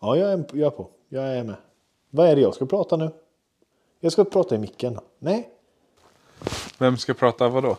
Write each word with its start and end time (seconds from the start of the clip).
Ja, 0.00 0.16
jag 0.16 0.32
är, 0.32 0.44
jag 0.52 0.66
är 0.66 0.70
på. 0.70 0.90
Jag 1.08 1.24
är 1.24 1.44
med. 1.44 1.56
Vad 2.10 2.28
är 2.28 2.34
det 2.36 2.42
jag 2.42 2.54
ska 2.54 2.66
prata 2.66 2.96
nu? 2.96 3.10
Jag 4.00 4.12
ska 4.12 4.24
prata 4.24 4.54
i 4.54 4.58
micken. 4.58 4.98
Nej. 5.18 5.48
Vem 6.78 6.96
ska 6.96 7.14
prata 7.14 7.48
vad 7.48 7.62
då? 7.62 7.76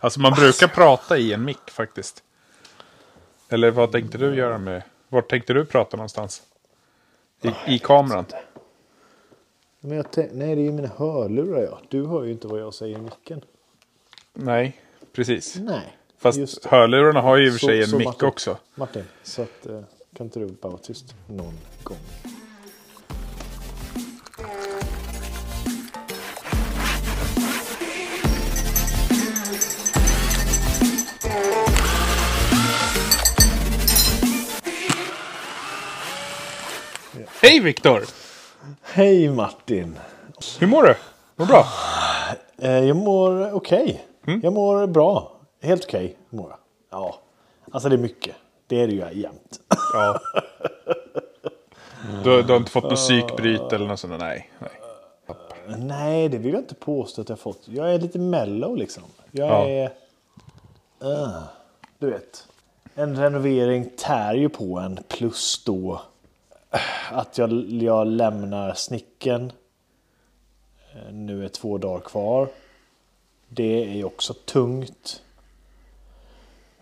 Alltså 0.00 0.20
man 0.20 0.32
brukar 0.32 0.68
prata 0.68 1.18
i 1.18 1.32
en 1.32 1.44
mick 1.44 1.70
faktiskt. 1.70 2.22
Eller 3.48 3.70
vad 3.70 3.92
tänkte 3.92 4.18
du 4.18 4.34
göra 4.36 4.58
med... 4.58 4.82
Vart 5.08 5.30
tänkte 5.30 5.52
du 5.52 5.64
prata 5.66 5.96
någonstans? 5.96 6.42
I, 7.42 7.74
i 7.74 7.78
kameran? 7.78 8.24
Men 9.80 9.96
jag 9.96 10.10
tänk- 10.10 10.30
nej, 10.32 10.54
det 10.54 10.60
är 10.62 10.64
ju 10.64 10.72
mina 10.72 10.88
hörlurar 10.88 11.62
ja. 11.62 11.80
Du 11.88 12.06
hör 12.06 12.24
ju 12.24 12.32
inte 12.32 12.46
vad 12.46 12.60
jag 12.60 12.74
säger 12.74 12.98
i 12.98 13.00
micken. 13.00 13.44
Nej, 14.32 14.80
precis. 15.12 15.56
Nej. 15.56 15.96
Fast 16.18 16.64
hörlurarna 16.64 17.20
har 17.20 17.36
ju 17.36 17.46
i 17.46 17.50
och 17.50 17.52
för 17.52 17.66
sig 17.66 17.82
en 17.82 17.98
mick 17.98 18.06
Martin. 18.06 18.28
också. 18.28 18.56
Martin, 18.74 19.04
så 19.22 19.42
att, 19.42 19.66
eh, 19.66 19.80
kan 20.16 20.26
inte 20.26 20.38
du 20.38 20.46
bara 20.46 20.68
vara 20.72 20.82
tyst 20.82 21.14
någon 21.26 21.54
gång? 21.82 21.98
Hej 37.42 37.60
Viktor! 37.60 38.04
Hej 38.82 39.28
Martin! 39.28 39.98
Hur 40.60 40.66
mår 40.66 40.82
du? 40.82 40.94
Mår 41.36 41.46
bra? 41.46 41.66
Eh, 42.58 42.78
jag 42.84 42.96
mår 42.96 43.52
okej. 43.54 44.04
Mm. 44.26 44.40
Jag 44.42 44.52
mår 44.52 44.86
bra. 44.86 45.32
Helt 45.62 45.84
okej 45.84 46.16
mår 46.30 46.50
jag. 46.50 46.58
Ja. 46.90 47.18
Alltså 47.70 47.88
det 47.88 47.96
är 47.96 47.98
mycket. 47.98 48.36
Det 48.70 48.80
är 48.80 48.86
det 48.86 48.92
ju 48.92 49.20
jämt. 49.20 49.60
Ja. 49.92 50.20
Du, 52.24 52.42
du 52.42 52.52
har 52.52 52.56
inte 52.56 52.70
fått 52.70 52.94
psykbryt 52.94 53.72
eller 53.72 53.86
något 53.86 54.00
sånt? 54.00 54.20
Nej. 54.20 54.50
nej. 54.58 54.70
Nej, 55.78 56.28
det 56.28 56.38
vill 56.38 56.52
jag 56.52 56.60
inte 56.62 56.74
påstå 56.74 57.22
att 57.22 57.28
jag 57.28 57.38
fått. 57.38 57.68
Jag 57.68 57.94
är 57.94 57.98
lite 57.98 58.18
mellow 58.18 58.76
liksom. 58.76 59.02
Jag 59.30 59.48
Ja. 59.48 59.68
är... 59.68 59.84
Uh, 61.04 61.42
du 61.98 62.10
vet. 62.10 62.46
En 62.94 63.16
renovering 63.16 63.90
tär 63.96 64.34
ju 64.34 64.48
på 64.48 64.78
en. 64.78 64.98
Plus 65.08 65.64
då 65.64 66.00
att 67.10 67.38
jag, 67.38 67.52
jag 67.70 68.06
lämnar 68.06 68.74
snicken. 68.74 69.52
Eh, 70.92 71.12
Nu 71.12 71.44
är 71.44 71.48
två 71.48 71.78
dagar 71.78 72.00
kvar. 72.00 72.48
Det 73.48 73.84
är 73.84 73.94
ju 73.94 74.04
också 74.04 74.34
tungt. 74.34 75.22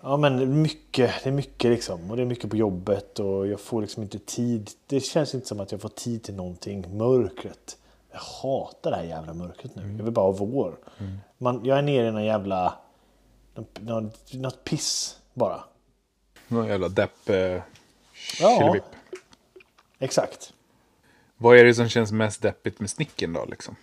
Ja 0.09 0.17
men 0.17 0.62
mycket, 0.62 1.25
det 1.25 1.31
är 1.31 1.33
mycket 1.33 1.70
liksom. 1.70 2.11
Och 2.11 2.17
det 2.17 2.23
är 2.23 2.27
mycket 2.27 2.51
på 2.51 2.56
jobbet 2.56 3.19
och 3.19 3.47
jag 3.47 3.61
får 3.61 3.81
liksom 3.81 4.03
inte 4.03 4.19
tid. 4.19 4.70
Det 4.87 5.00
känns 5.00 5.34
inte 5.34 5.47
som 5.47 5.61
att 5.61 5.73
jag 5.73 5.81
får 5.81 5.89
tid 5.89 6.23
till 6.23 6.34
någonting. 6.34 6.97
Mörkret. 6.97 7.77
Jag 8.11 8.19
hatar 8.19 8.91
det 8.91 8.97
här 8.97 9.05
jävla 9.05 9.34
mörkret 9.34 9.75
nu. 9.75 9.95
Jag 9.98 10.05
vill 10.05 10.12
bara 10.12 10.25
ha 10.25 10.33
vår. 10.33 10.78
Man, 11.39 11.65
jag 11.65 11.78
är 11.78 11.83
nere 11.83 12.09
i 12.09 12.12
någon 12.12 12.25
jävla... 12.25 12.75
Något, 13.55 14.33
något 14.33 14.65
piss 14.65 15.19
bara. 15.34 15.65
Någon 16.48 16.67
jävla 16.67 16.89
depp... 16.89 17.28
Eh, 17.28 17.62
Ja. 18.41 18.77
Exakt. 19.98 20.53
Vad 21.37 21.56
är 21.56 21.65
det 21.65 21.75
som 21.75 21.89
känns 21.89 22.12
mest 22.12 22.43
deppigt 22.43 22.81
med 22.81 22.91
snicken 22.91 23.33
då 23.33 23.45
liksom? 23.45 23.77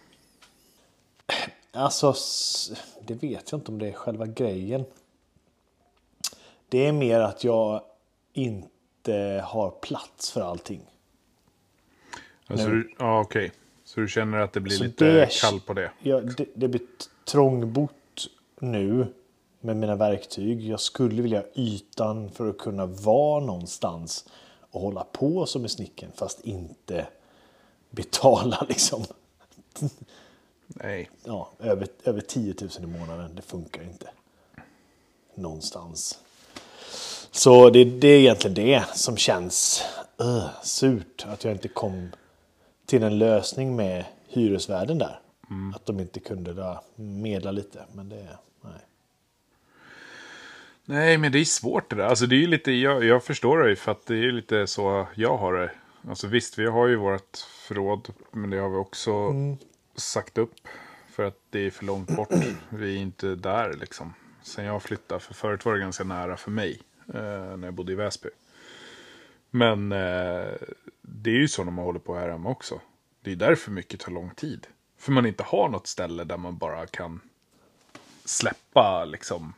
Alltså, 1.72 2.16
det 3.02 3.14
vet 3.14 3.52
jag 3.52 3.58
inte 3.58 3.72
om 3.72 3.80
det 3.80 3.88
är 3.88 3.94
själva 3.94 4.26
grejen. 4.26 4.86
Det 6.70 6.86
är 6.88 6.92
mer 6.92 7.20
att 7.20 7.44
jag 7.44 7.82
inte 8.34 9.44
har 9.46 9.70
plats 9.72 10.32
för 10.32 10.42
allting. 10.42 10.82
Alltså, 12.48 12.68
du, 12.68 12.94
ja 13.00 13.20
okej. 13.20 13.52
Så 13.84 14.00
du 14.00 14.08
känner 14.08 14.38
att 14.38 14.54
det 14.54 14.60
blir 14.60 14.78
Så 14.78 14.84
lite 14.84 15.06
det- 15.06 15.42
kall 15.42 15.60
på 15.60 15.74
det? 15.74 15.92
Ja, 16.02 16.22
det, 16.22 16.46
det 16.56 16.68
blir 16.68 16.82
trångbott 17.26 18.28
nu 18.60 19.14
med 19.60 19.78
mina 19.78 19.96
verktyg. 19.96 20.62
Jag 20.70 20.80
skulle 20.80 21.22
vilja 21.22 21.40
ha 21.40 21.48
ytan 21.56 22.30
för 22.32 22.50
att 22.50 22.58
kunna 22.58 22.86
vara 22.86 23.46
någonstans 23.46 24.26
och 24.72 24.82
hålla 24.82 25.04
på 25.04 25.46
som 25.46 25.66
i 25.66 25.70
snicken 25.70 26.12
fast 26.16 26.42
inte 26.42 27.08
betala 27.90 28.66
liksom 28.70 29.04
Nej. 30.68 31.10
ja, 31.24 31.50
över, 31.60 31.88
över 32.04 32.22
10 32.22 32.56
000 32.62 32.70
i 32.80 32.86
månaden. 33.00 33.36
Det 33.36 33.42
funkar 33.42 33.84
inte. 33.84 34.10
Någonstans. 35.36 36.20
Så 37.36 37.70
det, 37.70 37.84
det 37.84 38.08
är 38.08 38.20
egentligen 38.20 38.54
det 38.54 38.86
som 38.94 39.18
känns 39.18 39.84
uh, 40.22 40.48
surt. 40.64 41.26
Att 41.28 41.44
jag 41.44 41.54
inte 41.54 41.68
kom 41.68 42.12
till 42.86 43.04
en 43.04 43.18
lösning 43.18 43.76
med 43.76 44.06
hyresvärden 44.28 44.98
där. 44.98 45.20
Att 45.76 45.86
de 45.86 46.00
inte 46.00 46.20
kunde 46.20 46.54
där 46.54 46.80
medla 46.96 47.52
lite. 47.52 47.86
Men 47.94 48.10
det, 48.10 48.28
nej. 48.62 48.74
Nej, 50.86 51.18
men 51.18 51.32
det 51.32 51.40
är 51.40 51.46
svårt 51.46 51.90
det 51.90 51.96
där. 51.96 52.04
Alltså 52.04 52.26
det 52.26 52.44
är 52.44 52.48
lite, 52.48 52.72
jag, 52.72 53.04
jag 53.04 53.24
förstår 53.24 53.70
ju 53.70 53.76
för 53.76 53.92
att 53.92 54.06
det 54.06 54.16
är 54.16 54.32
lite 54.32 54.68
så 54.68 55.08
jag 55.16 55.38
har 55.38 55.54
det. 55.54 55.72
Alltså 56.10 56.28
visst, 56.28 56.60
vi 56.60 56.66
har 56.66 56.88
ju 56.88 56.96
vårt 56.96 57.38
förråd, 57.68 58.08
men 58.32 58.50
det 58.50 58.58
har 58.58 58.70
vi 58.70 58.78
också 58.78 59.12
sagt 59.96 60.38
upp. 60.38 60.56
För 61.12 61.24
att 61.24 61.40
det 61.50 61.60
är 61.60 61.72
för 61.72 61.86
långt 61.86 62.16
bort. 62.16 62.30
Vi 62.70 62.96
är 62.96 63.02
inte 63.02 63.36
där 63.36 63.74
liksom. 63.74 64.14
Sen 64.44 64.66
jag 64.66 64.84
flyttade, 64.84 65.20
för 65.20 65.34
förut 65.34 65.66
var 65.66 65.74
det 65.74 65.80
ganska 65.80 66.04
nära 66.04 66.38
för 66.38 66.52
mig. 66.52 66.82
Eh, 67.14 67.58
när 67.58 67.68
jag 67.68 67.74
bodde 67.74 67.92
i 67.92 67.96
Väsby. 67.96 68.30
Men 69.50 69.92
eh, 69.92 70.54
det 71.02 71.30
är 71.30 71.36
ju 71.36 71.48
så 71.48 71.64
när 71.64 71.72
man 71.72 71.86
håller 71.86 72.00
på 72.00 72.16
här 72.16 72.30
hemma 72.30 72.50
också. 72.50 72.82
Det 73.22 73.32
är 73.32 73.36
därför 73.36 73.72
mycket 73.72 74.00
tar 74.00 74.12
lång 74.12 74.30
tid. 74.30 74.68
För 74.98 75.12
man 75.12 75.26
inte 75.26 75.44
har 75.44 75.70
något 75.70 75.88
ställe 75.88 76.24
där 76.24 76.38
man 76.38 76.58
bara 76.58 76.86
kan 76.88 77.20
släppa 78.26 79.06
liksom. 79.06 79.54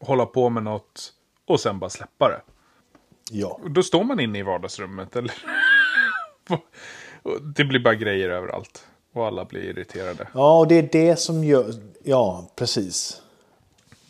Hålla 0.00 0.26
på 0.26 0.48
med 0.50 0.62
något 0.62 1.12
och 1.44 1.60
sen 1.60 1.78
bara 1.78 1.90
släppa 1.90 2.28
det. 2.28 2.40
Ja. 3.30 3.60
Då 3.66 3.82
står 3.82 4.04
man 4.04 4.20
inne 4.20 4.38
i 4.38 4.42
vardagsrummet 4.42 5.16
eller? 5.16 5.34
Det 7.56 7.64
blir 7.64 7.80
bara 7.80 7.94
grejer 7.94 8.30
överallt. 8.30 8.86
Och 9.12 9.26
alla 9.26 9.44
blir 9.44 9.62
irriterade. 9.62 10.28
ja, 10.34 10.58
och 10.58 10.68
det 10.68 10.74
är 10.74 10.88
det 10.92 11.16
som 11.16 11.44
gör... 11.44 11.72
Ja, 12.04 12.50
precis. 12.56 13.22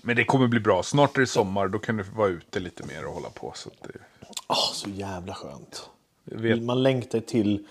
Men 0.02 0.16
det 0.16 0.24
kommer 0.24 0.46
bli 0.46 0.60
bra. 0.60 0.82
Snart 0.82 1.16
är 1.16 1.20
det 1.20 1.26
sommar. 1.26 1.68
Då 1.68 1.78
kan 1.78 1.96
du 1.96 2.02
vara 2.02 2.28
ute 2.28 2.60
lite 2.60 2.86
mer 2.86 3.06
och 3.06 3.14
hålla 3.14 3.30
på. 3.30 3.52
Så 3.54 3.70
det, 3.82 3.98
Åh, 4.48 4.72
så 4.72 4.90
jävla 4.90 5.34
skönt. 5.34 5.90
vet. 6.24 6.62
Man 6.62 6.82
längtar 6.82 7.20
till 7.20 7.66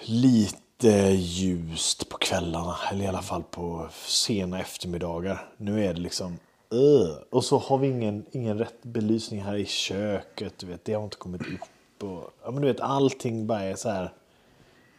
lite 0.00 0.88
ljust 1.16 2.08
på 2.08 2.18
kvällarna. 2.18 2.76
Eller 2.90 3.04
i 3.04 3.06
alla 3.06 3.22
fall 3.22 3.42
på 3.42 3.88
sena 4.04 4.60
eftermiddagar. 4.60 5.48
Nu 5.56 5.84
är 5.84 5.94
det 5.94 6.00
liksom... 6.00 6.38
Uh. 6.74 7.16
Och 7.30 7.44
så 7.44 7.58
har 7.58 7.78
vi 7.78 7.86
ingen, 7.86 8.26
ingen 8.32 8.58
rätt 8.58 8.82
belysning 8.82 9.42
här 9.42 9.56
i 9.56 9.66
köket. 9.66 10.58
Du 10.58 10.66
vet, 10.66 10.84
det 10.84 10.92
har 10.92 11.04
inte 11.04 11.16
kommit 11.16 11.42
upp. 11.42 12.02
Och, 12.02 12.30
ja, 12.44 12.50
men 12.50 12.62
du 12.62 12.68
vet, 12.68 12.80
allting 12.80 13.46
bara 13.46 13.62
är 13.62 13.74
så 13.74 13.90
här... 13.90 14.12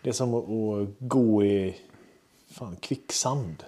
Det 0.01 0.09
är 0.09 0.13
som 0.13 0.33
att, 0.33 0.43
att 0.43 0.95
gå 0.99 1.43
i 1.43 1.77
fan, 2.51 2.75
kvicksand. 2.75 3.63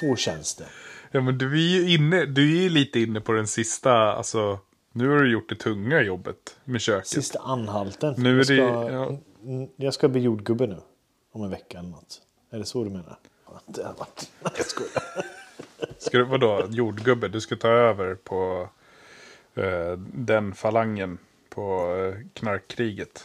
Så 0.00 0.16
känns 0.16 0.54
det. 0.54 0.66
Ja, 1.14 1.20
men 1.20 1.38
du 1.38 1.52
är 1.52 1.58
ju 1.80 1.94
inne, 1.94 2.24
du 2.24 2.58
är 2.58 2.62
ju 2.62 2.68
lite 2.68 3.00
inne 3.00 3.20
på 3.20 3.32
den 3.32 3.46
sista, 3.46 3.92
alltså. 3.92 4.58
Nu 4.92 5.08
har 5.08 5.16
du 5.18 5.30
gjort 5.32 5.48
det 5.48 5.54
tunga 5.54 6.02
jobbet 6.02 6.56
med 6.64 6.80
köket. 6.80 7.06
Sista 7.06 7.38
anhalten. 7.38 8.14
Nu 8.18 8.32
är 8.32 8.36
jag, 8.36 8.46
ska, 8.46 8.54
det- 8.54 8.92
ja. 8.92 9.18
mm, 9.42 9.68
jag 9.76 9.94
ska 9.94 10.08
bli 10.08 10.20
jordgubbe 10.20 10.66
nu. 10.66 10.76
Om 11.32 11.42
en 11.42 11.50
vecka 11.50 11.78
eller 11.78 11.88
något. 11.88 12.20
Är 12.50 12.58
det 12.58 12.64
så 12.64 12.84
du 12.84 12.90
menar? 12.90 13.18
Det 13.66 13.82
har 13.82 13.94
varit... 13.94 14.30
Nej, 14.40 14.52
jag 14.56 14.66
skojar. 14.66 15.02
Ska 15.98 16.18
du, 16.18 16.24
vadå, 16.24 16.66
jordgubbe? 16.70 17.28
Du 17.28 17.40
ska 17.40 17.56
ta 17.56 17.68
över 17.68 18.14
på 18.14 18.68
eh, 19.54 19.98
den 20.14 20.54
falangen 20.54 21.18
på 21.48 21.94
eh, 21.96 22.26
knarkkriget. 22.34 23.24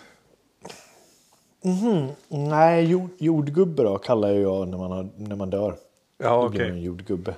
Nej, 2.29 2.85
jord, 2.85 3.09
jordgubbe 3.17 3.83
då 3.83 3.97
kallar 3.97 4.29
jag 4.29 4.67
när 4.67 4.77
man, 4.77 4.91
har, 4.91 5.09
när 5.17 5.35
man 5.35 5.49
dör. 5.49 5.75
Ja, 6.17 6.41
Då 6.43 6.49
blir 6.49 6.59
okej. 6.59 6.69
man 6.69 6.77
en 6.77 6.83
jordgubbe. 6.83 7.35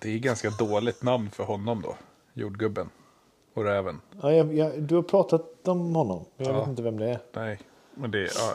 Det 0.00 0.10
är 0.14 0.18
ganska 0.18 0.50
dåligt 0.50 1.02
namn 1.02 1.30
för 1.30 1.44
honom 1.44 1.82
då. 1.82 1.96
Jordgubben. 2.34 2.90
Och 3.54 3.64
räven. 3.64 4.00
Ja, 4.22 4.32
jag, 4.32 4.54
jag, 4.54 4.82
du 4.82 4.94
har 4.94 5.02
pratat 5.02 5.68
om 5.68 5.94
honom. 5.94 6.24
men 6.36 6.46
Jag 6.46 6.54
Ja. 6.56 6.60
vet 6.60 6.68
inte 6.68 6.82
vem 6.82 6.98
det 6.98 7.06
är. 7.10 7.18
Nej, 7.32 7.60
men 7.94 8.10
det 8.10 8.18
är 8.18 8.30
ja, 8.34 8.54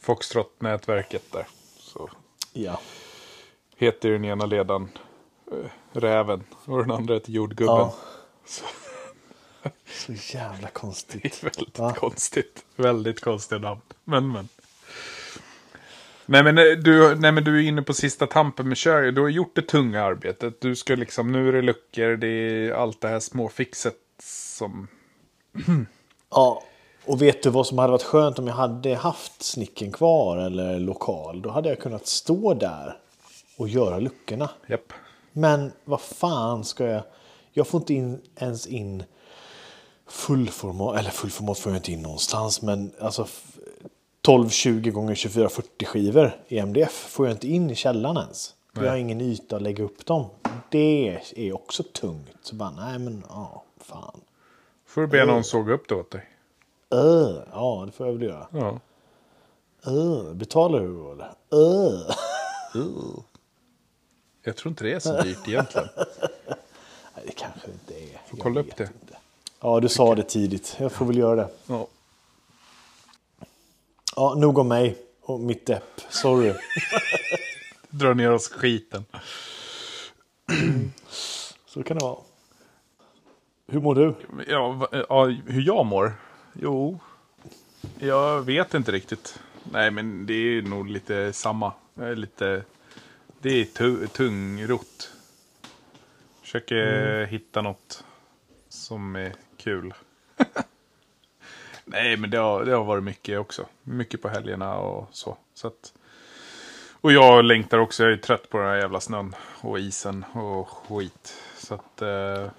Foxtrot-nätverket 0.00 1.32
där. 1.32 1.46
Så 1.78 2.10
Ja. 2.52 2.80
heter 3.76 4.10
den 4.10 4.24
ena 4.24 4.46
ledaren 4.46 4.88
eh, 5.52 5.70
Räven 5.92 6.44
och 6.64 6.78
den 6.78 6.90
andra 6.90 7.14
heter 7.14 7.32
Jordgubben. 7.32 7.74
ja. 7.76 7.94
Så 8.46 8.64
Så 9.86 10.12
jävla 10.36 10.56
det 10.60 10.66
är 10.66 10.70
konstigt. 10.70 11.44
väldigt 11.44 11.78
Va? 11.78 11.94
konstigt. 11.94 12.64
Väldigt 12.76 13.20
konstiga 13.20 13.58
namn. 13.58 13.80
Men 14.04 14.32
men. 14.32 14.48
Nej 16.32 16.42
men, 16.42 16.58
eh, 16.58 16.64
du, 16.64 17.14
nej 17.14 17.32
men 17.32 17.44
du 17.44 17.58
är 17.58 17.68
inne 17.68 17.82
på 17.82 17.94
sista 17.94 18.26
tampen 18.26 18.68
med 18.68 18.76
köret. 18.76 19.14
Du 19.14 19.20
har 19.20 19.28
gjort 19.28 19.56
det 19.56 19.62
tunga 19.62 20.02
arbetet. 20.02 20.60
Du 20.60 20.76
ska 20.76 20.94
liksom, 20.94 21.32
nu 21.32 21.48
är 21.48 21.52
det 21.52 21.62
luckor, 21.62 22.16
det 22.16 22.26
är 22.26 22.72
allt 22.72 23.00
det 23.00 23.08
här 23.08 23.20
småfixet 23.20 23.96
som... 24.22 24.88
Ja. 26.30 26.62
Och 27.04 27.22
vet 27.22 27.42
du 27.42 27.50
vad 27.50 27.66
som 27.66 27.78
hade 27.78 27.90
varit 27.90 28.02
skönt 28.02 28.38
om 28.38 28.46
jag 28.46 28.54
hade 28.54 28.94
haft 28.94 29.42
snicken 29.42 29.92
kvar 29.92 30.38
eller 30.38 30.80
lokal? 30.80 31.42
Då 31.42 31.50
hade 31.50 31.68
jag 31.68 31.78
kunnat 31.78 32.06
stå 32.06 32.54
där 32.54 32.96
och 33.56 33.68
göra 33.68 33.98
luckorna. 33.98 34.50
Japp. 34.66 34.92
Men 35.32 35.72
vad 35.84 36.00
fan 36.00 36.64
ska 36.64 36.84
jag... 36.84 37.02
Jag 37.52 37.66
får 37.66 37.80
inte 37.80 37.94
in, 37.94 38.20
ens 38.36 38.66
in 38.66 39.04
fullformat, 40.08 40.98
eller 40.98 41.10
fullformat 41.10 41.58
får 41.58 41.72
jag 41.72 41.78
inte 41.78 41.92
in 41.92 42.02
någonstans, 42.02 42.62
men 42.62 42.92
alltså 43.00 43.26
f- 44.22 44.26
12, 44.26 44.48
20 44.48 44.90
gånger 44.90 45.14
24, 45.14 45.48
40 45.48 45.84
skivor 45.84 46.36
i 46.48 46.58
MDF 46.58 46.92
får 46.92 47.26
jag 47.26 47.34
inte 47.34 47.48
in 47.48 47.70
i 47.70 47.74
källaren 47.74 48.16
ens. 48.16 48.54
För 48.74 48.84
jag 48.84 48.90
har 48.90 48.96
ingen 48.98 49.20
yta 49.20 49.56
att 49.56 49.62
lägga 49.62 49.84
upp 49.84 50.06
dem. 50.06 50.26
Det 50.70 51.18
är 51.36 51.52
också 51.54 51.82
tungt. 51.82 52.28
Så 52.42 52.54
bara, 52.54 52.70
nej 52.70 52.98
men 52.98 53.24
ja, 53.28 53.64
fan. 53.80 54.20
Får 54.86 55.00
du 55.00 55.06
be 55.06 55.24
någon 55.26 55.44
såga 55.44 55.74
upp 55.74 55.88
det 55.88 55.94
åt 55.94 56.10
dig. 56.10 56.28
Öh, 56.90 57.36
ja, 57.52 57.82
det 57.86 57.92
får 57.92 58.06
jag 58.06 58.12
väl 58.14 58.22
göra. 58.22 58.46
Ja. 58.52 58.80
Öh, 59.86 60.32
betalar 60.34 60.80
du 60.80 60.94
då 60.96 61.12
eller? 61.12 61.32
Öh. 61.52 62.14
Jag 64.44 64.56
tror 64.56 64.70
inte 64.70 64.84
det 64.84 64.92
är 64.92 64.98
så 65.00 65.22
dyrt 65.22 65.48
egentligen. 65.48 65.88
Nej, 67.16 67.24
det 67.26 67.32
kanske 67.32 67.70
inte 67.70 67.94
är. 67.94 68.20
Får 68.30 68.36
kolla 68.36 68.60
upp 68.60 68.76
det. 68.76 68.90
Ja, 69.60 69.80
du 69.80 69.88
sa 69.88 70.14
det 70.14 70.22
tidigt. 70.22 70.76
Jag 70.80 70.92
får 70.92 71.04
väl 71.06 71.18
göra 71.18 71.36
det. 71.36 71.48
Ja. 71.66 71.86
Ja, 74.16 74.34
nog 74.34 74.58
om 74.58 74.68
mig 74.68 74.96
och 75.20 75.40
mitt 75.40 75.66
depp. 75.66 76.00
Sorry. 76.08 76.54
Dra 77.90 78.14
ner 78.14 78.30
oss 78.32 78.48
skiten. 78.48 79.04
Så 81.66 81.82
kan 81.82 81.98
det 81.98 82.04
vara. 82.04 82.18
Hur 83.66 83.80
mår 83.80 83.94
du? 83.94 84.14
Ja, 84.48 84.88
ja, 85.08 85.24
hur 85.46 85.62
jag 85.62 85.86
mår? 85.86 86.12
Jo, 86.52 86.98
jag 87.98 88.42
vet 88.42 88.74
inte 88.74 88.92
riktigt. 88.92 89.38
Nej, 89.72 89.90
men 89.90 90.26
det 90.26 90.34
är 90.34 90.62
nog 90.62 90.88
lite 90.88 91.32
samma. 91.32 91.72
Jag 91.94 92.08
är 92.10 92.16
lite... 92.16 92.64
Det 93.40 93.60
är 93.60 93.64
tu- 93.64 94.06
tungrot. 94.06 95.12
Försöker 96.42 97.24
hitta 97.26 97.62
något 97.62 98.04
som 98.68 99.16
är 99.16 99.32
kul. 99.56 99.94
Nej, 101.92 102.16
men 102.16 102.30
det 102.30 102.38
har, 102.38 102.64
det 102.64 102.72
har 102.72 102.84
varit 102.84 103.04
mycket 103.04 103.38
också. 103.38 103.66
Mycket 103.82 104.22
på 104.22 104.28
helgerna 104.28 104.74
och 104.78 105.08
så. 105.12 105.36
så 105.54 105.66
att, 105.66 105.92
och 107.00 107.12
jag 107.12 107.44
längtar 107.44 107.78
också. 107.78 108.02
Jag 108.02 108.12
är 108.12 108.16
trött 108.16 108.48
på 108.48 108.58
den 108.58 108.66
här 108.66 108.76
jävla 108.76 109.00
snön 109.00 109.34
och 109.60 109.78
isen 109.78 110.24
och 110.34 110.68
skit. 110.68 111.34
Så 111.56 111.74
att... 111.74 112.02
Eh, 112.02 112.50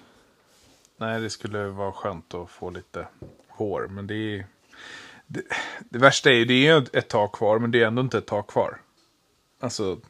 Nej, 0.96 1.20
det 1.20 1.30
skulle 1.30 1.64
vara 1.64 1.92
skönt 1.92 2.34
att 2.34 2.50
få 2.50 2.70
lite 2.70 3.06
hår. 3.48 3.88
Men 3.90 4.06
det 4.06 4.14
är... 4.14 4.46
Det, 5.26 5.42
det 5.78 5.98
värsta 5.98 6.30
är 6.30 6.34
ju, 6.34 6.44
det 6.44 6.66
är 6.66 6.96
ett 6.98 7.08
tag 7.08 7.32
kvar, 7.32 7.58
men 7.58 7.70
det 7.70 7.82
är 7.82 7.86
ändå 7.86 8.02
inte 8.02 8.18
ett 8.18 8.26
tag 8.26 8.46
kvar. 8.46 8.80
Alltså, 9.60 10.00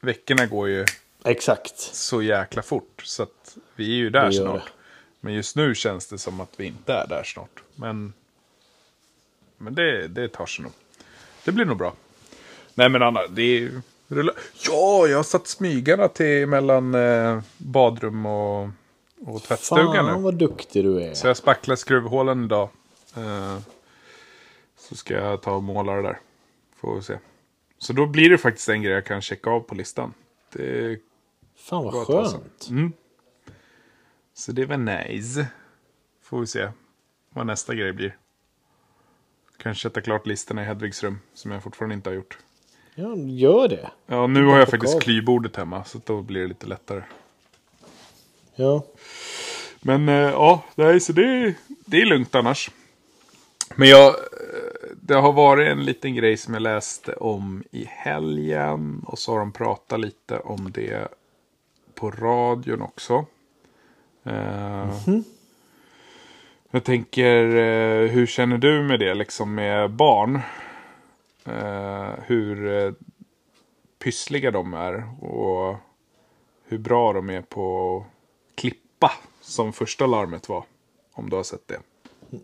veckorna 0.00 0.46
går 0.46 0.68
ju 0.68 0.84
Exakt. 1.24 1.78
så 1.78 2.22
jäkla 2.22 2.62
fort. 2.62 3.02
Så 3.04 3.22
att 3.22 3.56
vi 3.76 3.84
är 3.92 3.96
ju 3.96 4.10
där 4.10 4.30
snart. 4.30 4.64
det. 4.64 4.70
Men 5.20 5.34
just 5.34 5.56
nu 5.56 5.74
känns 5.74 6.06
det 6.08 6.18
som 6.18 6.40
att 6.40 6.52
vi 6.56 6.64
inte 6.66 6.92
är 6.92 7.06
där 7.06 7.22
snart. 7.24 7.62
Men, 7.74 8.12
men 9.60 9.74
det, 9.74 10.08
det 10.08 10.28
tar 10.28 10.46
sig 10.46 10.62
nog. 10.62 10.72
Det 11.44 11.52
blir 11.52 11.64
nog 11.64 11.76
bra. 11.76 11.94
Nej 12.74 12.88
men 12.88 13.02
Anna, 13.02 13.26
det 13.26 13.42
är 13.42 13.58
ju... 13.60 13.80
Ja, 14.66 15.06
jag 15.06 15.16
har 15.16 15.22
satt 15.22 15.46
smygarna 15.46 16.08
till 16.08 16.46
mellan 16.46 16.94
eh, 16.94 17.42
badrum 17.56 18.26
och, 18.26 18.68
och 19.20 19.42
tvättstugan 19.42 20.06
nu. 20.06 20.12
Fan 20.12 20.22
vad 20.22 20.34
duktig 20.34 20.84
du 20.84 21.02
är. 21.02 21.14
Så 21.14 21.26
jag 21.26 21.36
spacklar 21.36 21.76
skruvhålen 21.76 22.44
idag. 22.44 22.68
Eh, 23.16 23.58
så 24.78 24.96
ska 24.96 25.14
jag 25.14 25.42
ta 25.42 25.52
och 25.52 25.62
måla 25.62 25.92
det 25.92 26.02
där. 26.02 26.18
Får 26.76 26.96
vi 26.96 27.02
se. 27.02 27.18
Så 27.78 27.92
då 27.92 28.06
blir 28.06 28.30
det 28.30 28.38
faktiskt 28.38 28.68
en 28.68 28.82
grej 28.82 28.94
jag 28.94 29.04
kan 29.04 29.22
checka 29.22 29.50
av 29.50 29.60
på 29.60 29.74
listan. 29.74 30.14
Det 30.52 30.98
Fan 31.56 31.84
vad 31.84 32.06
skönt. 32.06 32.68
Mm. 32.70 32.92
Så 34.34 34.52
det 34.52 34.64
var 34.64 34.76
nice. 34.76 35.46
Får 36.22 36.40
vi 36.40 36.46
se 36.46 36.68
vad 37.30 37.46
nästa 37.46 37.74
grej 37.74 37.92
blir. 37.92 38.16
Kanske 39.62 39.82
sätta 39.82 40.00
klart 40.00 40.26
listorna 40.26 40.62
i 40.62 40.64
Hedvigs 40.64 41.02
rum. 41.02 41.20
Som 41.34 41.50
jag 41.50 41.62
fortfarande 41.62 41.94
inte 41.94 42.10
har 42.10 42.14
gjort. 42.14 42.38
Ja, 42.94 43.14
gör 43.16 43.68
det. 43.68 43.90
Ja, 44.06 44.26
nu 44.26 44.44
har 44.46 44.58
jag 44.58 44.68
faktiskt 44.68 44.94
av. 44.94 45.00
klybordet 45.00 45.56
hemma. 45.56 45.84
Så 45.84 46.00
då 46.04 46.22
blir 46.22 46.40
det 46.40 46.46
lite 46.46 46.66
lättare. 46.66 47.02
Ja. 48.54 48.84
Men 49.80 50.08
eh, 50.08 50.14
ja, 50.14 50.64
nej, 50.74 51.00
så 51.00 51.12
det, 51.12 51.54
det 51.84 52.02
är 52.02 52.06
lugnt 52.06 52.34
annars. 52.34 52.70
Men 53.74 53.88
jag, 53.88 54.08
eh, 54.08 54.14
det 55.00 55.14
har 55.14 55.32
varit 55.32 55.68
en 55.68 55.84
liten 55.84 56.14
grej 56.14 56.36
som 56.36 56.54
jag 56.54 56.62
läste 56.62 57.12
om 57.12 57.64
i 57.70 57.84
helgen. 57.88 59.04
Och 59.06 59.18
så 59.18 59.32
har 59.32 59.38
de 59.38 59.52
pratat 59.52 60.00
lite 60.00 60.38
om 60.38 60.72
det 60.72 61.08
på 61.94 62.10
radion 62.10 62.82
också. 62.82 63.26
Eh, 64.24 64.90
Jag 66.72 66.84
tänker, 66.84 67.56
eh, 67.56 68.10
hur 68.10 68.26
känner 68.26 68.58
du 68.58 68.82
med 68.82 69.00
det 69.00 69.14
liksom 69.14 69.54
med 69.54 69.90
barn? 69.90 70.40
Eh, 71.44 72.10
hur 72.26 72.84
eh, 72.86 72.92
pyssliga 74.02 74.50
de 74.50 74.74
är 74.74 75.24
och 75.24 75.76
hur 76.68 76.78
bra 76.78 77.12
de 77.12 77.30
är 77.30 77.42
på 77.42 77.96
att 77.96 78.56
klippa 78.56 79.12
som 79.40 79.72
första 79.72 80.06
larmet 80.06 80.48
var. 80.48 80.64
Om 81.12 81.30
du 81.30 81.36
har 81.36 81.42
sett 81.42 81.68
det. 81.68 81.80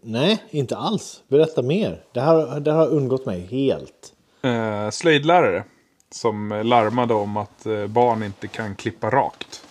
Nej, 0.02 0.42
inte 0.50 0.76
alls. 0.76 1.22
Berätta 1.28 1.62
mer. 1.62 2.04
Det 2.12 2.20
här, 2.20 2.60
det 2.60 2.72
här 2.72 2.78
har 2.78 2.88
undgått 2.88 3.26
mig 3.26 3.40
helt. 3.40 4.12
Eh, 4.42 4.90
slöjdlärare 4.90 5.64
som 6.10 6.62
larmade 6.64 7.14
om 7.14 7.36
att 7.36 7.66
barn 7.88 8.22
inte 8.22 8.48
kan 8.48 8.74
klippa 8.74 9.10
rakt. 9.10 9.65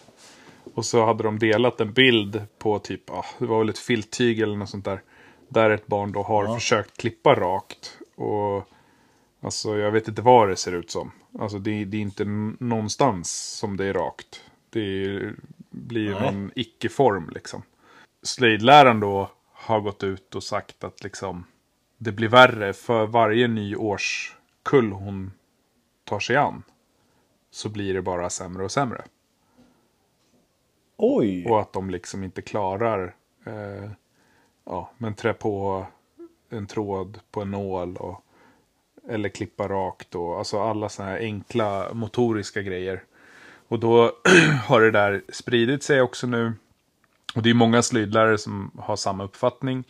Och 0.76 0.86
så 0.86 1.06
hade 1.06 1.24
de 1.24 1.40
delat 1.40 1.82
en 1.82 1.94
bild 1.94 2.42
på 2.60 2.80
typ, 2.80 3.10
ah, 3.10 3.26
det 3.40 3.46
var 3.46 3.60
väl 3.60 3.70
ett 3.70 3.78
filttyg 3.78 4.40
eller 4.40 4.56
något 4.56 4.70
sånt 4.70 4.86
där. 4.86 5.02
Där 5.48 5.70
ett 5.70 5.88
barn 5.88 6.12
då 6.12 6.22
har 6.22 6.56
försökt 6.56 6.98
klippa 6.98 7.36
rakt. 7.36 7.98
Och 8.16 8.70
alltså 9.42 9.78
jag 9.78 9.92
vet 9.92 10.08
inte 10.08 10.22
vad 10.22 10.50
det 10.50 10.56
ser 10.56 10.72
ut 10.72 10.92
som. 10.92 11.12
Alltså 11.40 11.60
det, 11.60 11.86
det 11.86 11.98
är 11.98 12.02
inte 12.02 12.26
någonstans 12.60 13.58
som 13.60 13.78
det 13.78 13.86
är 13.86 13.94
rakt. 13.94 14.42
Det 14.70 15.22
blir 15.70 16.12
Nej. 16.12 16.22
någon 16.22 16.52
icke-form 16.56 17.30
liksom. 17.34 17.62
Slöjdläraren 18.24 19.00
då 19.00 19.32
har 19.54 19.82
gått 19.82 20.04
ut 20.04 20.36
och 20.36 20.44
sagt 20.44 20.84
att 20.84 21.04
liksom 21.04 21.46
det 21.98 22.12
blir 22.12 22.28
värre 22.28 22.74
för 22.74 23.06
varje 23.06 23.48
ny 23.48 23.76
årskull 23.76 24.92
hon 24.92 25.32
tar 26.04 26.20
sig 26.20 26.36
an. 26.36 26.64
Så 27.52 27.70
blir 27.70 27.94
det 27.94 28.02
bara 28.02 28.30
sämre 28.30 28.64
och 28.64 28.72
sämre. 28.72 29.04
Oj! 30.98 31.46
Och 31.46 31.62
att 31.62 31.74
de 31.74 31.90
liksom 31.90 32.24
inte 32.24 32.42
klarar 32.42 33.16
eh, 33.46 33.90
ja, 34.66 34.92
men 34.98 35.14
trä 35.14 35.34
på 35.34 35.86
en 36.50 36.68
tråd 36.68 37.20
på 37.32 37.42
en 37.42 37.52
nål 37.52 37.98
och, 37.98 38.24
eller 39.10 39.30
klippa 39.30 39.68
rakt 39.68 40.16
och 40.16 40.38
alltså 40.38 40.60
alla 40.60 40.90
sådana 40.90 41.12
här 41.12 41.20
enkla 41.20 41.94
motoriska 41.94 42.62
grejer. 42.62 43.04
Och 43.68 43.80
då 43.80 44.12
har 44.68 44.82
det 44.82 44.92
där 44.92 45.24
spridit 45.30 45.84
sig 45.84 46.02
också 46.02 46.28
nu. 46.28 46.54
Och 47.36 47.42
det 47.42 47.50
är 47.50 47.54
många 47.54 47.82
slöjdlärare 47.82 48.38
som 48.38 48.72
har 48.80 48.96
samma 48.96 49.24
uppfattning. 49.24 49.84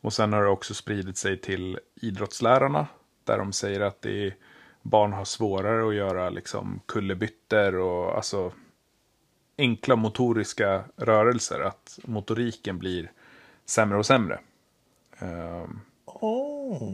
Och 0.00 0.12
sen 0.12 0.32
har 0.32 0.42
det 0.42 0.48
också 0.48 0.74
spridit 0.74 1.16
sig 1.16 1.40
till 1.40 1.78
idrottslärarna. 1.94 2.86
Där 3.24 3.38
de 3.38 3.52
säger 3.52 3.80
att 3.80 4.02
det 4.02 4.26
är, 4.26 4.34
barn 4.82 5.12
har 5.12 5.24
svårare 5.24 5.88
att 5.88 5.94
göra 5.94 6.30
liksom 6.30 6.80
kullerbyttor 6.86 7.74
och 7.74 8.16
alltså 8.16 8.52
enkla 9.58 9.96
motoriska 9.96 10.84
rörelser. 10.96 11.60
Att 11.60 11.98
motoriken 12.04 12.78
blir 12.78 13.12
sämre 13.66 13.98
och 13.98 14.06
sämre. 14.06 14.40
Ehm, 15.18 15.80
Oh. 16.20 16.92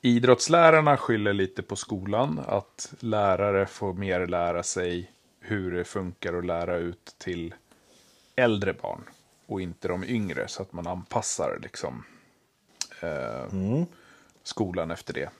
Idrottslärarna 0.00 0.96
skyller 0.96 1.32
lite 1.32 1.62
på 1.62 1.76
skolan. 1.76 2.40
Att 2.46 2.94
lärare 3.00 3.66
får 3.66 3.94
mer 3.94 4.26
lära 4.26 4.62
sig 4.62 5.10
hur 5.40 5.70
det 5.70 5.84
funkar 5.84 6.34
att 6.34 6.46
lära 6.46 6.76
ut 6.76 7.14
till 7.18 7.54
äldre 8.36 8.72
barn. 8.72 9.00
Och 9.46 9.60
inte 9.60 9.88
de 9.88 10.04
yngre. 10.04 10.48
Så 10.48 10.62
att 10.62 10.72
man 10.72 10.86
anpassar 10.86 11.58
liksom 11.62 12.04
eh, 13.02 13.84
skolan 14.42 14.90
efter 14.90 15.14
det. 15.14 15.30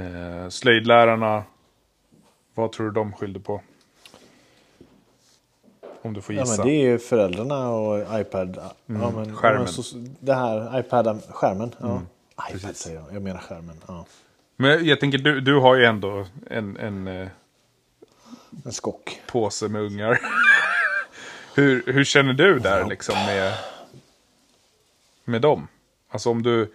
Eh, 0.00 0.48
slöjdlärarna, 0.48 1.44
vad 2.54 2.72
tror 2.72 2.86
du 2.86 2.92
de 2.92 3.12
skyllde 3.12 3.40
på? 3.40 3.60
Om 6.06 6.12
du 6.14 6.20
får 6.20 6.34
Ja, 6.34 6.40
gissa. 6.40 6.56
men 6.56 6.66
det 6.66 6.72
är 6.74 6.82
ju 6.82 6.98
föräldrarna 6.98 7.70
och 7.70 8.20
iPad. 8.20 8.56
Ja, 8.56 8.72
men, 8.86 9.36
skärmen. 9.36 9.62
men 9.62 9.68
Så, 9.72 9.82
det 10.20 10.34
här, 10.34 10.80
iPad, 10.80 11.22
skärmen. 11.30 11.74
Ja. 11.80 12.02
iPad 12.48 12.60
precis. 12.62 12.78
säger 12.78 12.96
jag, 13.00 13.14
jag 13.14 13.22
menar 13.22 13.40
skärmen. 13.40 13.80
Ja. 13.86 14.06
Men 14.56 14.86
jag 14.86 15.00
tänker, 15.00 15.18
du, 15.18 15.40
du 15.40 15.54
har 15.58 15.76
ju 15.76 15.84
ändå 15.84 16.26
en, 16.50 16.76
en 16.76 17.08
eh, 17.08 17.28
En 18.64 18.72
skock. 18.72 19.20
påse 19.26 19.68
med 19.68 19.82
ungar. 19.82 20.20
hur, 21.54 21.82
hur 21.86 22.04
känner 22.04 22.32
du 22.32 22.58
där 22.58 22.86
liksom 22.86 23.14
med, 23.14 23.52
med 25.24 25.42
dem? 25.42 25.68
Alltså 26.10 26.30
om 26.30 26.42
du... 26.42 26.72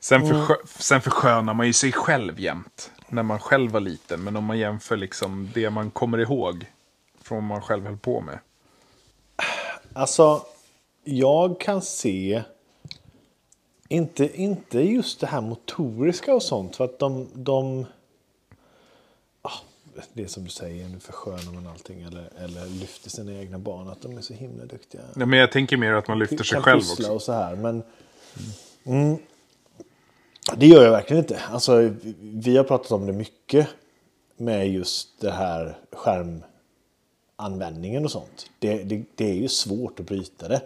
Sen, 0.00 0.28
förskö, 0.28 0.54
sen 0.66 1.00
förskönar 1.00 1.54
man 1.54 1.66
ju 1.66 1.72
sig 1.72 1.92
själv 1.92 2.40
jämt. 2.40 2.90
När 3.08 3.22
man 3.22 3.38
själv 3.38 3.70
var 3.70 3.80
liten. 3.80 4.24
Men 4.24 4.36
om 4.36 4.44
man 4.44 4.58
jämför 4.58 4.96
liksom 4.96 5.50
det 5.54 5.70
man 5.70 5.90
kommer 5.90 6.18
ihåg. 6.18 6.66
Från 7.22 7.36
vad 7.38 7.44
man 7.44 7.60
själv 7.62 7.86
höll 7.86 7.96
på 7.96 8.20
med. 8.20 8.38
Alltså, 9.94 10.42
jag 11.04 11.60
kan 11.60 11.82
se... 11.82 12.42
Inte, 13.88 14.40
inte 14.42 14.80
just 14.80 15.20
det 15.20 15.26
här 15.26 15.40
motoriska 15.40 16.34
och 16.34 16.42
sånt. 16.42 16.76
För 16.76 16.84
att 16.84 16.98
de... 16.98 17.28
de 17.34 17.86
ah, 19.42 19.50
det 20.12 20.28
som 20.28 20.44
du 20.44 20.50
säger, 20.50 20.88
nu 20.88 21.00
förskönar 21.00 21.52
man 21.52 21.66
allting. 21.66 22.02
Eller, 22.02 22.30
eller 22.44 22.66
lyfter 22.66 23.10
sina 23.10 23.32
egna 23.32 23.58
barn. 23.58 23.88
Att 23.88 24.02
de 24.02 24.18
är 24.18 24.22
så 24.22 24.34
himla 24.34 24.64
duktiga. 24.64 25.02
Ja, 25.16 25.26
men 25.26 25.38
jag 25.38 25.52
tänker 25.52 25.76
mer 25.76 25.92
att 25.92 26.08
man 26.08 26.18
lyfter 26.18 26.44
sig 26.44 26.60
själv 26.60 26.78
också. 26.78 27.12
och 27.12 27.22
så 27.22 27.32
här. 27.32 27.56
Men, 27.56 27.82
mm, 28.84 29.16
det 30.56 30.66
gör 30.66 30.84
jag 30.84 30.90
verkligen 30.90 31.22
inte. 31.22 31.40
Alltså, 31.50 31.90
vi- 32.20 32.56
har 32.56 32.64
pratat 32.64 32.92
om 32.92 33.06
det 33.06 33.12
mycket. 33.12 33.68
Med 34.36 34.68
just 34.68 35.20
det 35.20 35.30
här 35.30 35.78
användningen 37.36 38.04
och 38.04 38.10
sånt. 38.10 38.50
Det, 38.58 38.82
det, 38.82 39.04
det 39.14 39.30
är 39.30 39.34
ju 39.34 39.48
svårt 39.48 40.00
att 40.00 40.06
bryta 40.06 40.48
det. 40.48 40.60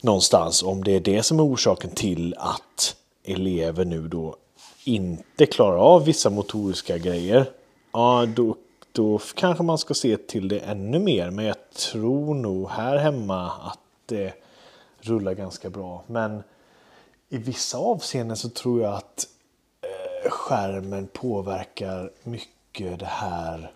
Någonstans. 0.00 0.62
Om 0.62 0.84
det 0.84 0.92
är 0.92 1.00
det 1.00 1.22
som 1.22 1.38
är 1.38 1.44
orsaken 1.44 1.90
till 1.90 2.34
att 2.38 2.96
elever 3.24 3.84
nu 3.84 4.08
då 4.08 4.36
inte 4.84 5.46
klarar 5.46 5.78
av 5.78 6.04
vissa 6.04 6.30
motoriska 6.30 6.98
grejer. 6.98 7.50
Ja, 7.92 8.26
då, 8.36 8.56
då 8.92 9.20
kanske 9.34 9.62
man 9.62 9.78
ska 9.78 9.94
se 9.94 10.16
till 10.16 10.48
det 10.48 10.58
ännu 10.58 10.98
mer. 10.98 11.30
Men 11.30 11.44
jag 11.44 11.70
tror 11.70 12.34
nog 12.34 12.68
här 12.68 12.96
hemma 12.96 13.50
att 13.50 13.78
det 14.06 14.32
rullar 15.00 15.34
ganska 15.34 15.70
bra. 15.70 16.02
Men 16.06 16.42
i 17.28 17.36
vissa 17.36 17.78
avseenden 17.78 18.36
så 18.36 18.48
tror 18.48 18.82
jag 18.82 18.94
att 18.94 19.28
eh, 19.82 20.30
skärmen 20.30 21.06
påverkar 21.12 22.10
mycket 22.22 22.98
det 22.98 23.06
här 23.06 23.72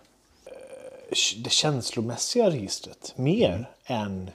det 1.43 1.49
känslomässiga 1.49 2.49
registret 2.49 3.13
mer 3.17 3.69
än 3.85 4.31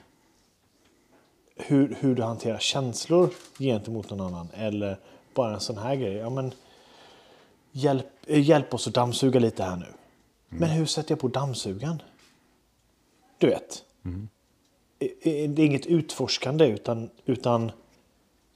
hur, 1.55 1.97
hur 1.99 2.15
du 2.15 2.23
hanterar 2.23 2.59
känslor 2.59 3.29
gentemot 3.59 4.09
någon 4.09 4.21
annan 4.21 4.47
eller 4.53 4.99
bara 5.33 5.53
en 5.53 5.59
sån 5.59 5.77
här 5.77 5.95
grej. 5.95 6.13
Ja, 6.13 6.29
men, 6.29 6.53
hjälp, 7.71 8.07
eh, 8.27 8.39
hjälp 8.41 8.73
oss 8.73 8.87
att 8.87 8.93
dammsuga 8.93 9.39
lite 9.39 9.63
här 9.63 9.75
nu. 9.75 9.85
Men 10.49 10.69
hur 10.69 10.85
sätter 10.85 11.11
jag 11.11 11.19
på 11.19 11.27
dammsugaren? 11.27 12.01
Du 13.37 13.47
vet. 13.47 13.83
Eh, 14.99 15.49
Det 15.49 15.61
är 15.61 15.65
inget 15.65 15.85
utforskande 15.85 16.65
utan, 16.67 17.09
utan 17.25 17.71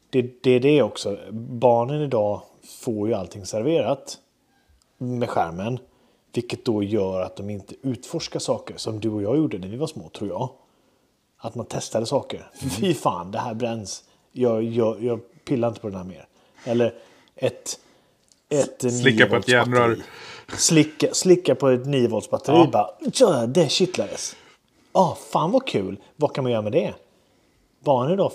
det, 0.10 0.44
det 0.44 0.52
är 0.52 0.60
det 0.60 0.82
också. 0.82 1.18
Barnen 1.32 2.02
idag 2.02 2.42
får 2.64 3.08
ju 3.08 3.14
allting 3.14 3.46
serverat 3.46 4.20
med 4.98 5.30
skärmen. 5.30 5.80
Vilket 6.34 6.66
då 6.66 6.84
gör 6.84 7.22
att 7.22 7.36
de 7.36 7.50
inte 7.50 7.76
utforskar 7.82 8.40
saker 8.40 8.78
som 8.78 9.00
du 9.00 9.10
och 9.10 9.22
jag 9.22 9.38
gjorde 9.38 9.58
när 9.58 9.68
vi 9.68 9.78
var 9.78 9.88
små, 9.88 10.10
tror 10.10 10.30
jag. 10.30 10.50
Att 11.38 11.56
man 11.56 11.66
testade 11.66 12.06
saker. 12.06 12.50
Fy 12.80 12.94
fan, 12.94 13.32
det 13.32 13.40
här 13.40 13.54
bränns. 13.54 14.04
Jag, 14.32 14.64
jag, 14.64 15.04
jag 15.04 15.20
pillar 15.46 15.68
inte 15.68 15.80
på 15.80 15.88
den 15.88 15.98
här 15.98 16.04
mer. 16.04 16.28
Eller 16.64 16.94
ett... 17.36 17.80
ett 18.50 18.94
Slicka 19.02 19.26
på 19.26 19.36
ett 19.36 19.48
9 19.48 19.48
volts 19.48 19.48
järnrör. 19.48 19.98
Slicka, 20.58 21.14
slicka 21.14 21.56
på 21.56 21.70
ett 21.70 21.86
9 21.86 22.08
volts 22.08 22.30
batteri. 22.30 22.56
Ja. 22.58 22.70
Bara, 22.72 23.12
"Tja, 23.12 23.46
det 23.48 23.72
kittlades. 23.72 24.36
Ah, 24.92 25.16
fan 25.16 25.52
vad 25.52 25.68
kul. 25.68 25.98
Vad 26.16 26.34
kan 26.36 26.44
man 26.44 26.52
göra 26.52 26.62
med 26.62 26.72
det? 26.72 26.94
Barn 27.84 28.12
idag 28.12 28.32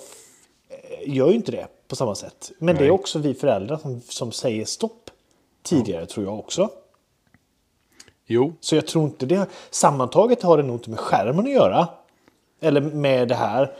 eh, 0.68 1.14
gör 1.14 1.28
ju 1.28 1.34
inte 1.34 1.52
det 1.52 1.66
på 1.88 1.96
samma 1.96 2.14
sätt. 2.14 2.52
Men 2.58 2.74
det 2.74 2.80
Nej. 2.80 2.88
är 2.88 2.92
också 2.92 3.18
vi 3.18 3.34
föräldrar 3.34 3.76
som, 3.76 4.00
som 4.00 4.32
säger 4.32 4.64
stopp 4.64 5.10
tidigare, 5.62 6.06
tror 6.06 6.26
jag 6.26 6.38
också. 6.38 6.70
Jo, 8.26 8.52
Så 8.60 8.74
jag 8.74 8.86
tror 8.86 9.04
inte 9.04 9.26
det. 9.26 9.46
Sammantaget 9.70 10.42
har 10.42 10.56
det 10.56 10.62
nog 10.62 10.76
inte 10.76 10.90
med 10.90 10.98
skärmen 11.00 11.44
att 11.46 11.52
göra. 11.52 11.88
Eller 12.60 12.80
med 12.80 13.28
det 13.28 13.34
här. 13.34 13.76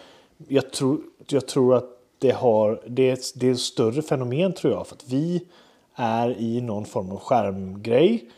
Jag 0.48 0.70
tror, 0.72 1.00
jag 1.28 1.48
tror 1.48 1.74
att 1.74 1.84
det 2.18 2.30
har... 2.30 2.82
Det 2.86 3.08
är, 3.10 3.12
ett- 3.12 3.32
det 3.40 3.48
är 3.48 3.52
ett 3.52 3.60
större 3.60 4.02
fenomen 4.02 4.52
tror 4.52 4.72
jag. 4.72 4.86
För 4.86 4.94
att 4.96 5.04
vi 5.08 5.46
är 5.94 6.30
i 6.40 6.60
någon 6.60 6.84
form 6.84 7.10
av 7.10 7.18
skärmgrej. 7.18 8.30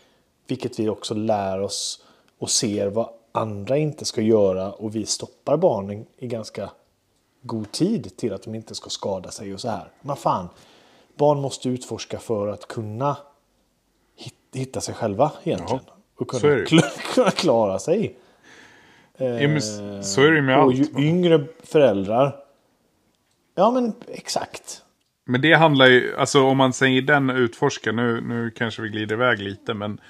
Vilket 0.46 0.78
vi 0.78 0.88
också 0.88 1.14
lär 1.14 1.60
oss 1.60 2.04
och 2.38 2.50
ser 2.50 2.86
vad 2.90 3.08
andra 3.32 3.76
inte 3.76 4.04
ska 4.04 4.20
göra. 4.22 4.72
Och 4.72 4.96
vi 4.96 5.06
stoppar 5.06 5.56
barnen 5.56 6.06
i 6.18 6.26
ganska 6.26 6.70
god 7.42 7.72
tid 7.72 8.16
till 8.16 8.32
att 8.32 8.42
de 8.42 8.54
inte 8.54 8.74
ska 8.74 8.90
skada 8.90 9.30
sig 9.30 9.54
och 9.54 9.60
så 9.60 9.68
här. 9.68 9.90
Men 10.00 10.16
fan, 10.16 10.48
barn 11.16 11.40
måste 11.40 11.68
utforska 11.68 12.18
för 12.18 12.48
att 12.48 12.68
kunna 12.68 13.16
hit- 14.16 14.34
hitta 14.52 14.80
sig 14.80 14.94
själva 14.94 15.32
egentligen. 15.44 15.82
Ja, 15.86 15.92
och 16.18 16.28
kunna, 16.28 16.64
kunna 17.14 17.30
klara 17.37 17.78
sig. 17.78 18.16
ja, 19.16 19.48
men 19.48 19.62
så 20.02 20.22
är 20.22 20.30
det 20.30 20.42
med 20.42 20.56
och 20.56 20.62
allt. 20.62 20.76
ju 20.76 20.87
yngre 20.98 21.44
föräldrar. 21.64 22.37
Ja 23.54 23.70
men 23.70 23.92
exakt. 24.08 24.82
Men 25.25 25.40
det 25.40 25.54
handlar 25.54 25.87
ju, 25.87 26.16
alltså 26.16 26.42
om 26.42 26.56
man 26.56 26.72
säger 26.72 27.02
den 27.02 27.30
utforska, 27.30 27.92
nu, 27.92 28.20
nu 28.20 28.50
kanske 28.50 28.82
vi 28.82 28.88
glider 28.88 29.14
iväg 29.14 29.38
lite, 29.38 29.75
men 29.75 30.00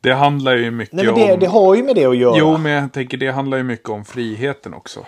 det 0.00 0.12
handlar 0.12 0.56
ju 0.56 0.70
mycket 0.70 0.94
Nej 0.94 1.06
men 1.06 1.14
det, 1.14 1.32
om... 1.32 1.40
det 1.40 1.46
har 1.46 1.74
ju 1.74 1.82
med 1.82 1.94
det 1.94 2.04
att 2.04 2.16
göra. 2.16 2.38
Jo, 2.38 2.58
men 2.58 2.72
jag 2.72 2.92
tänker 2.92 3.16
det 3.16 3.30
handlar 3.30 3.58
ju 3.58 3.64
mycket 3.64 3.88
om 3.88 4.04
friheten 4.04 4.74
också. 4.74 5.06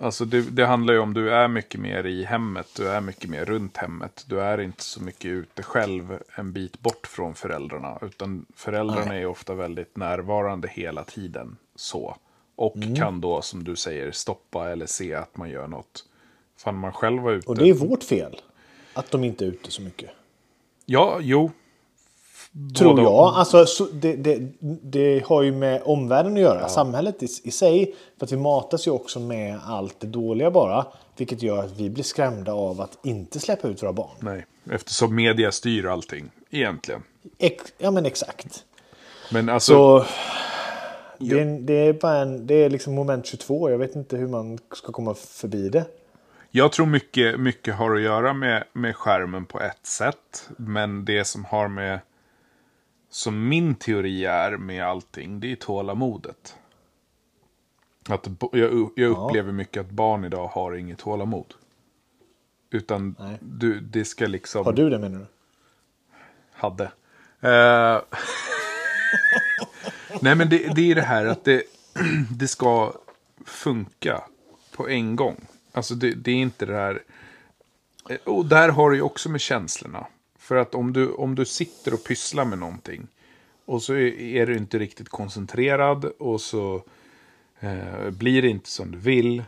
Alltså 0.00 0.24
det, 0.24 0.40
det 0.40 0.66
handlar 0.66 0.94
ju 0.94 1.00
om 1.00 1.14
du 1.14 1.30
är 1.34 1.48
mycket 1.48 1.80
mer 1.80 2.06
i 2.06 2.24
hemmet, 2.24 2.66
du 2.76 2.88
är 2.88 3.00
mycket 3.00 3.30
mer 3.30 3.44
runt 3.44 3.76
hemmet. 3.76 4.24
Du 4.28 4.40
är 4.40 4.60
inte 4.60 4.82
så 4.84 5.02
mycket 5.02 5.24
ute 5.24 5.62
själv 5.62 6.18
en 6.34 6.52
bit 6.52 6.80
bort 6.80 7.06
från 7.06 7.34
föräldrarna. 7.34 7.98
Utan 8.02 8.46
föräldrarna 8.56 9.04
Nej. 9.04 9.22
är 9.22 9.26
ofta 9.26 9.54
väldigt 9.54 9.96
närvarande 9.96 10.68
hela 10.68 11.04
tiden. 11.04 11.56
så. 11.76 12.16
Och 12.56 12.76
Mm. 12.76 12.96
kan 12.96 13.20
då, 13.20 13.42
som 13.42 13.64
du 13.64 13.76
säger, 13.76 14.12
stoppa 14.12 14.70
eller 14.70 14.86
se 14.86 15.14
att 15.14 15.36
man 15.36 15.50
gör 15.50 15.66
något. 15.66 16.04
Fan, 16.56 16.74
man 16.78 16.92
själv 16.92 17.22
var 17.22 17.32
ute. 17.32 17.48
Och 17.48 17.56
det 17.56 17.68
är 17.68 17.74
vårt 17.74 18.04
fel. 18.04 18.40
Att 18.94 19.10
de 19.10 19.24
inte 19.24 19.44
är 19.44 19.48
ute 19.48 19.70
så 19.70 19.82
mycket. 19.82 20.10
Ja, 20.86 21.18
jo. 21.22 21.50
Tror 22.78 23.00
jag. 23.00 23.12
Alltså, 23.34 23.66
så 23.66 23.84
det, 23.92 24.16
det, 24.16 24.38
det 24.82 25.24
har 25.26 25.42
ju 25.42 25.52
med 25.52 25.82
omvärlden 25.84 26.32
att 26.34 26.40
göra. 26.40 26.68
Samhället 26.68 27.22
i, 27.22 27.28
i 27.44 27.50
sig. 27.50 27.94
För 28.18 28.26
att 28.26 28.32
vi 28.32 28.36
matas 28.36 28.86
ju 28.86 28.90
också 28.90 29.20
med 29.20 29.58
allt 29.66 30.00
det 30.00 30.06
dåliga 30.06 30.50
bara. 30.50 30.86
Vilket 31.16 31.42
gör 31.42 31.64
att 31.64 31.76
vi 31.80 31.90
blir 31.90 32.04
skrämda 32.04 32.52
av 32.52 32.80
att 32.80 32.98
inte 33.02 33.40
släppa 33.40 33.68
ut 33.68 33.82
våra 33.82 33.92
barn. 33.92 34.10
Nej, 34.20 34.46
eftersom 34.70 35.14
media 35.14 35.52
styr 35.52 35.86
allting, 35.86 36.30
egentligen. 36.50 37.02
Ex, 37.38 37.64
ja 37.78 37.90
men 37.90 38.06
exakt. 38.06 38.64
Men 39.32 39.48
alltså, 39.48 39.72
Så 39.72 40.04
det, 41.18 41.40
är- 41.40 41.58
det 41.60 41.74
är 41.74 41.92
bara 41.92 42.16
en, 42.16 42.46
det 42.46 42.54
är 42.54 42.70
liksom 42.70 42.94
moment 42.94 43.26
22. 43.26 43.70
Jag 43.70 43.78
vet 43.78 43.96
inte 43.96 44.16
hur 44.16 44.28
man 44.28 44.58
ska 44.74 44.92
komma 44.92 45.14
förbi 45.14 45.68
det. 45.68 45.84
Jag 46.50 46.72
tror 46.72 46.86
mycket, 46.86 47.40
mycket 47.40 47.74
har 47.74 47.94
att 47.94 48.02
göra 48.02 48.32
med, 48.32 48.64
med 48.72 48.96
skärmen 48.96 49.44
på 49.44 49.60
ett 49.60 49.86
sätt. 49.86 50.48
Men 50.56 51.04
det 51.04 51.24
som 51.24 51.44
har 51.44 51.68
med, 51.68 52.00
som 53.18 53.48
min 53.48 53.74
teori 53.74 54.24
är 54.24 54.56
med 54.56 54.84
allting, 54.84 55.40
det 55.40 55.52
är 55.52 55.56
tålamodet. 55.56 56.56
Att 58.08 58.28
jag, 58.52 58.90
jag 58.96 59.10
upplever 59.10 59.52
mycket 59.52 59.80
att 59.80 59.90
barn 59.90 60.24
idag 60.24 60.46
har 60.46 60.76
inget 60.76 60.98
tålamod. 60.98 61.54
Utan 62.70 63.14
Nej. 63.18 63.38
du, 63.40 63.80
det 63.80 64.04
ska 64.04 64.26
liksom... 64.26 64.64
Har 64.64 64.72
du 64.72 64.90
det 64.90 64.98
menar 64.98 65.18
du? 65.18 65.26
hade. 66.52 66.84
Eh, 67.40 68.02
Nej 70.20 70.34
men 70.34 70.48
det, 70.48 70.74
det 70.74 70.90
är 70.90 70.94
det 70.94 71.02
här 71.02 71.26
att 71.26 71.44
det, 71.44 71.62
det 72.30 72.48
ska 72.48 72.92
funka 73.44 74.22
på 74.76 74.88
en 74.88 75.16
gång. 75.16 75.46
Alltså 75.72 75.94
det, 75.94 76.14
det 76.14 76.30
är 76.30 76.36
inte 76.36 76.66
det 76.66 76.74
här. 76.74 77.02
Eh, 78.08 78.16
Och 78.24 78.46
där 78.46 78.68
har 78.68 78.90
det 78.90 78.96
ju 78.96 79.02
också 79.02 79.28
med 79.28 79.40
känslorna. 79.40 80.06
För 80.48 80.56
att 80.56 80.74
om 80.74 80.92
du, 80.92 81.12
om 81.12 81.34
du 81.34 81.44
sitter 81.44 81.94
och 81.94 82.04
pysslar 82.04 82.44
med 82.44 82.58
någonting. 82.58 83.08
Och 83.64 83.82
så 83.82 83.94
är, 83.94 84.46
du 84.46 84.56
inte 84.56 84.78
riktigt 84.78 85.08
koncentrerad. 85.08 86.04
Och 86.04 86.40
så 86.40 86.82
eh, 87.60 88.10
blir 88.10 88.42
det 88.42 88.48
inte 88.48 88.70
som 88.70 88.90
du 88.90 88.98
vill. 88.98 89.44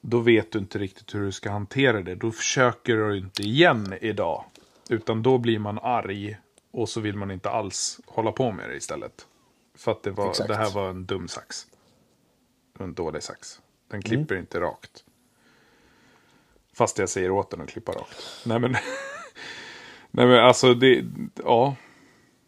Då 0.00 0.18
vet 0.18 0.52
du 0.52 0.58
inte 0.58 0.78
riktigt 0.78 1.14
hur 1.14 1.24
du 1.24 1.32
ska 1.32 1.50
hantera 1.50 2.02
det. 2.02 2.14
Då 2.14 2.30
försöker 2.30 2.96
du 2.96 3.18
inte 3.18 3.42
igen 3.42 3.94
idag. 4.00 4.44
Utan 4.90 5.22
då 5.22 5.38
blir 5.38 5.58
man 5.58 5.78
arg. 5.78 6.38
Och 6.70 6.88
så 6.88 7.00
vill 7.00 7.16
man 7.16 7.30
inte 7.30 7.50
alls 7.50 8.00
hålla 8.06 8.32
på 8.32 8.52
med 8.52 8.70
det 8.70 8.76
istället. 8.76 9.26
För 9.74 9.92
att 9.92 10.02
det, 10.02 10.10
var, 10.10 10.30
Exakt. 10.30 10.48
det 10.48 10.56
här 10.56 10.70
var 10.70 10.90
en 10.90 11.06
dum 11.06 11.28
sax. 11.28 11.66
En 12.78 12.94
dålig 12.94 13.22
sax. 13.22 13.60
Den 13.88 14.02
klipper 14.02 14.36
inte 14.36 14.60
rakt. 14.60 15.04
Fast 16.72 16.98
jag 16.98 17.08
säger 17.08 17.30
åt 17.30 17.50
den 17.50 17.60
att 17.60 17.68
klippa 17.68 17.92
rakt. 17.92 18.42
Nej 18.46 18.58
men. 18.58 18.76
Nej 20.16 20.26
men 20.26 20.44
alltså 20.44 20.74
det. 20.74 21.04
Ja. 21.44 21.74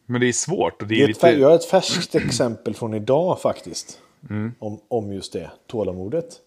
Men 0.06 0.20
det 0.20 0.26
är 0.28 0.32
svårt. 0.32 0.82
Och 0.82 0.88
det 0.88 0.94
Det 0.94 1.02
är 1.02 1.06
är 1.08 1.10
ett, 1.10 1.18
fär- 1.20 1.28
lite. 1.30 1.40
jag 1.40 1.48
har 1.48 1.54
ett 1.56 1.64
färskt 1.64 2.14
exempel 2.14 2.74
från 2.74 2.94
idag 2.94 3.40
faktiskt. 3.40 4.00
Mm. 4.30 4.54
Om, 4.58 4.80
om 4.88 5.12
just 5.12 5.32
det, 5.32 5.50
tålamodet. 5.66 6.40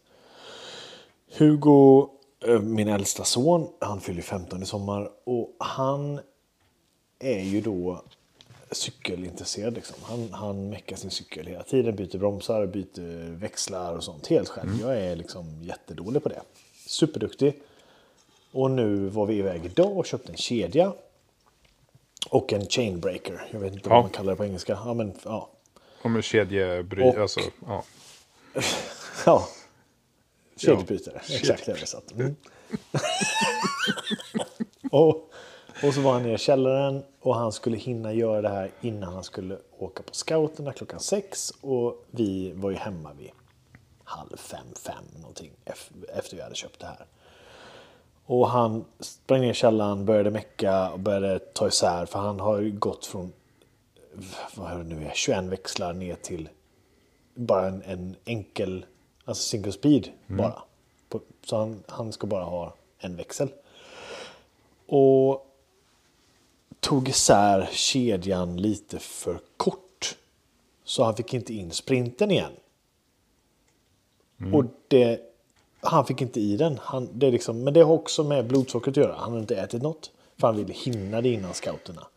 Hugo 1.38 2.10
eh, 2.48 2.60
min 2.62 2.88
äldsta 2.88 3.24
son, 3.24 3.68
han 3.80 4.02
fyller 4.02 4.22
15 4.22 4.64
i 4.64 4.66
sommar 4.66 5.10
och 5.24 5.56
han 5.60 6.20
är 7.20 7.42
ju 7.44 7.62
då 7.62 8.04
cykelintresserad. 8.72 9.74
Liksom. 9.74 9.96
Han, 10.04 10.30
han 10.34 10.70
meckar 10.70 10.96
sin 10.96 11.12
cykel 11.12 11.46
hela 11.48 11.64
tiden, 11.64 11.96
byter 11.96 12.18
bromsar, 12.18 12.66
byter 12.66 13.32
växlar 13.36 13.96
och 13.96 14.04
sånt 14.04 14.28
helt 14.28 14.50
själv. 14.50 14.70
Jag 14.82 14.98
är 15.02 15.16
liksom 15.16 15.46
jättedålig 15.64 16.24
på 16.24 16.30
det. 16.30 16.42
Superduktig. 16.88 17.62
Och 18.52 18.72
nu 18.72 19.08
var 19.08 19.26
vi 19.26 19.36
iväg 19.38 19.66
idag 19.66 19.98
och 19.98 20.06
köpte 20.06 20.32
en 20.32 20.38
kedja. 20.38 20.94
Och 22.30 22.54
en 22.54 22.66
chainbreaker. 22.66 23.48
Jag 23.52 23.60
vet 23.60 23.74
inte 23.74 23.90
Ja. 23.90 23.96
vad 23.96 24.04
man 24.04 24.12
kallar 24.12 24.32
det 24.34 24.38
på 24.38 24.46
engelska. 24.46 24.80
Ja, 24.86 24.94
men, 24.94 25.14
ja. 25.24 25.50
Om 26.02 26.16
en 26.16 26.22
kedjebry, 26.22 27.04
Och- 27.10 27.18
alltså, 27.18 27.40
ja. 27.68 27.84
ja. 29.26 29.48
Kedjebrytare, 30.58 31.22
exakt 31.30 31.66
det 31.66 31.72
är 31.72 31.78
det 31.80 31.86
satt. 31.86 32.12
Mm. 32.12 32.36
och, 34.92 35.30
och 35.84 35.94
så 35.94 36.02
var 36.02 36.14
han 36.14 36.24
nere 36.24 36.34
i 36.34 36.38
källaren 36.38 37.04
och 37.20 37.36
han 37.36 37.52
skulle 37.52 37.78
hinna 37.78 38.14
göra 38.14 38.42
det 38.42 38.50
här 38.50 38.72
innan 38.82 39.14
han 39.14 39.24
skulle 39.24 39.58
åka 39.78 40.04
på 40.04 40.14
scouterna 40.14 40.74
klockan 40.74 41.00
sex. 41.00 41.54
Och 41.62 42.06
vi 42.12 42.52
var 42.56 42.70
ju 42.72 42.78
hemma 42.78 43.14
vid 43.14 43.32
halv 44.04 44.38
fem, 44.38 44.66
fem 44.86 45.04
någonting 45.20 45.52
ef- 45.66 46.18
efter 46.18 46.36
vi 46.36 46.42
hade 46.44 46.56
köpt 46.56 46.80
det 46.80 46.86
här. 46.86 47.06
Och 48.29 48.50
han 48.50 48.86
sprang 49.00 49.41
ner 49.41 49.51
i 49.51 49.53
källaren, 49.53 50.05
började 50.05 50.31
mecka 50.31 50.91
och 50.91 51.00
började 51.00 51.39
ta 51.39 51.67
isär 51.67 52.05
för 52.05 52.19
han 52.19 52.39
har 52.39 52.59
ju 52.59 52.71
gått 52.71 53.05
från 53.05 53.33
vad 54.55 54.71
är 54.71 54.77
det 54.77 54.83
nu 54.83 55.05
är, 55.05 55.12
21 55.13 55.43
växlar 55.43 55.93
ner 55.93 56.15
till 56.15 56.50
bara 57.33 57.67
en, 57.67 57.81
en 57.81 58.15
enkel, 58.25 58.86
alltså 59.25 59.43
single 59.43 59.71
speed 59.71 60.09
bara. 60.27 60.62
På, 61.09 61.21
så 61.43 61.57
han, 61.57 61.83
han 61.88 62.12
ska 62.12 62.27
bara 62.27 62.43
ha 62.43 62.74
en 63.00 63.15
växel. 63.15 63.50
Och 64.88 65.48
tog 66.79 67.09
isär 67.09 67.69
kedjan 67.71 68.57
lite 68.57 69.00
för 69.00 69.39
kort. 69.57 70.17
Så 70.83 71.03
han 71.03 71.15
fick 71.15 71.33
inte 71.33 71.53
in 71.53 71.71
sprinten 71.71 72.31
igen. 72.31 72.51
Och 74.53 74.65
det, 74.88 75.28
han 75.81 76.05
fick 76.05 76.21
inte 76.21 76.39
i 76.39 76.57
den. 76.57 76.79
Han, 76.81 77.09
det 77.13 77.27
är 77.27 77.31
liksom, 77.31 77.63
men 77.63 77.74
det 77.74 77.81
har 77.81 77.93
också 77.93 78.24
med 78.24 78.48
blodsockret 78.48 78.93
att 78.93 78.98
göra. 79.03 79.15
Han 79.17 79.31
har 79.31 79.39
inte 79.39 79.55
ätit 79.55 79.81
något. 79.81 80.12
För 80.38 80.48
han 80.48 80.55
ville 80.57 80.74
hinna 80.74 81.21
det 81.21 81.29
innan 81.29 81.53
scouterna. 81.53 82.07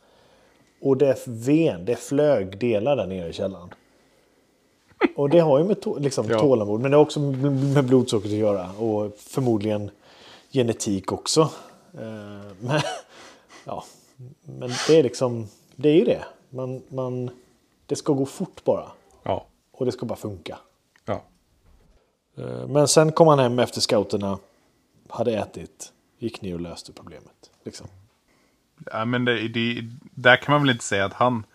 Och 0.81 0.97
det 0.97 1.23
ven, 1.27 1.85
det 1.85 1.97
flög 1.97 2.59
delar 2.59 2.97
där 2.97 3.07
nere 3.07 3.29
i 3.29 3.33
källaren. 3.33 3.75
Och 5.17 5.31
det 5.31 5.39
har 5.39 5.59
ju 5.59 5.65
med 5.65 5.77
liksom, 5.99 6.27
Ja. 6.31 6.39
tålamod, 6.39 6.81
men 6.81 6.91
det 6.91 6.97
har 6.97 7.03
också 7.05 7.21
med 7.21 7.53
med 7.75 7.85
blodsockret 7.85 8.33
att 8.33 8.39
göra. 8.39 8.71
Och 8.73 9.13
förmodligen 9.17 9.91
genetik 10.53 11.13
också. 11.13 11.41
Eh, 11.95 12.53
Men, 12.61 12.81
ja, 13.65 13.85
men 14.43 14.71
det 14.89 14.99
är 14.99 15.03
liksom, 15.03 15.49
det 15.77 15.89
är 15.89 15.95
ju 15.95 16.05
det. 16.05 16.25
Man, 16.51 16.83
man, 16.89 17.31
det 17.87 17.97
ska 17.97 18.13
gå 18.13 18.27
fort 18.27 18.65
bara. 18.65 18.87
Ja. 19.23 19.47
Och 19.73 19.87
det 19.87 19.93
ska 19.93 20.07
bara 20.07 20.17
funka. 20.19 20.59
Ja. 22.35 22.43
Eh, 22.43 22.67
Men 22.69 22.89
sen 22.89 23.13
kom 23.13 23.29
han 23.29 23.39
hem 23.39 23.59
efter 23.59 23.81
scouterna, 23.81 24.39
hade 25.09 25.33
ätit, 25.37 25.93
gick 26.19 26.43
ner 26.43 26.55
och 26.55 26.61
löste 26.61 26.93
problemet. 26.93 27.51
Liksom. 27.65 27.87
Ja, 28.93 29.05
men 29.05 29.25
det, 29.25 29.49
det, 29.49 29.89
där 30.15 30.37
kan 30.37 30.53
man 30.53 30.63
väl 30.63 30.71
inte 30.71 30.85
säga 30.85 31.05
att 31.05 31.13
han, 31.13 31.47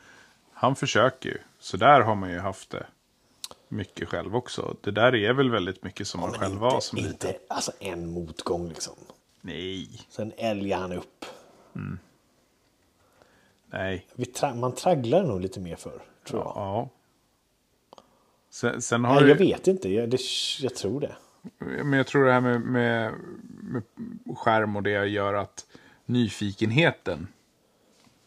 han 0.54 0.76
försöker 0.76 1.30
ju. 1.30 1.38
Så 1.60 1.78
där 1.78 2.02
har 2.02 2.16
man 2.16 2.30
ju 2.32 2.40
haft 2.40 2.70
det 2.70 2.86
mycket 3.68 4.10
själv 4.10 4.36
också. 4.36 4.76
Det 4.82 4.92
där 4.92 5.16
är 5.16 5.34
väl 5.34 5.50
väldigt 5.52 5.84
mycket 5.84 6.08
som 6.08 6.20
man 6.22 6.30
Men 6.32 6.40
själv 6.40 6.56
var 6.58 6.74
inte, 6.74 6.86
som 6.86 6.98
liten. 6.98 7.12
inte 7.12 7.36
alltså 7.48 7.72
en 7.80 8.12
motgång 8.12 8.70
liksom. 8.70 8.94
Nej, 9.42 9.90
Sen 10.10 10.34
älgar 10.38 10.78
han 10.80 10.92
upp. 10.92 11.26
nej. 13.70 14.06
Vi 14.14 14.24
tra- 14.24 14.56
man 14.56 14.76
tragglar 14.76 15.24
nog 15.24 15.42
lite 15.42 15.60
mer 15.60 15.76
för 15.76 16.02
tror 16.28 16.42
jag. 16.44 16.52
Ja. 16.56 16.90
Sen, 18.58 18.82
sen 18.82 19.04
har 19.04 19.22
Nej, 19.22 19.30
jag 19.30 19.36
vet 19.36 19.68
inte, 19.68 19.90
jag, 19.90 20.10
det, 20.10 20.20
jag 20.60 20.76
tror 20.76 21.02
det. 21.02 21.16
Men 21.60 21.94
jag 21.94 22.08
tror 22.08 22.26
det 22.26 22.32
här 22.32 22.42
med, 22.42 22.62
med, 22.62 23.14
med 23.62 23.84
skärm 24.38 24.76
och 24.76 24.84
det 24.84 25.06
gör 25.08 25.34
att 25.34 25.66
nyfikenheten, 26.06 27.28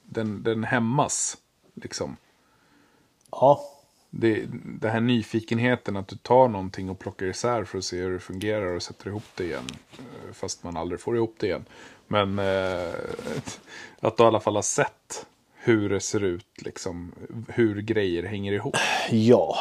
den, 0.04 0.42
den 0.42 0.64
hämmas. 0.64 1.36
Liksom. 1.74 2.16
Ja, 3.30 3.60
Det, 4.10 4.44
det 4.80 4.88
här 4.88 5.00
nyfikenheten 5.00 5.96
att 5.96 6.08
du 6.08 6.16
tar 6.16 6.48
någonting 6.48 6.90
och 6.90 6.98
plockar 6.98 7.26
isär 7.26 7.64
för 7.64 7.78
att 7.78 7.84
se 7.84 7.96
hur 7.96 8.12
det 8.12 8.20
fungerar 8.20 8.74
och 8.76 8.82
sätter 8.82 9.06
ihop 9.08 9.24
det 9.34 9.44
igen. 9.44 9.66
eh, 9.92 10.32
Fast 10.32 10.64
man 10.64 10.76
aldrig 10.76 11.00
får 11.00 11.16
ihop 11.16 11.34
det 11.38 11.46
igen. 11.46 11.64
Men 12.06 12.38
eh, 12.38 12.94
att 14.00 14.16
du 14.16 14.22
i 14.22 14.26
alla 14.26 14.40
fall 14.40 14.54
har 14.54 14.62
sett 14.62 15.26
hur 15.54 15.88
det 15.88 16.00
ser 16.00 16.24
ut, 16.24 16.62
liksom, 16.62 17.12
hur 17.48 17.80
grejer 17.80 18.22
hänger 18.22 18.52
ihop. 18.52 18.76
ja 19.10 19.56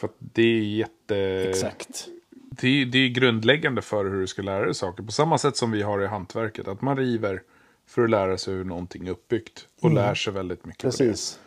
För 0.00 0.06
att 0.06 0.16
det 0.18 0.42
är 0.42 0.62
jätte... 0.62 1.16
exakt. 1.48 2.08
Det 2.30 2.68
är, 2.68 2.86
det 2.86 2.98
är 2.98 3.08
grundläggande 3.08 3.82
för 3.82 4.04
hur 4.04 4.20
du 4.20 4.26
ska 4.26 4.42
lära 4.42 4.64
dig 4.64 4.74
saker. 4.74 5.02
På 5.02 5.12
samma 5.12 5.38
sätt 5.38 5.56
som 5.56 5.70
vi 5.70 5.82
har 5.82 6.02
i 6.02 6.06
hantverket. 6.06 6.68
Att 6.68 6.82
man 6.82 6.96
river 6.96 7.42
för 7.86 8.04
att 8.04 8.10
lära 8.10 8.38
sig 8.38 8.54
hur 8.54 8.64
någonting 8.64 9.06
är 9.06 9.10
uppbyggt. 9.10 9.66
Och 9.80 9.90
lär 9.90 10.14
sig 10.14 10.32
väldigt 10.32 10.64
mycket 10.64 10.82
på 10.82 10.88
det. 10.88 10.96
Precis. 10.96 11.40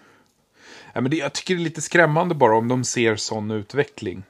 Ja, 0.94 1.02
men 1.02 1.12
det, 1.12 1.18
jag 1.18 1.34
tycker 1.34 1.56
det 1.56 1.62
är 1.62 1.64
lite 1.64 1.82
skrämmande 1.82 2.36
bara 2.36 2.58
om 2.58 2.68
de 2.68 2.84
ser 2.84 3.16
sån 3.16 3.52
utveckling. 3.52 4.24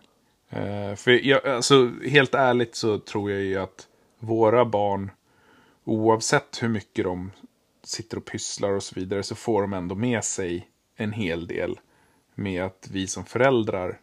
Eh, 0.50 0.96
för 0.96 1.12
jag, 1.28 1.48
alltså, 1.48 1.92
helt 2.08 2.34
ärligt 2.34 2.76
så 2.76 3.00
tror 3.00 3.32
jag 3.32 3.42
ju 3.42 3.58
att 3.58 3.88
våra 4.20 4.66
barn, 4.66 5.12
oavsett 5.84 6.64
hur 6.64 6.70
mycket 6.70 7.06
de 7.06 7.32
sitter 7.84 8.18
och 8.18 8.26
pysslar 8.26 8.72
och 8.72 8.84
så 8.84 8.96
vidare, 8.96 9.24
så 9.24 9.36
får 9.36 9.62
de 9.62 9.74
ändå 9.74 9.96
med 9.96 10.24
sig 10.24 10.68
en 10.96 11.12
hel 11.12 11.48
del 11.48 11.80
med 12.36 12.64
att 12.64 12.88
vi 12.92 13.08
som 13.08 13.26
föräldrar 13.26 14.00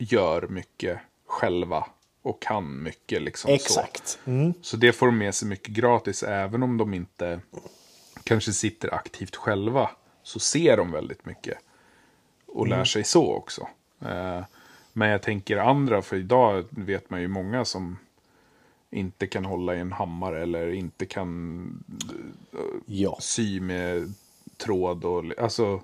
gör 0.00 0.48
mycket 0.48 0.98
själva 1.26 1.86
och 2.22 2.42
kan 2.42 2.82
mycket. 2.82 3.22
Liksom 3.22 3.48
så. 3.48 3.54
Exakt. 3.54 4.18
Mm. 4.24 4.54
Så 4.62 4.76
det 4.76 4.92
får 4.92 5.06
de 5.06 5.18
med 5.18 5.34
sig 5.34 5.48
mycket 5.48 5.68
gratis, 5.74 6.22
även 6.22 6.62
om 6.62 6.76
de 6.76 6.94
inte 6.94 7.40
kanske 8.24 8.52
sitter 8.52 8.94
aktivt 8.94 9.36
själva. 9.36 9.90
Så 10.22 10.38
ser 10.38 10.76
de 10.76 10.92
väldigt 10.92 11.26
mycket. 11.26 11.58
Och 12.46 12.68
lär 12.68 12.84
sig 12.84 13.04
så 13.04 13.34
också. 13.34 13.68
Eh, 14.00 14.44
Men 14.92 15.08
jag 15.08 15.22
tänker 15.22 15.56
andra, 15.56 16.02
för 16.02 16.16
idag 16.16 16.64
vet 16.70 17.10
man 17.10 17.20
ju 17.20 17.28
många 17.28 17.64
som 17.64 17.98
inte 18.90 19.26
kan 19.26 19.44
hålla 19.44 19.76
i 19.76 19.80
en 19.80 19.92
hammare 19.92 20.42
eller 20.42 20.72
inte 20.72 21.06
kan 21.06 21.84
Ja. 22.86 23.16
sy 23.20 23.60
med 23.60 24.12
tråd 24.56 25.04
och 25.04 25.24
alltså 25.38 25.82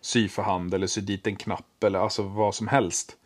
sy 0.00 0.28
för 0.28 0.42
hand 0.42 0.74
eller 0.74 0.86
sy 0.86 1.00
dit 1.00 1.26
en 1.26 1.36
knapp 1.36 1.84
eller 1.84 1.98
alltså 1.98 2.22
vad 2.22 2.54
som 2.54 2.68
helst. 2.68 3.16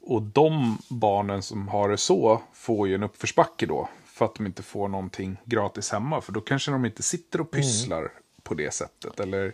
Och 0.00 0.22
de 0.22 0.78
barnen 0.88 1.42
som 1.42 1.68
har 1.68 1.88
det 1.88 1.96
så 1.96 2.42
får 2.52 2.88
ju 2.88 2.94
en 2.94 3.02
uppförsbacke 3.02 3.66
då. 3.66 3.88
För 4.04 4.24
att 4.24 4.34
de 4.34 4.46
inte 4.46 4.62
får 4.62 4.88
någonting 4.88 5.36
gratis 5.44 5.90
hemma. 5.90 6.20
För 6.20 6.32
då 6.32 6.40
kanske 6.40 6.70
de 6.70 6.84
inte 6.84 7.02
sitter 7.02 7.40
och 7.40 7.50
pysslar 7.50 8.12
på 8.42 8.54
det 8.54 8.74
sättet. 8.74 9.20
Eller 9.20 9.52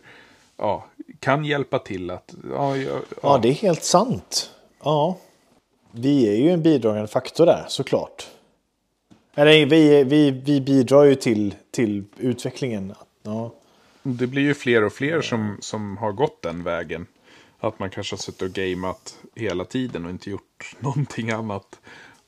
ja, 0.57 0.87
kan 1.21 1.45
hjälpa 1.45 1.79
till 1.79 2.11
att... 2.11 2.35
Ja, 2.51 2.77
ja, 2.77 3.01
Ja, 3.23 3.39
det 3.39 3.49
är 3.49 3.53
helt 3.53 3.85
sant. 3.85 4.51
Ja. 4.83 5.19
Vi 5.91 6.29
är 6.29 6.37
ju 6.37 6.51
en 6.51 6.63
bidragande 6.63 7.09
faktor 7.09 7.47
där, 7.47 7.65
såklart. 7.69 8.27
Eller 9.35 9.67
vi, 9.67 10.05
vi, 10.05 10.31
vi 10.31 10.61
bidrar 10.61 11.05
ju 11.05 11.15
till, 11.15 11.55
till 11.71 12.05
utvecklingen. 12.19 12.95
Ja. 13.23 13.53
Det 14.03 14.27
blir 14.27 14.43
ju 14.43 14.55
fler 14.55 14.85
och 14.85 14.93
fler 14.93 15.21
som, 15.21 15.57
som 15.61 15.97
har 15.97 16.13
gått 16.13 16.43
den 16.43 16.63
vägen. 16.63 17.07
Att 17.59 17.79
man 17.79 17.91
kanske 17.91 18.13
har 18.13 18.19
suttit 18.19 18.43
och 18.43 18.51
gameat 18.51 19.19
hela 19.35 19.65
tiden 19.65 20.05
och 20.05 20.11
inte 20.11 20.31
gjort 20.31 20.77
någonting 20.81 21.31
annat. 21.31 21.81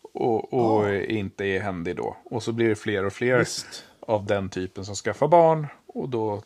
Och, 0.02 0.54
och 0.54 0.94
inte 0.94 1.44
är 1.44 1.60
händig 1.60 1.96
då. 1.96 2.16
Och 2.24 2.42
så 2.42 2.52
blir 2.52 2.68
det 2.68 2.76
fler 2.76 3.04
och 3.04 3.12
fler 3.12 3.38
Visst. 3.38 3.84
av 4.00 4.26
den 4.26 4.48
typen 4.48 4.84
som 4.84 4.94
skaffar 4.94 5.28
barn. 5.28 5.66
Och 5.86 6.08
då 6.08 6.42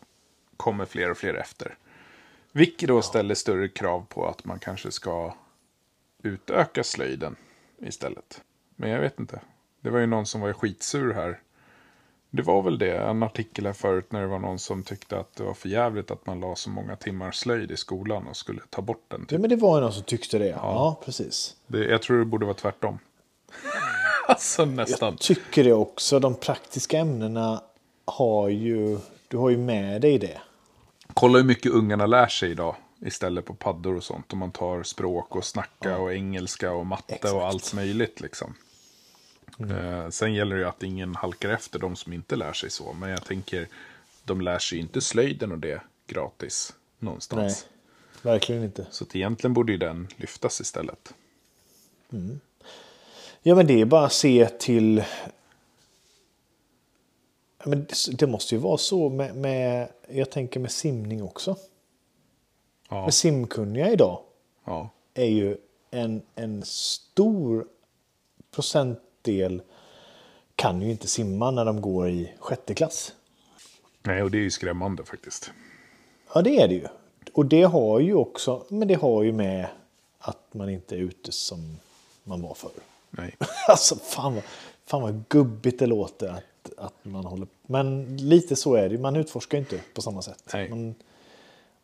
kommer 0.57 0.85
fler 0.85 1.11
och 1.11 1.17
fler 1.17 1.33
efter. 1.33 1.77
Vilket 2.51 2.87
då 2.87 3.01
ställer 3.01 3.35
större 3.35 3.67
krav 3.67 4.05
på 4.09 4.27
att 4.27 4.45
man 4.45 4.59
kanske 4.59 4.91
ska 4.91 5.35
utöka 6.23 6.83
slöjden 6.83 7.35
istället. 7.81 8.41
Men 8.75 8.89
jag 8.89 8.99
vet 8.99 9.19
inte. 9.19 9.41
Det 9.81 9.89
var 9.89 9.99
ju 9.99 10.05
någon 10.05 10.25
som 10.25 10.41
var 10.41 10.53
skitsur 10.53 11.13
här. 11.13 11.39
Det 12.35 12.41
var 12.41 12.61
väl 12.61 12.77
det, 12.77 12.97
en 12.97 13.23
artikel 13.23 13.65
här 13.65 13.73
förut 13.73 14.11
när 14.11 14.21
det 14.21 14.27
var 14.27 14.39
någon 14.39 14.59
som 14.59 14.83
tyckte 14.83 15.19
att 15.19 15.35
det 15.35 15.43
var 15.43 15.53
för 15.53 15.69
jävligt 15.69 16.11
att 16.11 16.25
man 16.25 16.39
la 16.39 16.55
så 16.55 16.69
många 16.69 16.95
timmar 16.95 17.31
slöjd 17.31 17.71
i 17.71 17.77
skolan 17.77 18.27
och 18.27 18.37
skulle 18.37 18.61
ta 18.69 18.81
bort 18.81 19.05
den. 19.07 19.21
ja, 19.21 19.27
Typ. 19.27 19.39
men 19.39 19.49
det 19.49 19.55
var 19.55 19.77
ju 19.77 19.81
någon 19.81 19.93
som 19.93 20.03
tyckte 20.03 20.37
det. 20.37 20.47
Ja, 20.47 21.01
precis. 21.05 21.55
Det, 21.67 21.85
jag 21.85 22.01
tror 22.01 22.19
det 22.19 22.25
borde 22.25 22.45
vara 22.45 22.55
tvärtom. 22.55 22.99
alltså 24.27 24.65
nästan. 24.65 25.13
Jag 25.13 25.19
tycker 25.19 25.63
det 25.63 25.73
också. 25.73 26.19
De 26.19 26.35
praktiska 26.35 26.97
ämnena 26.99 27.61
har 28.05 28.49
ju... 28.49 28.97
Du 29.27 29.37
har 29.37 29.49
ju 29.49 29.57
med 29.57 30.01
dig 30.01 30.19
det. 30.19 30.41
Kolla 31.13 31.37
hur 31.37 31.45
mycket 31.45 31.71
ungarna 31.71 32.05
lär 32.05 32.27
sig 32.27 32.51
idag 32.51 32.75
istället 33.05 33.45
på 33.45 33.53
paddor 33.53 33.95
och 33.95 34.03
sånt. 34.03 34.33
Om 34.33 34.39
man 34.39 34.51
tar 34.51 34.83
språk 34.83 35.35
och 35.35 35.45
snacka 35.45 35.97
och 35.97 36.13
engelska 36.13 36.71
och 36.71 36.85
matte 36.85 37.15
Exakt. 37.15 37.33
och 37.33 37.47
allt 37.47 37.73
möjligt 37.73 38.21
liksom. 38.21 38.53
Eh, 39.59 40.09
sen 40.09 40.33
gäller 40.33 40.55
det 40.55 40.61
ju 40.61 40.67
att 40.67 40.83
ingen 40.83 41.15
halkar 41.15 41.49
efter 41.49 41.79
de 41.79 41.95
som 41.95 42.13
inte 42.13 42.35
lär 42.35 42.53
sig 42.53 42.69
så. 42.69 42.93
Men 42.93 43.09
jag 43.09 43.25
tänker, 43.25 43.67
de 44.23 44.41
lär 44.41 44.59
sig 44.59 44.77
ju 44.77 44.81
inte 44.83 45.01
slöjden 45.01 45.51
och 45.51 45.59
det 45.59 45.81
gratis 46.07 46.73
någonstans. 46.99 47.65
Nej, 48.21 48.33
verkligen 48.33 48.63
inte. 48.63 48.87
Så 48.91 49.03
att 49.03 49.15
egentligen 49.15 49.53
borde 49.53 49.71
ju 49.71 49.77
den 49.77 50.07
lyftas 50.15 50.61
istället. 50.61 51.13
Ja, 53.41 53.55
men 53.55 53.67
det 53.67 53.81
är 53.81 53.85
bara 53.85 54.05
att 54.05 54.13
se 54.13 54.49
till... 54.49 55.03
Ja, 57.57 57.69
men 57.69 57.87
det- 58.11 58.27
måste 58.27 58.55
ju 58.55 58.61
vara 58.61 58.77
så 58.77 59.09
med, 59.09 59.35
med 59.35 59.89
jag 60.09 60.31
tänker 60.31 60.59
med 60.59 60.71
simning 60.71 61.23
också. 61.23 61.57
Ja, 62.89 63.03
Med 63.03 63.13
simkunniga 63.13 63.91
idag 63.91 64.21
ja. 64.65 64.89
är 65.13 65.25
ju 65.25 65.57
en, 65.91 66.21
en 66.35 66.63
stor 66.65 67.67
procentdel 69.23 69.61
kan 70.55 70.81
ju 70.81 70.91
inte 70.91 71.07
simma 71.07 71.51
när 71.51 71.65
de 71.65 71.81
går 71.81 72.09
i 72.09 72.33
sjätte 72.39 72.73
klass. 72.73 73.13
Nej, 74.03 74.23
och 74.23 74.31
det 74.31 74.37
är 74.37 74.41
ju 74.41 74.51
skrämmande 74.51 75.03
faktiskt. 75.03 75.51
Ja, 76.33 76.41
det 76.41 76.61
är 76.61 76.67
det 76.67 76.73
ju. 76.73 76.87
Och 77.33 77.45
det 77.45 77.63
har 77.63 77.99
ju 77.99 78.15
också, 78.15 78.65
men 78.69 78.87
det 78.87 78.93
har 78.93 79.23
ju 79.23 79.31
med 79.31 79.67
att 80.19 80.53
man 80.53 80.69
inte 80.69 80.95
är 80.95 80.99
ute 80.99 81.31
som 81.31 81.79
man 82.23 82.41
var 82.41 82.53
förr. 82.53 82.71
Nej. 83.09 83.35
Alltså 83.67 83.95
fan 83.95 84.33
vad, 84.35 84.43
fan 84.85 85.01
vad 85.01 85.23
gubbigt 85.29 85.79
det 85.79 85.85
låter 85.85 86.29
att, 86.29 86.77
att 86.77 87.05
man 87.05 87.25
håller 87.25 87.47
Men 87.67 88.17
lite 88.17 88.55
så 88.55 88.75
är 88.75 88.89
det 88.89 88.95
ju. 88.95 89.01
Man 89.01 89.15
utforskar 89.15 89.57
inte 89.57 89.79
på 89.93 90.01
samma 90.01 90.21
sätt. 90.21 90.43
Nej. 90.53 90.69
Man, 90.69 90.95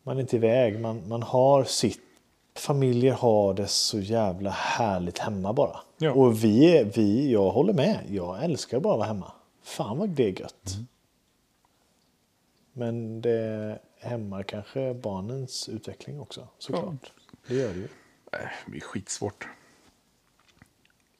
man 0.02 0.16
är 0.16 0.20
inte 0.20 0.36
iväg. 0.36 0.80
Man, 0.80 1.08
man 1.08 1.22
har 1.22 1.64
sitt. 1.64 2.00
Familjer 2.54 3.12
har 3.12 3.54
det 3.54 3.66
så 3.66 4.00
jävla 4.00 4.50
härligt 4.50 5.18
hemma 5.18 5.52
bara. 5.52 5.80
Ja. 6.02 6.12
Och 6.12 6.44
vi, 6.44 6.76
är, 6.76 6.84
vi, 6.84 7.32
jag 7.32 7.50
håller 7.50 7.72
med. 7.72 7.98
Jag 8.08 8.44
älskar 8.44 8.80
bara 8.80 8.92
att 8.92 8.98
vara 8.98 9.08
hemma. 9.08 9.32
Fan 9.62 9.98
vad 9.98 10.08
det 10.08 10.24
är 10.24 10.40
gött. 10.40 10.74
Mm. 10.74 10.86
Men 12.72 13.20
det 13.20 13.78
hämmar 14.00 14.42
kanske 14.42 14.94
barnens 14.94 15.68
utveckling 15.68 16.20
också. 16.20 16.48
Såklart. 16.58 17.12
Det 17.48 17.54
gör 17.54 17.68
det 17.68 17.74
ju. 17.78 17.88
Nej, 18.32 18.48
det 18.64 18.70
blir 18.70 18.80
skitsvårt. 18.80 19.48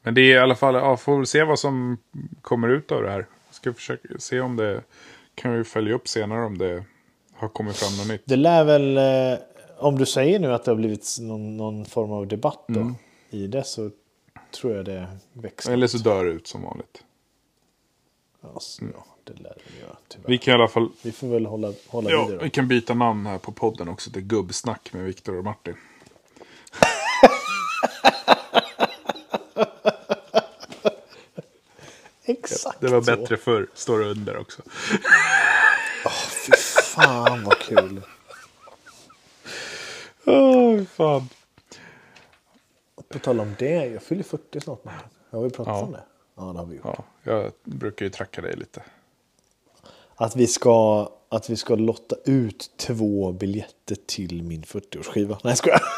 Men 0.03 0.14
det 0.14 0.21
är 0.21 0.35
i 0.35 0.38
alla 0.38 0.55
fall, 0.55 0.75
ja, 0.75 0.97
får 0.97 1.16
väl 1.16 1.27
se 1.27 1.45
vad 1.45 1.59
som 1.59 1.99
kommer 2.43 2.69
ut 2.69 2.93
av 2.93 3.03
det 3.03 3.11
här. 3.11 3.27
Ska 3.51 3.73
försöka 3.75 4.09
se 4.19 4.40
om 4.40 4.57
det, 4.57 4.83
kan 5.35 5.53
vi 5.59 5.64
följa 5.64 5.95
upp 5.95 6.09
senare 6.09 6.45
om 6.45 6.59
det 6.59 6.85
har 7.35 7.49
kommit 7.49 7.77
fram 7.77 7.99
något 7.99 8.09
nytt. 8.09 8.23
Det 8.25 8.37
lär 8.37 8.64
väl, 8.64 8.97
eh, 8.97 9.38
om 9.79 9.99
du 9.99 10.07
säger 10.07 10.38
nu 10.38 10.53
att 10.55 10.64
det 10.64 10.71
har 10.71 10.77
blivit 10.77 11.16
någon, 11.21 11.57
någon 11.57 11.85
form 11.85 12.12
av 12.12 12.27
debatt 12.27 12.64
då, 12.69 12.81
Mm. 12.81 12.95
i 13.31 13.47
det 13.47 13.64
så 13.64 13.90
tror 14.52 14.76
jag 14.76 14.84
det 14.84 15.06
växer. 15.32 15.72
Eller 15.72 15.86
så 15.86 15.98
dör 15.98 16.24
det 16.24 16.30
ut 16.30 16.46
som 16.46 16.62
vanligt. 16.62 17.04
Alltså, 18.54 18.82
ja, 18.94 19.04
det 19.24 19.32
lär 19.42 19.56
det 19.72 19.80
göra 19.80 19.96
tyvärr. 20.08 20.28
Vi 20.28 20.38
kan 20.38 20.52
i 20.52 20.54
alla 20.54 20.68
fall, 20.68 20.88
Vi 21.02 21.12
får 21.12 21.28
väl 21.28 21.46
hålla, 21.46 21.72
hålla 21.88 22.10
ja, 22.10 22.24
vidare. 22.26 22.44
vi 22.44 22.50
kan 22.50 22.68
byta 22.68 22.94
namn 22.94 23.26
här 23.26 23.38
på 23.38 23.52
podden 23.52 23.88
också 23.88 24.10
till 24.10 24.22
Gubbsnack 24.22 24.92
med 24.92 25.04
Viktor 25.04 25.38
och 25.38 25.44
Martin. 25.44 25.74
Exakt 32.24 32.80
Det 32.80 32.88
var 32.88 33.02
så. 33.02 33.16
bättre 33.16 33.36
förr, 33.36 33.66
står 33.74 33.98
det 33.98 34.04
under 34.10 34.36
också. 34.36 34.62
Fy 36.46 36.52
fan 36.82 37.44
vad 37.44 37.58
kul. 37.58 38.02
Åh, 40.24 40.82
fan. 40.96 41.28
På 43.12 43.18
tal 43.18 43.40
om 43.40 43.55
det, 43.59 43.87
jag 43.87 44.03
fyller 44.03 44.23
40 44.23 44.61
snart. 44.61 44.81
Har 45.31 45.42
vi 45.42 45.51
pratat 45.51 45.75
Ja. 45.77 45.83
om 45.83 45.92
det? 45.92 46.03
Ja, 46.37 46.42
det 46.42 46.59
har 46.59 46.66
vi 46.66 46.77
gjort. 46.77 46.85
Ja, 46.87 47.05
jag 47.23 47.53
brukar 47.64 48.07
ju 48.07 48.11
tracka 48.11 48.40
dig 48.42 48.57
lite. 48.57 48.83
Att, 50.14 50.37
vi 50.37 50.46
ska, 50.46 51.09
att 51.29 51.51
vi 51.51 51.57
ska 51.57 51.75
lotta 51.75 52.16
ut 52.25 52.70
två 52.77 53.33
biljetter 53.33 53.96
till 54.07 54.42
min 54.42 54.62
40-årsskiva. 54.62 55.29
Nej, 55.29 55.38
jag 55.42 55.59
skojar. 55.59 55.83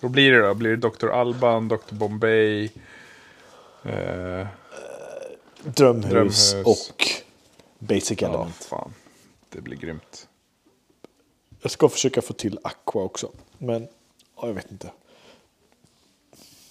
Vad 0.00 0.10
blir 0.10 0.32
det 0.32 0.46
då? 0.48 0.54
Blir 0.54 0.76
det 0.76 0.88
Dr. 0.88 1.08
Alban, 1.08 1.68
Dr. 1.68 1.94
Bombay? 1.94 2.64
Eh, 3.82 4.46
Drömhus, 5.62 6.10
Drömhus. 6.10 6.54
och 6.64 7.06
Basic 7.78 8.22
ja, 8.22 8.28
Element. 8.28 8.54
fan. 8.54 8.94
Det 9.48 9.60
blir 9.60 9.76
grymt. 9.76 10.28
Jag 11.62 11.70
ska 11.70 11.88
försöka 11.88 12.22
få 12.22 12.32
till 12.32 12.58
Aqua 12.62 13.02
också. 13.02 13.30
Men 13.58 13.88
ja, 14.40 14.46
jag 14.46 14.54
vet 14.54 14.70
inte. 14.70 14.90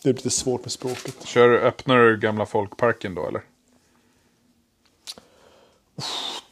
Det 0.03 0.09
är 0.09 0.13
lite 0.13 0.29
svårt 0.29 0.61
med 0.61 0.71
språket. 0.71 1.15
Kör, 1.25 1.49
öppnar 1.49 1.97
du 1.97 2.17
gamla 2.17 2.45
folkparken 2.45 3.15
då 3.15 3.27
eller? 3.27 3.41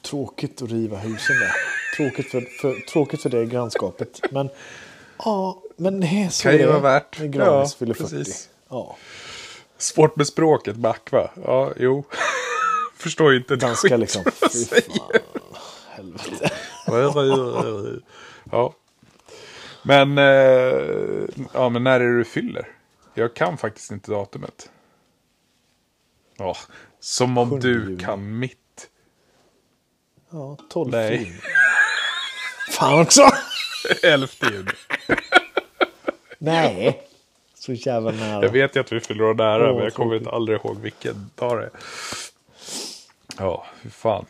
Tråkigt 0.02 0.62
att 0.62 0.70
riva 0.72 0.98
husen 0.98 1.36
där. 1.40 1.52
Tråkigt 1.98 2.32
för, 2.32 2.42
för, 2.62 2.80
tråkigt 2.92 3.22
för 3.22 3.30
det 3.30 3.46
grannskapet. 3.46 4.22
Men 4.32 4.50
ja, 5.18 5.62
men 5.76 6.00
det 6.00 6.08
är 6.08 6.30
så 6.30 6.44
Kan 6.44 6.52
ju 6.52 6.58
det 6.58 6.64
är 6.64 6.68
vara 6.68 6.80
värt. 6.80 7.20
när 7.20 7.28
Granis 7.28 7.72
Ja, 7.74 7.78
fyller 7.80 7.94
40. 7.94 8.16
precis. 8.16 8.50
Ja, 8.70 8.98
Svårt 9.78 10.16
med 10.16 10.28
språket 10.28 10.78
med 10.78 10.92
Aqua. 10.92 11.32
Ja, 11.46 11.74
jo. 11.78 12.04
Förstår 12.98 13.32
ju 13.32 13.38
inte 13.38 13.54
ett 13.54 13.60
ganska 13.60 13.88
skit 13.90 14.00
liksom. 14.00 14.24
Fy 14.54 14.66
fan. 14.66 15.20
Helvete. 15.90 16.50
ja. 18.52 18.74
Men, 19.86 20.18
eh, 20.18 21.28
ja, 21.54 21.70
men 21.70 21.84
när 21.84 22.00
är 22.00 22.08
det 22.10 22.18
du 22.18 22.26
fyller? 22.26 22.68
Jag 23.14 23.34
kan 23.34 23.58
faktiskt 23.58 23.92
inte 23.92 24.12
datumet. 24.12 24.70
Ja, 26.38 26.58
som 27.00 27.38
om 27.38 27.60
du 27.60 27.98
kan 27.98 28.40
mitt. 28.40 28.90
Ja, 30.32 30.58
12 30.70 30.92
Nej. 30.92 31.18
juni. 31.18 31.40
Fan 32.72 33.02
också! 33.02 33.22
11 34.04 34.28
juni. 34.52 34.72
Nej. 36.38 37.02
Så 37.56 37.74
jävla 37.74 38.12
nära. 38.12 38.44
Jag 38.46 38.52
vet 38.52 38.76
ju 38.76 38.80
att 38.80 38.92
vi 38.92 39.00
fyller 39.00 39.24
år 39.24 39.34
nära, 39.34 39.70
Åh, 39.70 39.76
men 39.76 39.84
jag 39.84 39.94
kommer 39.94 40.16
inte 40.16 40.30
aldrig 40.30 40.60
ihåg 40.60 40.80
vilken 40.80 41.30
dag 41.36 41.58
det 41.58 41.64
är. 41.64 41.72
Ja, 43.38 43.66
fy 43.84 43.90
fan. 43.90 44.26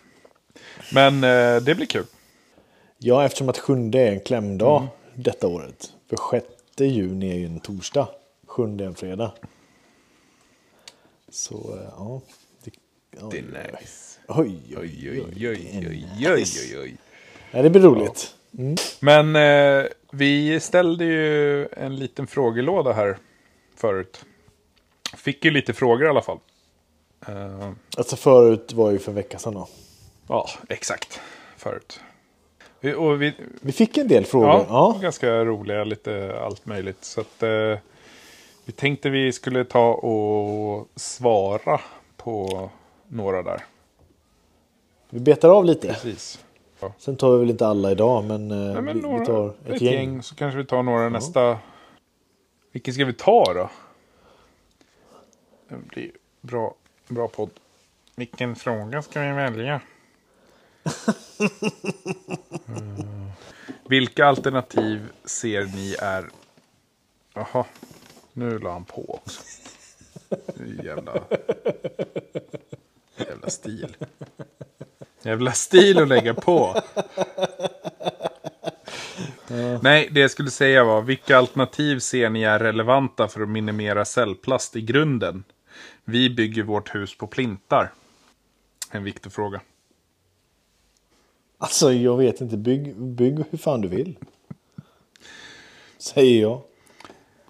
Men 0.93 1.23
eh, 1.23 1.61
det 1.61 1.75
blir 1.75 1.85
kul. 1.85 2.05
Ja, 2.97 3.25
eftersom 3.25 3.49
att 3.49 3.57
sjunde 3.57 3.99
är 3.99 4.11
en 4.11 4.19
klämdag 4.19 4.77
Mm. 4.77 4.89
Detta 5.15 5.47
året. 5.47 5.93
För 6.09 6.17
sjätte 6.17 6.85
juni 6.85 7.31
är 7.31 7.35
ju 7.35 7.45
en 7.45 7.59
torsdag. 7.59 8.07
Sjunde 8.47 8.83
är 8.83 8.87
en 8.87 8.95
fredag. 8.95 9.31
Så 11.29 11.55
eh, 11.55 11.89
ja. 11.97 12.21
Det, 12.63 12.71
oj, 13.21 13.29
Det 13.31 13.37
är 13.37 13.77
nice. 13.81 14.19
Oj, 14.27 14.59
oj, 14.67 14.77
Oj, 14.77 15.09
oj. 15.11 15.21
oj, 15.21 15.49
oj, 15.49 16.25
är 16.25 16.33
oj, 16.35 16.79
oj. 16.79 16.97
Ja, 17.51 17.61
det 17.61 17.69
blir 17.69 17.81
roligt. 17.81 18.35
Men 18.99 19.35
eh, 19.35 19.85
vi 20.11 20.59
ställde 20.59 21.05
ju 21.05 21.67
en 21.67 21.95
liten 21.95 22.27
frågelåda 22.27 22.93
här 22.93 23.17
förut. 23.75 24.25
Fick 25.17 25.45
ju 25.45 25.51
lite 25.51 25.73
frågor 25.73 26.05
i 26.05 26.09
alla 26.09 26.21
fall. 26.21 26.39
Eh, 27.27 27.71
Alltså 27.97 28.15
förut 28.15 28.73
var 28.73 28.91
ju 28.91 28.99
för 28.99 29.11
en 29.11 29.15
vecka 29.15 29.39
sedan 29.39 29.53
då. 29.53 29.67
ja, 30.27 30.49
exakt. 30.69 31.19
Förut. 31.57 31.99
Vi, 32.85 32.93
och 32.93 33.21
vi, 33.21 33.33
Vi 33.61 33.71
fick 33.71 33.97
en 33.97 34.07
del 34.07 34.25
frågor. 34.25 34.49
ja, 34.49 34.65
Ja. 34.69 34.99
ganska 35.01 35.45
roliga, 35.45 35.83
lite 35.83 36.39
allt 36.39 36.65
möjligt. 36.65 37.03
Så 37.03 37.21
att 37.21 37.43
eh, 37.43 37.77
vi 38.65 38.71
tänkte 38.75 39.09
vi 39.09 39.31
skulle 39.31 39.65
ta 39.65 39.93
och 39.93 40.87
svara 40.95 41.81
på 42.17 42.69
några 43.07 43.43
där. 43.43 43.63
Vi 45.09 45.19
betar 45.19 45.49
av 45.49 45.65
lite. 45.65 45.87
Precis. 45.87 46.45
Sen 46.97 47.15
tar 47.15 47.31
vi 47.31 47.39
väl 47.39 47.49
inte 47.49 47.67
alla 47.67 47.91
idag, 47.91 48.23
men, 48.23 48.51
eh, 48.51 48.57
Nej, 48.73 48.81
men 48.81 48.95
vi, 48.95 49.01
några, 49.01 49.19
vi 49.19 49.25
tar 49.25 49.53
ett, 49.65 49.81
gäng. 49.81 50.23
Så 50.23 50.35
kanske 50.35 50.57
vi 50.57 50.65
tar 50.65 50.83
några 50.83 51.09
nästa. 51.09 51.57
Vilken 52.71 52.93
ska 52.93 53.05
vi 53.05 53.13
ta 53.13 53.53
då? 53.53 53.69
Det 55.69 55.75
blir 55.87 56.11
bra, 56.41 56.75
bra 57.07 57.27
podd. 57.27 57.49
Vilken 58.15 58.55
fråga 58.55 59.01
ska 59.01 59.21
vi 59.21 59.31
välja? 59.31 59.81
Mm. 62.67 63.31
Vilka 63.89 64.25
alternativ 64.25 65.09
ser 65.25 65.65
ni 65.65 65.95
är... 65.99 66.29
Jaha, 67.33 67.65
nu 68.33 68.59
la 68.59 68.71
han 68.71 68.85
på 68.85 69.15
också. 69.23 69.41
Jävla... 70.83 71.13
Jävla 73.17 73.49
stil. 73.49 73.97
Jävla 75.21 75.51
stil 75.51 75.99
att 75.99 76.07
lägga 76.07 76.33
på. 76.33 76.81
Nej, 79.81 80.09
det 80.11 80.19
jag 80.19 80.31
skulle 80.31 80.51
säga 80.51 80.83
var 80.83 81.01
vilka 81.01 81.37
alternativ 81.37 81.99
ser 81.99 82.29
ni 82.29 82.43
är 82.43 82.59
relevanta 82.59 83.27
för 83.27 83.41
att 83.41 83.49
minimera 83.49 84.05
cellplast 84.05 84.75
i 84.75 84.81
grunden? 84.81 85.43
Vi 86.03 86.29
bygger 86.29 86.63
vårt 86.63 86.95
hus 86.95 87.17
på 87.17 87.27
plintar. 87.27 87.91
En 88.91 89.03
viktig 89.03 89.31
fråga. 89.31 89.61
Alltså 91.57 91.93
jag 91.93 92.17
vet 92.17 92.41
inte, 92.41 92.57
bygg, 92.57 92.95
bygg 92.95 93.43
hur 93.49 93.57
fan 93.57 93.81
du 93.81 93.87
vill. 93.87 94.17
Säger 95.97 96.41
jag. 96.41 96.61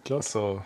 Klart. 0.03 0.15
Alltså, 0.17 0.61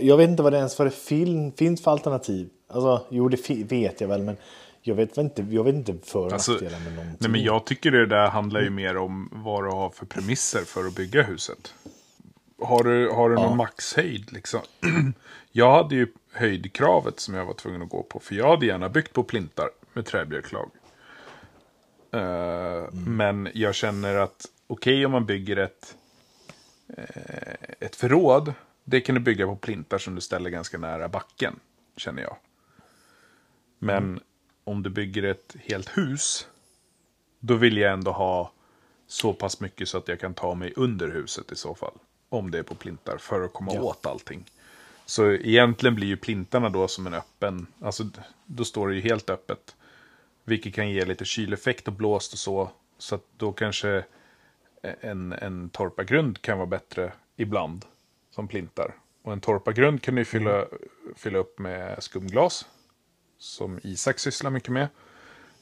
Jag 0.00 0.16
vet 0.16 0.30
inte 0.30 0.42
vad 0.42 0.52
det 0.52 0.58
ens 0.58 0.76
det 0.76 0.90
fin, 0.90 1.52
finns 1.52 1.82
för 1.82 1.90
alternativ. 1.90 2.48
Alltså, 2.68 3.06
jo 3.10 3.28
det 3.28 3.50
vet 3.50 4.00
jag 4.00 4.08
väl 4.08 4.22
men 4.22 4.36
jag 4.82 4.94
vet 4.94 5.18
väl 5.18 5.24
inte, 5.24 5.42
jag 5.50 5.64
vet 5.64 5.74
inte 5.74 5.98
för 6.06 6.26
och 6.26 6.32
Alltså, 6.32 6.52
nackdelar 6.52 6.80
med 6.80 6.92
någonting. 6.92 7.16
Nej, 7.20 7.30
men 7.30 7.42
jag 7.42 7.66
tycker 7.66 7.90
det 7.90 8.06
där 8.06 8.28
handlar 8.28 8.60
ju 8.60 8.70
mer 8.70 8.96
om 8.96 9.30
vad 9.32 9.64
du 9.64 9.70
har 9.70 9.90
för 9.90 10.06
premisser 10.06 10.60
för 10.60 10.86
att 10.86 10.94
bygga 10.94 11.22
huset. 11.22 11.74
Har 12.62 12.84
du, 12.84 13.10
har 13.10 13.30
du 13.30 13.34
någon 13.34 13.56
maxhöjd 13.56 14.32
liksom? 14.32 14.60
jag 15.52 15.72
hade 15.72 15.94
ju 15.94 16.12
höjdkravet 16.32 17.20
som 17.20 17.34
jag 17.34 17.46
var 17.46 17.54
tvungen 17.54 17.82
att 17.82 17.88
gå 17.88 18.02
på. 18.02 18.20
För 18.20 18.34
jag 18.34 18.48
hade 18.48 18.66
gärna 18.66 18.88
byggt 18.88 19.12
på 19.12 19.22
plintar 19.22 19.68
med 19.92 20.06
träbjörklag. 20.06 20.70
Eh, 22.16 22.92
Men 22.92 23.48
jag 23.54 23.74
känner 23.74 24.14
att 24.16 24.46
okej 24.66 25.06
om 25.06 25.12
man 25.12 25.26
bygger 25.26 25.56
ett, 25.56 25.96
eh, 26.96 27.54
ett 27.80 27.96
förråd. 27.96 28.52
Det 28.84 29.00
kan 29.00 29.14
du 29.14 29.20
bygga 29.20 29.46
på 29.46 29.56
plintar 29.56 29.98
som 29.98 30.14
du 30.14 30.20
ställer 30.20 30.50
ganska 30.50 30.78
nära 30.78 31.08
backen. 31.08 31.60
Känner 31.96 32.22
jag. 32.22 32.36
Men 33.78 34.20
om 34.64 34.82
du 34.82 34.90
bygger 34.90 35.22
ett 35.22 35.56
helt 35.64 35.98
hus. 35.98 36.46
Då 37.40 37.54
vill 37.54 37.76
jag 37.76 37.92
ändå 37.92 38.10
ha 38.12 38.52
så 39.06 39.32
pass 39.32 39.60
mycket 39.60 39.88
så 39.88 39.98
att 39.98 40.08
jag 40.08 40.20
kan 40.20 40.34
ta 40.34 40.54
mig 40.54 40.72
under 40.76 41.08
huset 41.08 41.52
i 41.52 41.56
så 41.56 41.74
fall. 41.74 41.94
Om 42.28 42.50
det 42.50 42.58
är 42.58 42.62
på 42.62 42.74
plintar 42.74 43.16
för 43.18 43.42
att 43.44 43.52
komma 43.52 43.72
Ja. 43.74 43.80
åt 43.80 44.06
allting. 44.06 44.44
Så 45.06 45.32
egentligen 45.32 45.94
blir 45.94 46.06
ju 46.06 46.16
plintarna 46.16 46.68
då 46.68 46.88
som 46.88 47.06
en 47.06 47.14
öppen, 47.14 47.66
alltså 47.80 48.04
då 48.46 48.64
står 48.64 48.88
det 48.88 48.94
ju 48.94 49.00
helt 49.00 49.30
öppet. 49.30 49.75
Vilket 50.48 50.74
kan 50.74 50.90
ge 50.90 51.04
lite 51.04 51.24
kyleffekt 51.24 51.88
och 51.88 51.94
blåst 51.94 52.32
och 52.32 52.38
så. 52.38 52.70
Så 52.98 53.14
att 53.14 53.24
då 53.36 53.52
kanske 53.52 54.04
en, 55.00 55.32
en 55.32 55.70
torpargrund 55.70 56.42
kan 56.42 56.58
vara 56.58 56.66
bättre 56.66 57.12
ibland. 57.36 57.84
Som 58.30 58.48
plintar. 58.48 58.94
Och 59.22 59.32
en 59.32 59.40
torpargrund 59.40 60.02
kan 60.02 60.14
du 60.14 60.24
fylla, 60.24 60.66
fylla 61.16 61.38
upp 61.38 61.58
med 61.58 62.02
skumglas. 62.02 62.66
Som 63.38 63.80
Isak 63.82 64.18
sysslar 64.18 64.50
mycket 64.50 64.72
med. 64.72 64.88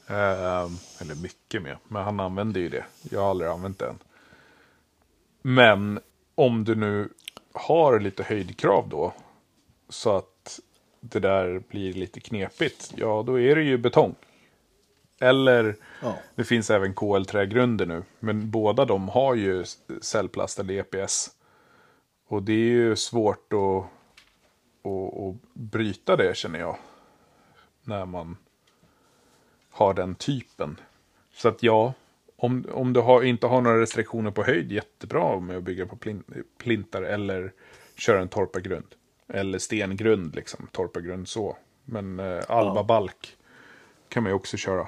Eh, 0.07 0.69
eller 1.01 1.21
mycket 1.21 1.61
med, 1.61 1.77
men 1.87 2.03
han 2.03 2.19
använder 2.19 2.61
ju 2.61 2.69
det. 2.69 2.85
Jag 3.01 3.19
har 3.19 3.29
aldrig 3.29 3.49
använt 3.51 3.79
det 3.79 3.87
än. 3.87 3.99
Men 5.41 5.99
om 6.35 6.63
du 6.63 6.75
nu 6.75 7.09
har 7.53 7.99
lite 7.99 8.23
höjdkrav 8.23 8.89
då. 8.89 9.13
Så 9.89 10.17
att 10.17 10.59
det 10.99 11.19
där 11.19 11.63
blir 11.69 11.93
lite 11.93 12.19
knepigt. 12.19 12.93
Ja, 12.95 13.23
då 13.27 13.39
är 13.39 13.55
det 13.55 13.63
ju 13.63 13.77
betong. 13.77 14.15
Eller 15.19 15.75
Ja. 16.01 16.17
det 16.35 16.43
finns 16.43 16.69
även 16.69 16.93
KL-trägrunder 16.93 17.85
nu. 17.85 18.03
Men 18.19 18.51
båda 18.51 18.85
de 18.85 19.09
har 19.09 19.35
ju 19.35 19.63
cellplast 20.01 20.59
eller 20.59 20.73
EPS. 20.73 21.29
Och 22.27 22.43
det 22.43 22.53
är 22.53 22.57
ju 22.57 22.95
svårt 22.95 23.53
att, 23.53 23.85
att, 24.91 25.19
att 25.19 25.53
bryta 25.53 26.15
det 26.15 26.37
känner 26.37 26.59
jag. 26.59 26.77
När 27.83 28.05
man 28.05 28.37
har 29.71 29.93
den 29.93 30.15
typen. 30.15 30.79
Så 31.33 31.47
att 31.47 31.63
ja, 31.63 31.93
om, 32.35 32.65
om 32.71 32.93
du 32.93 32.99
har, 32.99 33.23
inte 33.23 33.47
har 33.47 33.61
några 33.61 33.81
restriktioner 33.81 34.31
på 34.31 34.43
höjd, 34.43 34.71
jättebra 34.71 35.39
med 35.39 35.57
att 35.57 35.63
bygga 35.63 35.85
på 35.85 35.95
plin, 35.95 36.23
plintar 36.57 37.01
eller 37.01 37.51
köra 37.95 38.21
en 38.21 38.27
torpargrund. 38.29 38.95
Eller 39.27 39.59
stengrund, 39.59 40.35
liksom, 40.35 40.67
torpargrund 40.71 41.27
så. 41.27 41.57
Men 41.85 42.19
eh, 42.19 42.43
alba 42.47 42.83
balk 42.83 43.37
kan 44.09 44.23
man 44.23 44.29
ju 44.29 44.35
också 44.35 44.57
köra. 44.57 44.87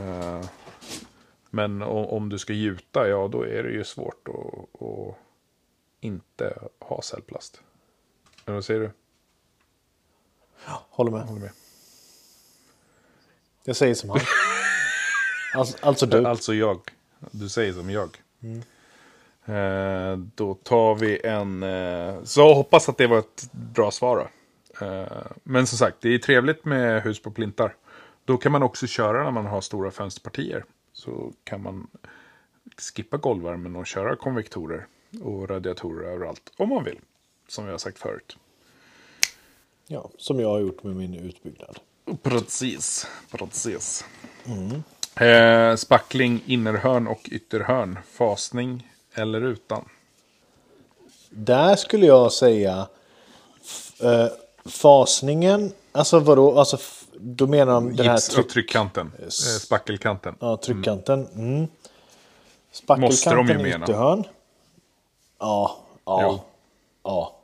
Eh, 0.00 0.44
men 1.50 1.82
om, 1.82 2.28
du 2.28 2.38
ska 2.38 2.52
gjuta, 2.52 3.08
ja 3.08 3.28
då 3.28 3.42
är 3.42 3.62
det 3.62 3.70
ju 3.70 3.84
svårt 3.84 4.28
att, 4.28 4.82
att 4.82 5.16
inte 6.00 6.58
ha 6.78 7.02
cellplast. 7.02 7.62
Eller 8.44 8.54
vad 8.54 8.64
säger 8.64 8.80
du? 8.80 8.90
Håller 10.90 11.10
med. 11.10 11.22
Håller 11.22 11.40
med. 11.40 11.50
Jag 13.64 13.76
säger 13.76 13.94
som 13.94 14.10
han. 14.10 14.20
Alltså, 15.54 15.76
alltså 15.80 16.06
du. 16.06 16.26
Alltså 16.26 16.54
jag. 16.54 16.80
Du 17.30 17.48
säger 17.48 17.72
som 17.72 17.90
jag. 17.90 18.22
Eh, 19.44 20.16
då 20.34 20.54
tar 20.54 20.94
vi 20.94 21.20
en... 21.26 21.62
Eh, 21.62 22.22
så 22.24 22.54
hoppas 22.54 22.88
att 22.88 22.98
det 22.98 23.06
var 23.06 23.18
ett 23.18 23.48
bra 23.52 23.90
svar. 23.90 24.16
då. 24.16 24.86
Eh, 24.86 25.26
men 25.42 25.66
som 25.66 25.78
sagt, 25.78 25.96
det 26.00 26.14
är 26.14 26.18
trevligt 26.18 26.64
med 26.64 27.02
hus 27.02 27.22
på 27.22 27.30
plintar. 27.30 27.74
Då 28.28 28.36
kan 28.36 28.52
man 28.52 28.62
också 28.62 28.86
köra 28.86 29.24
när 29.24 29.30
man 29.30 29.46
har 29.46 29.60
stora 29.60 29.90
fönsterpartier. 29.90 30.64
Så 30.92 31.32
kan 31.44 31.62
man 31.62 31.86
skippa 32.94 33.16
golvvärmen 33.16 33.76
och 33.76 33.86
köra 33.86 34.16
konvektorer 34.16 34.86
och 35.22 35.50
radiatorer 35.50 36.08
överallt. 36.08 36.52
Om 36.56 36.68
man 36.68 36.84
vill. 36.84 36.98
Som 37.48 37.64
vi 37.64 37.70
har 37.70 37.78
sagt 37.78 37.98
förut. 37.98 38.36
Ja, 39.86 40.10
som 40.18 40.40
jag 40.40 40.48
har 40.48 40.60
gjort 40.60 40.82
med 40.82 40.96
min 40.96 41.14
utbyggnad. 41.14 41.78
Precis, 42.22 43.06
precis. 43.30 44.04
Eh, 45.20 45.76
spackling, 45.76 46.42
innerhörn 46.46 47.06
och 47.06 47.28
ytterhörn. 47.30 47.98
Fasning 48.12 48.92
eller 49.14 49.40
utan? 49.40 49.88
Där 51.30 51.76
skulle 51.76 52.06
jag 52.06 52.32
säga 52.32 52.88
eh, 54.02 54.26
fasningen. 54.64 55.72
Alltså 55.92 56.18
vadå? 56.18 56.58
Alltså, 56.58 56.78
då 57.20 57.46
menar 57.46 57.72
de 57.74 57.96
den 57.96 58.06
här 58.06 58.18
tryck, 58.34 58.48
tryckkanten. 58.48 59.12
Eh, 59.22 59.28
spackelkanten. 59.28 60.34
ja, 60.40 60.56
tryckkanten. 60.56 61.26
Mm. 61.26 61.60
Måste 61.60 62.94
de 62.94 63.02
ju 63.02 63.12
Spackelkanten 63.12 63.62
mena. 63.62 63.84
ytterhörn. 63.84 64.24
Ja, 65.38 65.76
ja, 66.04 66.22
Jo. 66.22 66.40
ja. 67.02 67.36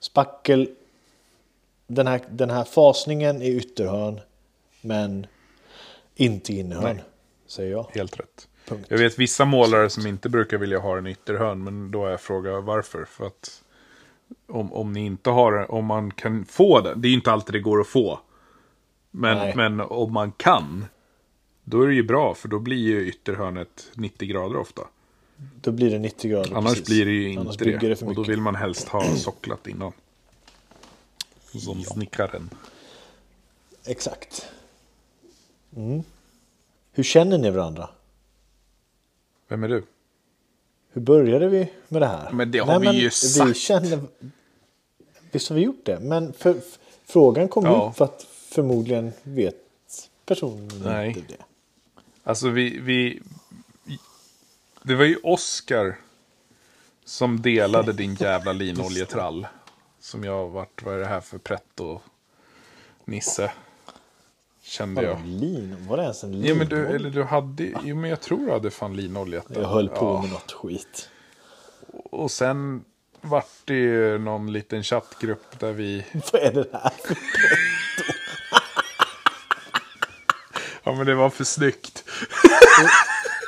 Spackel. 0.00 0.68
Den 1.86 2.06
här, 2.06 2.20
den 2.30 2.50
här 2.50 2.64
fasningen 2.64 3.42
i 3.42 3.48
ytterhörn. 3.56 4.20
Men 4.80 5.26
inte 6.14 6.52
innerhörn. 6.52 6.96
Nej. 6.96 7.04
Säger 7.46 7.70
jag. 7.72 7.86
Helt 7.92 8.20
rätt. 8.20 8.48
Punkt. 8.68 8.86
Jag 8.88 8.98
vet 8.98 9.18
vissa 9.18 9.44
målare 9.44 9.90
som 9.90 10.06
inte 10.06 10.28
brukar 10.28 10.58
vilja 10.58 10.78
ha 10.78 10.98
en 10.98 11.06
ytterhörn. 11.06 11.64
Men 11.64 11.90
då 11.90 12.06
är 12.06 12.10
jag 12.10 12.20
fråga 12.20 12.60
varför. 12.60 13.04
För 13.04 13.26
att 13.26 13.62
om, 14.48 14.72
om 14.72 14.92
ni 14.92 15.06
inte 15.06 15.30
har 15.30 15.70
om 15.70 15.84
man 15.84 16.10
kan 16.10 16.44
få 16.44 16.80
det. 16.80 16.94
Det 16.94 17.08
är 17.08 17.10
ju 17.10 17.16
inte 17.16 17.32
alltid 17.32 17.54
det 17.54 17.60
går 17.60 17.80
att 17.80 17.86
få. 17.86 18.20
Men, 19.10 19.36
Nej. 19.38 19.52
men 19.56 19.80
om 19.80 20.12
man 20.12 20.32
kan. 20.32 20.84
Då 21.64 21.82
är 21.82 21.88
det 21.88 21.94
ju 21.94 22.02
bra. 22.02 22.34
För 22.34 22.48
då 22.48 22.58
blir 22.58 22.76
ju 22.76 23.08
ytterhörnet 23.08 23.90
90 23.94 24.28
grader 24.28 24.56
ofta. 24.56 24.82
Då 25.60 25.72
blir 25.72 25.90
det 25.90 25.98
90 25.98 26.30
grader. 26.30 26.54
Annars 26.56 26.72
precis. 26.72 26.86
blir 26.88 27.04
det 27.06 27.12
ju 27.12 27.28
inte 27.32 27.64
det. 27.64 27.78
det 27.88 27.96
för 27.96 28.06
och 28.06 28.14
då 28.14 28.22
vill 28.22 28.40
man 28.40 28.54
helst 28.54 28.88
ha 28.88 29.16
socklat 29.16 29.66
innan. 29.66 29.92
Som 31.52 31.82
snickaren. 31.84 32.50
Exakt. 33.86 34.46
Mm. 35.76 36.02
Hur 36.92 37.02
känner 37.02 37.38
ni 37.38 37.50
varandra? 37.50 37.88
Vem 39.48 39.64
är 39.64 39.68
du? 39.68 39.84
Hur 40.92 41.00
började 41.02 41.48
vi 41.48 41.72
med 41.88 42.02
det 42.02 42.06
här? 42.06 42.32
Men 42.32 42.50
det 42.50 42.58
har 42.58 42.80
vi 42.80 42.90
ju 42.90 43.04
Vi 43.04 43.10
sagt. 43.10 43.56
känner... 43.56 44.00
Visst 45.32 45.48
har 45.48 45.56
vi 45.56 45.62
gjort 45.62 45.84
det? 45.84 46.00
Men 46.00 46.32
för, 46.32 46.54
f- 46.58 46.78
frågan 47.04 47.48
kom 47.48 47.64
Ja. 47.64 47.88
upp 47.90 47.96
för 47.96 48.04
att 48.04 48.22
förmodligen 48.50 49.12
vet 49.22 49.54
personen 50.26 50.68
Nej. 50.84 51.08
inte 51.08 51.20
det. 51.32 51.44
Alltså 52.24 52.48
vi, 52.48 52.78
vi... 52.78 53.22
Det 54.82 54.94
var 54.94 55.04
ju 55.04 55.16
Oscar 55.22 55.96
som 57.04 57.42
delade 57.42 57.92
din 57.92 58.14
jävla 58.14 58.52
linoljetrall. 58.52 59.46
Som 60.00 60.24
jag 60.24 60.48
vart, 60.48 60.82
vad 60.82 60.94
är 60.94 60.98
det 60.98 61.06
här 61.06 61.20
för 61.20 61.38
pretto 61.38 62.00
Nisse? 63.04 63.52
Kände 64.62 65.02
jag. 65.02 65.26
lin? 65.26 65.86
Var 65.88 65.96
det 65.96 66.02
ens 66.02 66.24
en 66.24 66.32
lin? 66.32 66.44
Ja 66.44 66.54
men 66.54 66.68
du, 66.68 66.86
eller 66.86 67.10
du 67.10 67.22
hade, 67.22 67.72
jo 67.84 67.96
men 67.96 68.10
jag 68.10 68.20
tror 68.20 68.46
du 68.46 68.52
hade 68.52 68.70
fan 68.70 68.96
linolja. 68.96 69.42
Jag 69.48 69.68
höll 69.68 69.88
på 69.88 70.04
Ja. 70.04 70.22
med 70.22 70.30
något 70.30 70.52
skit. 70.52 71.08
Och 71.92 72.30
sen 72.30 72.84
vart 73.20 73.50
det 73.64 73.74
ju 73.74 74.18
någon 74.18 74.52
liten 74.52 74.82
chattgrupp 74.82 75.58
där 75.58 75.72
vi... 75.72 76.04
Vad 76.32 76.42
är 76.42 76.52
det 76.52 76.68
här? 76.72 76.92
Ja 80.82 80.92
men 80.94 81.06
det 81.06 81.14
var 81.14 81.30
för 81.30 81.44
snyggt. 81.44 82.04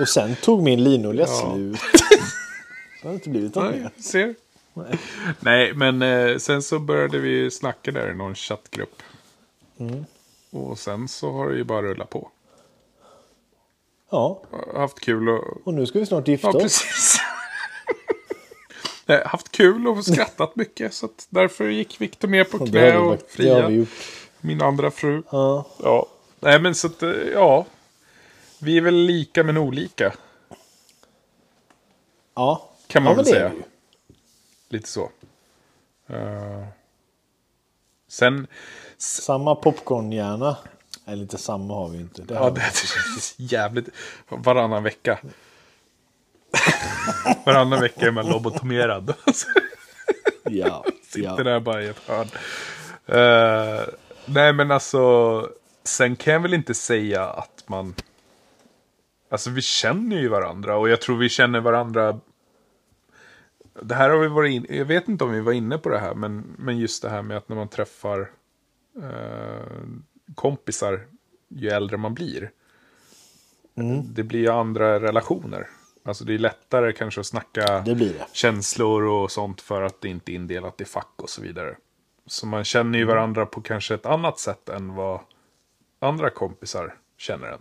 Och 0.01 0.09
sen 0.09 0.37
tog 0.37 0.63
min 0.63 0.85
linolja 0.85 1.27
Ja. 1.29 1.53
slut. 1.55 1.81
Det 3.03 3.09
har 3.09 3.15
inte 3.15 3.29
blivit 3.29 3.55
något 3.55 3.71
Nej, 3.71 3.81
mer. 3.81 3.91
ser. 4.03 4.35
Nej, 5.41 5.73
men 5.75 6.03
eh, 6.03 6.39
sen 6.39 6.63
så 6.63 6.79
började 6.79 7.19
vi 7.19 7.51
snacka 7.51 7.91
där 7.91 8.11
i 8.11 8.15
någon 8.15 8.35
chattgrupp. 8.35 9.03
Mm. 9.81 10.05
Och 10.51 10.79
sen 10.79 11.09
så 11.09 11.33
har 11.33 11.49
det 11.51 11.57
ju 11.57 11.65
bara 11.65 11.83
rullat 11.83 12.11
på. 12.11 12.31
Ja, 14.11 14.43
Haft 14.75 15.01
kul 15.01 15.29
och... 15.29 15.67
och 15.67 15.75
nu 15.75 15.87
ska 15.87 15.99
vi 15.99 16.07
snart 16.07 16.29
gifta 16.29 16.49
Ja, 16.49 16.57
oss. 16.57 16.63
precis. 16.63 17.17
Nej, 19.07 19.23
haft 19.27 19.53
kul 19.53 19.89
och 19.89 20.05
skrattat 20.05 20.57
mycket. 20.57 20.95
Så 20.95 21.09
därför 21.29 21.69
gick 21.69 22.01
Viktor 22.01 22.29
ner 22.29 22.45
på 22.45 22.59
Och 22.59 22.69
knä 22.69 22.97
och 22.99 23.21
Fria, 23.29 23.87
min 24.41 24.63
andra 24.63 24.91
fru. 24.91 25.23
Ja, 25.31 25.67
Ja. 25.83 26.07
Nej, 26.43 26.61
men 26.61 26.75
så 26.75 26.87
att, 26.87 27.03
eh, 27.03 27.11
ja. 27.11 27.67
Vi 28.59 28.77
är 28.77 28.81
väl 28.81 28.95
lika 28.95 29.45
men 29.45 29.57
olika. 29.57 30.13
ja. 32.35 32.69
Kan 32.87 33.03
man 33.03 33.13
ja, 33.13 33.17
väl 33.17 33.27
säga. 33.27 33.53
Lite 34.69 34.89
så. 34.89 35.11
Eh, 36.09 36.65
Sen, 38.09 38.47
Samma 38.99 39.55
popcornhjärna. 39.55 40.57
Eller 41.07 41.23
inte 41.23 41.39
samma 41.39 41.75
har 41.75 41.89
vi 41.89 41.99
inte. 41.99 42.23
Det 42.23 42.35
ja 42.35 42.51
det 42.51 42.61
är 42.61 42.73
jävligt, 43.37 43.89
varannan 44.29 44.83
vecka. 44.83 45.19
varannan 47.47 47.81
vecka 47.81 48.07
är 48.07 48.11
man 48.11 48.27
lobotomerad. 48.29 49.15
ja, 50.45 50.85
Sitter 51.03 51.23
ja. 51.39 51.43
där 51.45 51.61
bara 51.61 51.83
i 51.83 51.89
ett 51.89 52.03
hörn. 52.07 52.29
Eh, 53.07 53.87
nej 54.27 54.53
men 54.53 54.71
alltså, 54.71 55.49
sen 55.85 56.17
kan 56.17 56.33
jag 56.33 56.41
väl 56.41 56.55
inte 56.55 56.75
säga 56.75 57.25
att 57.25 57.65
man... 57.67 57.95
Alltså 59.29 59.51
vi 59.51 59.63
känner 59.63 60.17
ju 60.17 60.29
varandra 60.29 60.77
och 60.77 60.89
jag 60.89 61.01
tror 61.01 61.17
vi 61.17 61.29
känner 61.29 61.61
varandra... 61.61 62.21
Det 63.83 63.95
här 63.95 64.11
har 64.11 64.19
vi 64.19 64.29
varit 64.29 64.53
in... 64.53 64.67
Jag 64.69 64.85
vet 64.85 65.09
inte 65.09 65.25
om 65.25 65.31
vi 65.33 65.41
var 65.41 65.53
inne 65.53 65.79
på 65.79 65.89
det 65.89 65.99
här, 65.99 66.15
men, 66.15 66.55
men 66.59 66.79
just 66.79 67.03
det 67.03 67.09
här 67.09 67.23
med 67.23 67.37
att 67.37 67.49
när 67.49 67.57
man 67.57 67.69
träffar 67.69 68.31
eh, 69.03 69.83
kompisar 70.35 71.07
ju 71.49 71.69
äldre 71.69 71.97
man 71.97 72.15
blir. 72.15 72.51
Det 74.05 74.23
blir 74.23 74.41
ju 74.41 74.49
andra 74.49 75.01
relationer. 75.01 75.67
Alltså 76.05 76.25
det 76.25 76.35
är 76.35 76.39
lättare 76.39 76.93
kanske 76.93 77.21
att 77.21 77.27
snacka 77.27 77.81
Det 77.81 77.95
det. 77.95 78.27
känslor 78.33 79.03
och 79.03 79.31
sånt 79.31 79.61
för 79.61 79.83
att 79.83 80.01
det 80.01 80.09
inte 80.09 80.33
är 80.33 80.35
indelat 80.35 80.81
i 80.81 80.85
fack 80.85 81.13
och 81.17 81.31
så 81.31 81.43
vidare. 81.43 81.77
Så 82.27 82.47
man 82.47 82.65
känner 82.65 82.99
ju 82.99 83.05
varandra 83.05 83.47
på 83.47 83.61
kanske 83.61 83.95
ett 83.95 84.07
annat 84.07 84.39
sätt 84.39 84.69
än 84.69 84.95
vad 84.95 85.21
andra 86.03 86.31
kompisar 86.31 86.95
känner 87.17 87.47
en. 87.49 87.61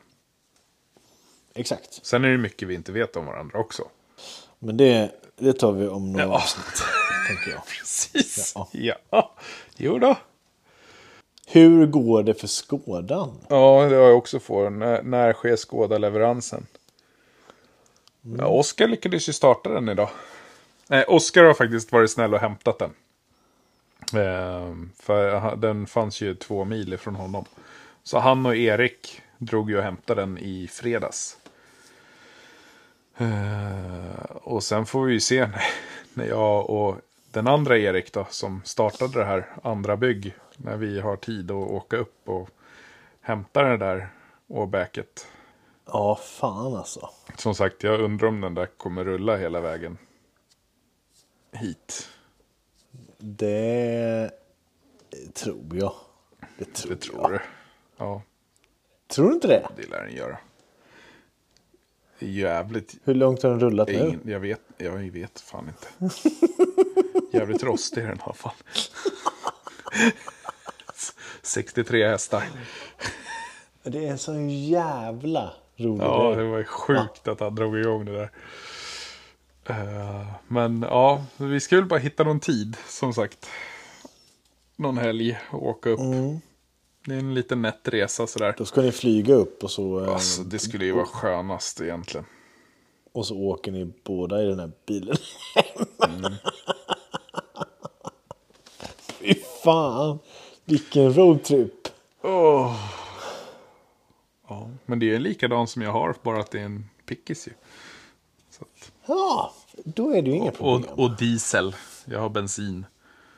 Exakt. 1.55 2.05
Sen 2.05 2.25
är 2.25 2.29
det 2.29 2.37
mycket 2.37 2.67
vi 2.67 2.73
inte 2.73 2.91
vet 2.91 3.15
om 3.15 3.25
varandra 3.25 3.59
också. 3.59 3.83
Men 4.59 4.77
det, 4.77 5.11
det 5.37 5.53
tar 5.53 5.71
vi 5.71 5.87
om 5.87 6.11
några 6.11 6.25
Ja. 6.25 6.33
avsnitt. 6.33 6.83
Tänker 7.27 7.51
jag. 7.51 7.65
Precis. 7.79 8.53
Ja. 8.55 8.95
Ja. 9.09 9.35
Jo 9.77 9.99
då. 9.99 10.15
Hur 11.47 11.85
går 11.85 12.23
det 12.23 12.33
för 12.33 12.47
Skådan? 12.47 13.37
Ja, 13.49 13.87
det 13.89 13.95
har 13.95 14.03
jag 14.03 14.17
också 14.17 14.39
fått. 14.39 14.71
När, 14.71 15.03
när 15.03 15.33
sker 15.33 15.55
skåda-leveransen? 15.55 16.65
Ja, 18.37 18.45
Oskar 18.45 18.87
lyckades 18.87 19.29
ju 19.29 19.33
starta 19.33 19.69
den 19.69 19.89
idag. 19.89 20.09
Nej, 20.87 21.03
Oskar 21.07 21.43
har 21.43 21.53
faktiskt 21.53 21.91
varit 21.91 22.11
snäll 22.11 22.33
och 22.33 22.39
hämtat 22.39 22.79
den. 22.79 22.93
Ehm, 24.21 24.91
för 24.99 25.55
den 25.55 25.87
fanns 25.87 26.21
ju 26.21 26.35
två 26.35 26.65
mil 26.65 26.93
ifrån 26.93 27.15
honom. 27.15 27.45
Så 28.03 28.19
han 28.19 28.45
och 28.45 28.55
Erik 28.55 29.21
drog 29.37 29.69
ju 29.69 29.77
och 29.77 29.83
hämtade 29.83 30.21
den 30.21 30.37
i 30.37 30.67
fredags. 30.67 31.37
Ehm, 33.17 34.13
och 34.41 34.63
sen 34.63 34.85
får 34.85 35.05
vi 35.05 35.13
ju 35.13 35.19
se 35.19 35.45
när, 35.47 35.63
när 36.13 36.25
jag 36.25 36.69
och 36.69 36.95
den 37.31 37.47
andra 37.47 37.77
Erik 37.77 38.13
då, 38.13 38.27
som 38.29 38.61
startade 38.65 39.19
det 39.19 39.25
här 39.25 39.47
andra 39.63 39.97
bygg, 39.97 40.35
när 40.57 40.77
vi 40.77 40.99
har 40.99 41.15
tid 41.15 41.51
att 41.51 41.71
åka 41.71 41.97
upp 41.97 42.29
och 42.29 42.49
hämta 43.21 43.63
det 43.63 43.77
där 43.77 44.09
åbäket. 44.47 45.27
Ja, 45.85 46.15
fan 46.15 46.75
alltså. 46.75 47.09
Som 47.37 47.55
sagt, 47.55 47.83
jag 47.83 47.99
undrar 47.99 48.27
om 48.27 48.41
den 48.41 48.55
där 48.55 48.65
kommer 48.65 49.03
rulla 49.03 49.37
hela 49.37 49.61
vägen 49.61 49.97
hit. 51.51 52.09
Det 53.17 54.31
tror 55.33 55.65
jag. 55.73 55.93
Det 56.57 56.73
tror, 56.73 56.89
Det 56.89 57.01
tror 57.01 57.21
jag. 57.21 57.31
du. 57.31 57.39
Ja, 58.01 58.21
Tror 59.07 59.27
du 59.27 59.33
inte 59.33 59.47
det? 59.47 59.67
det 59.75 59.89
lär 59.89 60.03
den 60.03 60.15
göra. 60.15 60.37
Det 62.19 62.25
är 62.25 62.29
jävligt... 62.29 62.95
Hur 63.03 63.13
långt 63.13 63.43
har 63.43 63.49
den 63.49 63.59
rullat 63.59 63.89
är 63.89 64.17
nu? 64.23 64.31
jag, 64.31 64.39
vet, 64.39 64.61
jag 64.77 64.91
vet 64.91 65.39
fan 65.39 65.67
inte. 65.67 66.15
jävligt 67.37 67.63
rostig 67.63 68.03
är 68.03 68.07
den 68.07 68.17
i 68.17 68.21
alla 68.23 68.33
fall. 68.33 68.53
63 71.41 72.07
hästar. 72.07 72.43
Det 73.83 74.05
är 74.05 74.11
en 74.11 74.17
sån 74.17 74.49
jävla 74.49 75.53
rolig 75.75 76.03
Ja, 76.03 76.35
det 76.35 76.43
var 76.43 76.57
ju 76.57 76.63
sjukt 76.63 77.27
att 77.27 77.39
han 77.39 77.55
drog 77.55 77.77
igång 77.79 78.05
det 78.05 78.11
där. 78.11 78.31
Eh, 79.65 80.27
men 80.47 80.81
ja, 80.81 81.25
vi 81.37 81.59
ska 81.59 81.75
väl 81.75 81.85
bara 81.85 81.99
hitta 81.99 82.23
någon 82.23 82.39
tid, 82.39 82.77
som 82.87 83.13
sagt. 83.13 83.49
Någon 84.75 84.97
helg 84.97 85.39
och 85.49 85.67
åka 85.67 85.89
upp. 85.89 85.99
Det 87.05 87.13
är 87.15 87.19
en 87.19 87.33
liten 87.33 87.61
nätt 87.61 87.87
resa 87.87 88.27
sådär. 88.27 88.55
Då 88.57 88.65
ska 88.65 88.81
ni 88.81 88.91
flyga 88.91 89.33
upp 89.33 89.63
och 89.63 89.71
så, 89.71 90.03
eh, 90.03 90.13
Alltså, 90.13 90.43
det 90.43 90.59
skulle 90.59 90.85
ju 90.85 90.91
vara 90.91 91.05
skönast 91.05 91.81
egentligen. 91.81 92.25
och 93.13 93.25
så 93.27 93.37
åker 93.37 93.71
ni 93.71 93.93
båda 94.03 94.43
i 94.43 94.45
den 94.45 94.59
här 94.59 94.71
bilen. 94.85 95.15
Mm. 96.09 96.33
Fy 99.19 99.33
fan, 99.63 100.19
vilken 100.65 101.13
roadtrip. 101.13 101.87
Åh. 102.21 102.75
Ja, 104.47 104.69
men 104.85 104.99
det 104.99 105.15
är 105.15 105.19
likadan 105.19 105.67
som 105.67 105.81
jag 105.81 105.91
har, 105.91 106.15
bara 106.23 106.39
att 106.39 106.51
det 106.51 106.59
är 106.59 106.65
en 106.65 106.89
pickis 107.05 107.47
ju. 107.47 107.51
Att, 108.59 108.91
Ja, 109.05 109.53
då 109.85 110.09
är 110.15 110.21
det 110.21 110.29
ju 110.29 110.35
inga 110.35 110.51
problem. 110.51 110.89
och, 110.91 110.99
och 110.99 111.17
diesel. 111.17 111.75
Jag 112.05 112.19
har 112.19 112.29
bensin. 112.29 112.85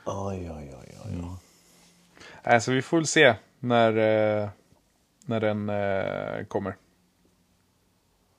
Oj, 0.06 0.52
oj, 0.52 0.76
oj, 0.82 0.97
oj. 1.06 1.23
Nej, 2.45 2.62
så 2.62 2.71
vi 2.71 2.82
får 2.82 2.97
väl 2.97 3.08
se 3.08 3.36
när, 3.63 3.97
eh, 3.97 4.49
när 5.26 5.39
den 5.39 5.69
eh, 5.69 6.45
kommer. 6.45 6.76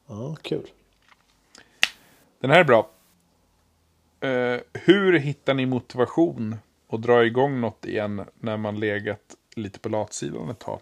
Ja, 0.06 0.36
kul. 0.42 0.70
Den 2.40 2.50
här 2.50 2.60
är 2.60 2.64
bra. 2.64 2.90
Eh, 4.20 4.60
hur 4.72 5.18
hittar 5.18 5.54
ni 5.54 5.66
motivation 5.66 6.56
att 6.88 7.02
dra 7.02 7.24
igång 7.24 7.60
något 7.60 7.84
igen 7.84 8.24
när 8.40 8.56
man 8.56 8.80
legat 8.80 9.36
lite 9.56 9.78
på 9.78 9.88
latsidan 9.88 10.50
ett 10.50 10.58
tag? 10.58 10.80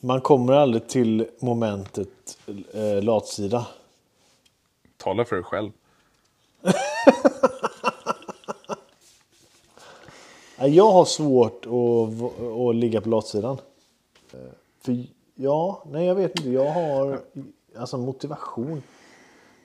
Man 0.00 0.20
kommer 0.20 0.52
aldrig 0.52 0.88
till 0.88 1.28
momentet 1.40 2.38
eh, 2.74 3.02
latsida. 3.02 3.66
Tala 4.96 5.24
för 5.24 5.36
dig 5.36 5.44
själv. 5.44 5.70
Ja, 10.58 10.66
Jag 10.66 10.92
har 10.92 11.04
svårt 11.04 11.66
att, 11.66 12.22
att 12.68 12.76
ligga 12.76 13.00
på 13.00 13.08
latsidan. 13.08 13.58
För 14.80 15.06
ja, 15.34 15.84
nej 15.90 16.06
jag 16.06 16.14
vet 16.14 16.38
inte. 16.38 16.50
Jag 16.50 16.70
har 16.70 17.20
alltså 17.76 17.98
motivation. 17.98 18.82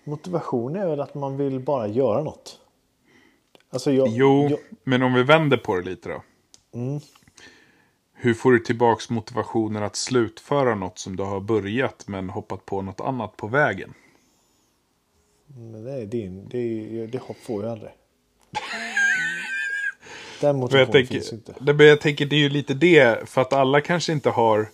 Motivation 0.04 0.76
är 0.76 0.88
väl 0.88 1.00
att 1.00 1.16
man 1.16 1.38
vill 1.38 1.60
bara 1.60 1.88
göra 1.88 2.24
något. 2.24 2.60
Alltså 3.70 3.92
jag, 3.92 4.08
Jo, 4.08 4.48
jag, 4.50 4.60
men 4.84 5.04
om 5.04 5.14
vi 5.14 5.24
vänder 5.24 5.58
på 5.58 5.76
det 5.76 5.82
lite 5.82 6.10
då. 6.10 6.22
Hur 8.14 8.34
får 8.34 8.52
du 8.52 8.60
tillbaks 8.60 9.10
motivationen 9.10 9.84
att 9.84 9.96
slutföra 9.96 10.76
något 10.76 11.00
som 11.00 11.16
du 11.16 11.24
har 11.24 11.40
börjat 11.40 12.08
men 12.08 12.30
hoppat 12.30 12.66
på 12.66 12.82
något 12.82 13.02
annat 13.02 13.38
på 13.38 13.48
vägen? 13.48 13.94
men 15.48 15.84
det 15.84 15.92
är 15.92 16.06
din. 16.06 16.48
Det, 16.50 16.58
är, 16.58 17.08
det 17.08 17.20
får 17.42 17.64
jag 17.64 17.72
aldrig. 17.72 17.92
Den 20.42 20.58
motivationen 20.58 20.92
tänker, 20.92 21.14
finns 21.14 21.34
inte. 21.34 21.54
det, 21.60 21.74
men 21.74 21.86
jag 21.86 22.02
tänker 22.02 22.26
det 22.26 22.36
är 22.36 22.40
ju 22.40 22.50
lite 22.50 22.74
det, 22.74 23.30
för 23.30 23.42
att 23.42 23.54
alla 23.54 23.82
kanske 23.82 24.12
inte 24.12 24.30
har 24.30 24.70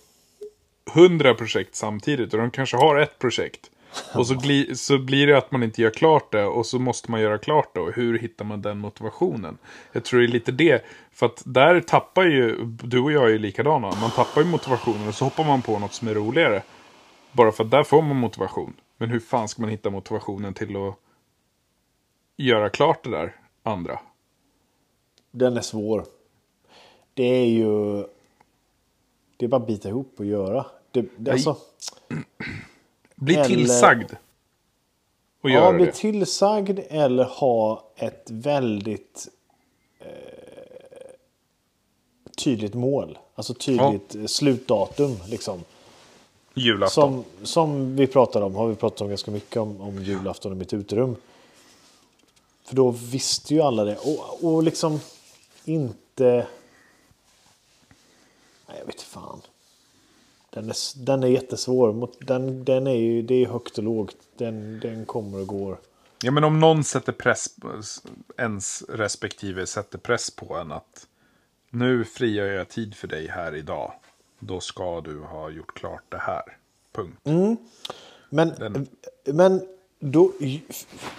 hundra 0.94 1.34
projekt 1.34 1.74
samtidigt, 1.74 2.34
och 2.34 2.40
de 2.40 2.50
kanske 2.50 2.76
har 2.76 2.96
ett 2.96 3.18
projekt. 3.18 3.70
Och 4.14 4.26
så, 4.26 4.34
gli, 4.34 4.76
så 4.76 4.98
blir 4.98 5.26
det 5.26 5.38
att 5.38 5.50
man 5.50 5.62
inte 5.62 5.82
gör 5.82 5.90
klart 5.90 6.32
det, 6.32 6.44
och 6.44 6.66
så 6.66 6.78
måste 6.78 7.10
man 7.10 7.20
göra 7.20 7.38
klart 7.38 7.74
det. 7.74 7.80
Och 7.80 7.92
hur 7.92 8.18
hittar 8.18 8.44
man 8.44 8.62
den 8.62 8.78
motivationen? 8.78 9.58
Jag 9.92 10.04
tror 10.04 10.20
det 10.20 10.26
är 10.26 10.28
lite 10.28 10.52
det, 10.52 10.84
för 11.12 11.26
att 11.26 11.42
där 11.46 11.80
tappar 11.80 12.24
ju, 12.24 12.64
du 12.64 13.00
och 13.00 13.12
jag 13.12 13.24
är 13.24 13.28
ju 13.28 13.38
likadana, 13.38 13.92
man 14.00 14.10
tappar 14.10 14.40
ju 14.40 14.46
motivationen 14.46 15.08
och 15.08 15.14
så 15.14 15.24
hoppar 15.24 15.44
man 15.44 15.62
på 15.62 15.78
något 15.78 15.92
som 15.92 16.08
är 16.08 16.14
roligare. 16.14 16.62
Bara 17.32 17.52
för 17.52 17.64
att 17.64 17.70
där 17.70 17.84
får 17.84 18.02
man 18.02 18.16
motivation. 18.16 18.74
Men 18.96 19.10
hur 19.10 19.20
fan 19.20 19.48
ska 19.48 19.62
man 19.62 19.70
hitta 19.70 19.90
motivationen 19.90 20.54
till 20.54 20.76
att 20.76 20.94
göra 22.36 22.68
klart 22.68 23.04
det 23.04 23.10
där 23.10 23.36
andra? 23.62 23.98
Den 25.36 25.56
är 25.56 25.60
svår. 25.60 26.04
Det 27.14 27.24
är 27.24 27.46
ju... 27.46 28.04
Det 29.36 29.44
är 29.44 29.48
bara 29.48 29.60
att 29.60 29.66
bita 29.66 29.88
ihop 29.88 30.12
och 30.16 30.24
göra. 30.24 30.66
Det, 30.90 31.06
det, 31.16 31.30
alltså, 31.32 31.56
Bli 33.16 33.34
Eller- 33.34 33.44
tillsagd. 33.44 34.12
Och 35.42 35.50
ja, 35.50 35.72
bli 35.72 35.84
det. 35.84 35.92
tillsagd 35.92 36.80
eller 36.88 37.24
ha 37.24 37.84
ett 37.96 38.26
väldigt 38.30 39.28
eh, 40.00 40.06
tydligt 42.36 42.74
mål. 42.74 43.18
Alltså 43.34 43.54
tydligt 43.54 44.14
eh, 44.14 44.26
slutdatum. 44.26 45.16
Liksom. 45.28 45.64
Julafton. 46.54 47.24
Som, 47.40 47.46
som 47.46 47.96
vi 47.96 48.06
pratade 48.06 48.44
om, 48.44 48.54
har 48.54 48.66
vi 48.68 48.74
pratat 48.74 49.00
om 49.00 49.08
ganska 49.08 49.30
mycket 49.30 49.56
om, 49.56 49.80
om 49.80 50.02
julafton 50.02 50.52
i 50.52 50.54
mitt 50.54 50.72
uterum. 50.72 51.16
För 52.64 52.76
då 52.76 52.90
visste 52.90 53.54
ju 53.54 53.60
alla 53.60 53.84
det. 53.84 53.96
Och, 53.96 54.44
och 54.54 54.62
liksom 54.62 55.00
inte... 55.64 56.46
Nej, 58.68 58.76
jag 58.78 58.86
vet 58.86 59.02
fan. 59.02 59.40
Den 60.50 60.68
är, 60.70 61.04
den 61.04 61.22
är 61.22 61.26
jättesvår. 61.28 62.08
Den, 62.20 62.64
den 62.64 62.86
är 62.86 62.94
ju, 62.94 63.22
det 63.22 63.34
är 63.34 63.46
högt 63.46 63.78
och 63.78 63.84
lågt. 63.84 64.16
Den, 64.36 64.80
den 64.80 65.04
kommer 65.06 65.40
och 65.40 65.46
går. 65.46 65.78
Ja, 66.22 66.30
men 66.30 66.44
om 66.44 66.60
någon 66.60 66.84
sätter 66.84 67.12
press, 67.12 67.56
ens 68.38 68.82
respektive 68.88 69.66
sätter 69.66 69.98
press 69.98 70.30
på 70.30 70.54
en 70.54 70.72
att 70.72 71.06
nu 71.70 72.04
frigör 72.04 72.46
jag 72.46 72.68
tid 72.68 72.94
för 72.94 73.08
dig 73.08 73.26
här 73.28 73.54
idag. 73.54 73.92
Då 74.38 74.60
ska 74.60 75.00
du 75.00 75.18
ha 75.20 75.50
gjort 75.50 75.74
klart 75.78 76.02
det 76.08 76.18
här. 76.18 76.56
Punkt. 76.92 77.18
Men, 78.30 78.48
Den- 78.48 78.86
men 79.24 79.66
då, 79.98 80.32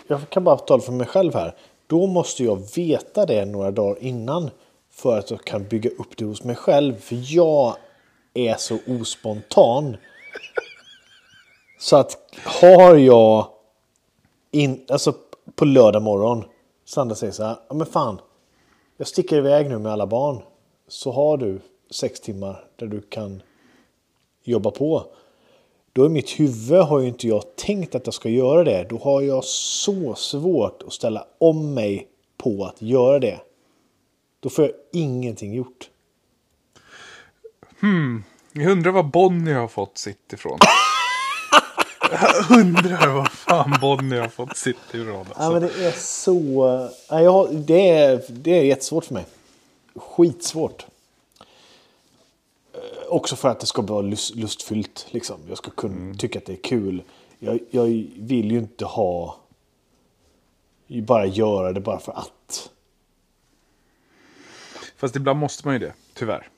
jag 0.07 0.29
kan 0.29 0.43
bara 0.43 0.57
tala 0.57 0.81
för 0.81 0.91
mig 0.91 1.07
själv 1.07 1.33
här. 1.33 1.55
Då 1.87 2.07
måste 2.07 2.43
jag 2.43 2.75
veta 2.75 3.25
det 3.25 3.45
några 3.45 3.71
dagar 3.71 4.03
innan. 4.03 4.49
För 4.89 5.19
att 5.19 5.31
jag 5.31 5.43
kan 5.43 5.63
bygga 5.67 5.89
upp 5.89 6.17
det 6.17 6.25
hos 6.25 6.43
mig 6.43 6.55
själv. 6.55 6.99
För 6.99 7.35
jag 7.35 7.75
är 8.33 8.55
så 8.55 8.77
ospontan. 8.87 9.97
Så 11.79 11.95
att 11.95 12.17
har 12.43 12.95
jag 12.95 13.47
in, 14.51 14.85
alltså 14.89 15.13
på 15.55 15.65
lördag 15.65 16.01
morgon. 16.01 16.43
Sandra 16.85 17.15
säger 17.15 17.33
så 17.33 17.43
här. 17.43 17.55
Ja 17.67 17.75
men 17.75 17.87
fan. 17.87 18.19
Jag 18.97 19.07
sticker 19.07 19.37
iväg 19.37 19.69
nu 19.69 19.79
med 19.79 19.91
alla 19.91 20.07
barn. 20.07 20.41
Så 20.87 21.11
har 21.11 21.37
du 21.37 21.59
sex 21.91 22.19
timmar 22.19 22.67
där 22.75 22.87
du 22.87 23.01
kan 23.01 23.41
jobba 24.43 24.71
på. 24.71 25.05
Då 25.95 26.05
i 26.05 26.09
mitt 26.09 26.39
huvud 26.39 26.81
har 26.81 26.99
ju 26.99 27.07
inte 27.07 27.27
jag 27.27 27.55
tänkt 27.55 27.95
att 27.95 28.07
jag 28.07 28.13
ska 28.13 28.29
göra 28.29 28.63
det. 28.63 28.83
Då 28.89 28.97
har 28.97 29.21
jag 29.21 29.43
så 29.43 30.15
svårt 30.15 30.83
att 30.87 30.93
ställa 30.93 31.27
om 31.37 31.73
mig 31.73 32.07
på 32.37 32.65
att 32.65 32.81
göra 32.81 33.19
det. 33.19 33.39
Då 34.39 34.49
får 34.49 34.65
jag 34.65 34.73
ingenting 34.93 35.53
gjort. 35.53 35.89
Jag 38.51 38.71
undrar 38.71 38.91
vad 38.91 39.09
Bonnie 39.09 39.53
har 39.53 39.67
fått 39.67 39.97
sitt 39.97 40.33
ifrån. 40.33 40.59
jag 42.11 42.59
undrar 42.59 43.13
vad 43.13 43.31
fan 43.31 43.77
Bonnie 43.81 44.19
har 44.19 44.29
fått 44.29 44.57
sitt 44.57 44.93
ifrån. 44.93 45.17
Alltså. 45.17 45.43
Ja, 45.43 45.51
men 45.51 45.61
det 45.61 45.85
är 45.85 45.91
så... 45.91 46.89
Ja, 47.09 47.21
jag 47.21 47.55
det, 47.55 47.89
är, 47.89 48.23
det 48.29 48.51
är 48.51 48.63
jättesvårt 48.63 49.05
för 49.05 49.13
mig. 49.13 49.25
Skitsvårt. 49.95 50.85
Också 53.09 53.35
för 53.35 53.49
att 53.49 53.59
det 53.59 53.65
ska 53.65 53.81
vara 53.81 54.01
lust, 54.01 54.35
lustfyllt. 54.35 55.07
Liksom. 55.09 55.39
Jag 55.47 55.57
ska 55.57 55.71
kunna 55.71 56.15
tycka 56.15 56.39
att 56.39 56.45
det 56.45 56.53
är 56.53 56.63
kul. 56.63 57.03
Jag, 57.39 57.59
jag 57.71 57.83
vill 58.15 58.51
ju 58.51 58.57
inte 58.57 58.85
ha... 58.85 59.37
Bara 60.87 61.25
göra 61.25 61.73
det 61.73 61.79
bara 61.79 61.99
för 61.99 62.11
att. 62.11 62.69
Fast 64.97 65.15
ibland 65.15 65.39
måste 65.39 65.67
man 65.67 65.75
ju 65.75 65.79
det, 65.79 65.93
tyvärr. 66.13 66.49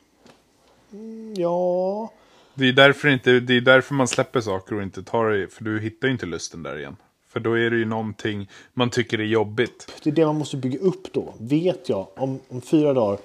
Ja... 1.36 2.12
Det 2.54 2.68
är, 2.68 2.74
därför 2.74 3.08
inte, 3.08 3.40
det 3.40 3.58
är 3.58 3.62
därför 3.62 3.94
man 3.94 4.08
släpper 4.08 4.42
saker 4.42 4.76
och 4.76 4.84
inte 4.84 5.04
tar 5.04 5.30
det, 5.30 5.48
för 5.48 5.64
du 5.64 5.80
hittar 5.80 6.08
ju 6.08 6.12
inte 6.12 6.26
lusten 6.26 6.64
där 6.64 6.78
igen. 6.78 6.96
För 7.28 7.40
då 7.40 7.58
är 7.58 7.70
det 7.70 7.78
ju 7.78 7.86
någonting 7.86 8.50
man 8.74 8.90
tycker 8.90 9.20
är 9.20 9.24
jobbigt. 9.24 10.02
Det 10.04 10.10
är 10.10 10.14
det 10.14 10.26
man 10.26 10.36
måste 10.36 10.58
bygga 10.58 10.80
upp 10.80 11.14
då. 11.14 11.34
Vet 11.40 11.90
jag 11.90 12.08
om, 12.16 12.40
om 12.50 12.62
fyra 12.62 12.94
dagar, 12.94 13.20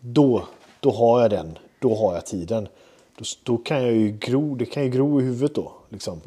då, 0.00 0.48
då 0.80 0.90
har 0.90 1.20
jag 1.20 1.30
den. 1.30 1.58
Då 1.78 1.94
har 1.96 2.14
jag 2.14 2.26
tiden. 2.26 2.68
Då, 3.16 3.24
då 3.42 3.58
kan 3.58 3.82
jag 3.82 3.92
ju 3.92 4.10
gro, 4.10 4.54
det 4.54 4.66
kan 4.66 4.82
ju 4.84 4.90
gro 4.90 5.20
i 5.20 5.24
huvudet 5.24 5.54
då. 5.54 5.72
Liksom. 5.88 6.20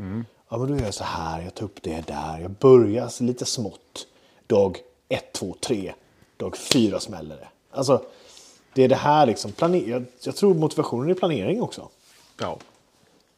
Ja, 0.50 0.58
men 0.58 0.68
då 0.68 0.76
gör 0.78 0.86
jag 0.86 0.94
så 0.94 1.04
här, 1.04 1.42
jag 1.42 1.56
tar 1.56 1.66
upp 1.66 1.82
det 1.82 2.08
där. 2.08 2.40
Jag 2.40 2.52
börjar 2.52 3.24
lite 3.24 3.46
smått. 3.46 4.08
Dag 4.48 4.78
ett, 5.10 5.34
två, 5.34 5.56
tre. 5.60 5.94
Dag 6.38 6.58
fyra 6.58 7.00
smäller 7.00 7.36
det. 7.36 7.48
Alltså, 7.72 8.06
det 8.74 8.84
är 8.84 8.88
det 8.90 8.96
här 8.96 9.26
liksom. 9.26 9.52
Planer, 9.52 9.80
jag, 9.90 10.06
jag 10.24 10.36
tror 10.36 10.54
motivationen 10.54 11.10
är 11.10 11.14
planering 11.14 11.62
också. 11.62 11.90
Ja. 12.40 12.58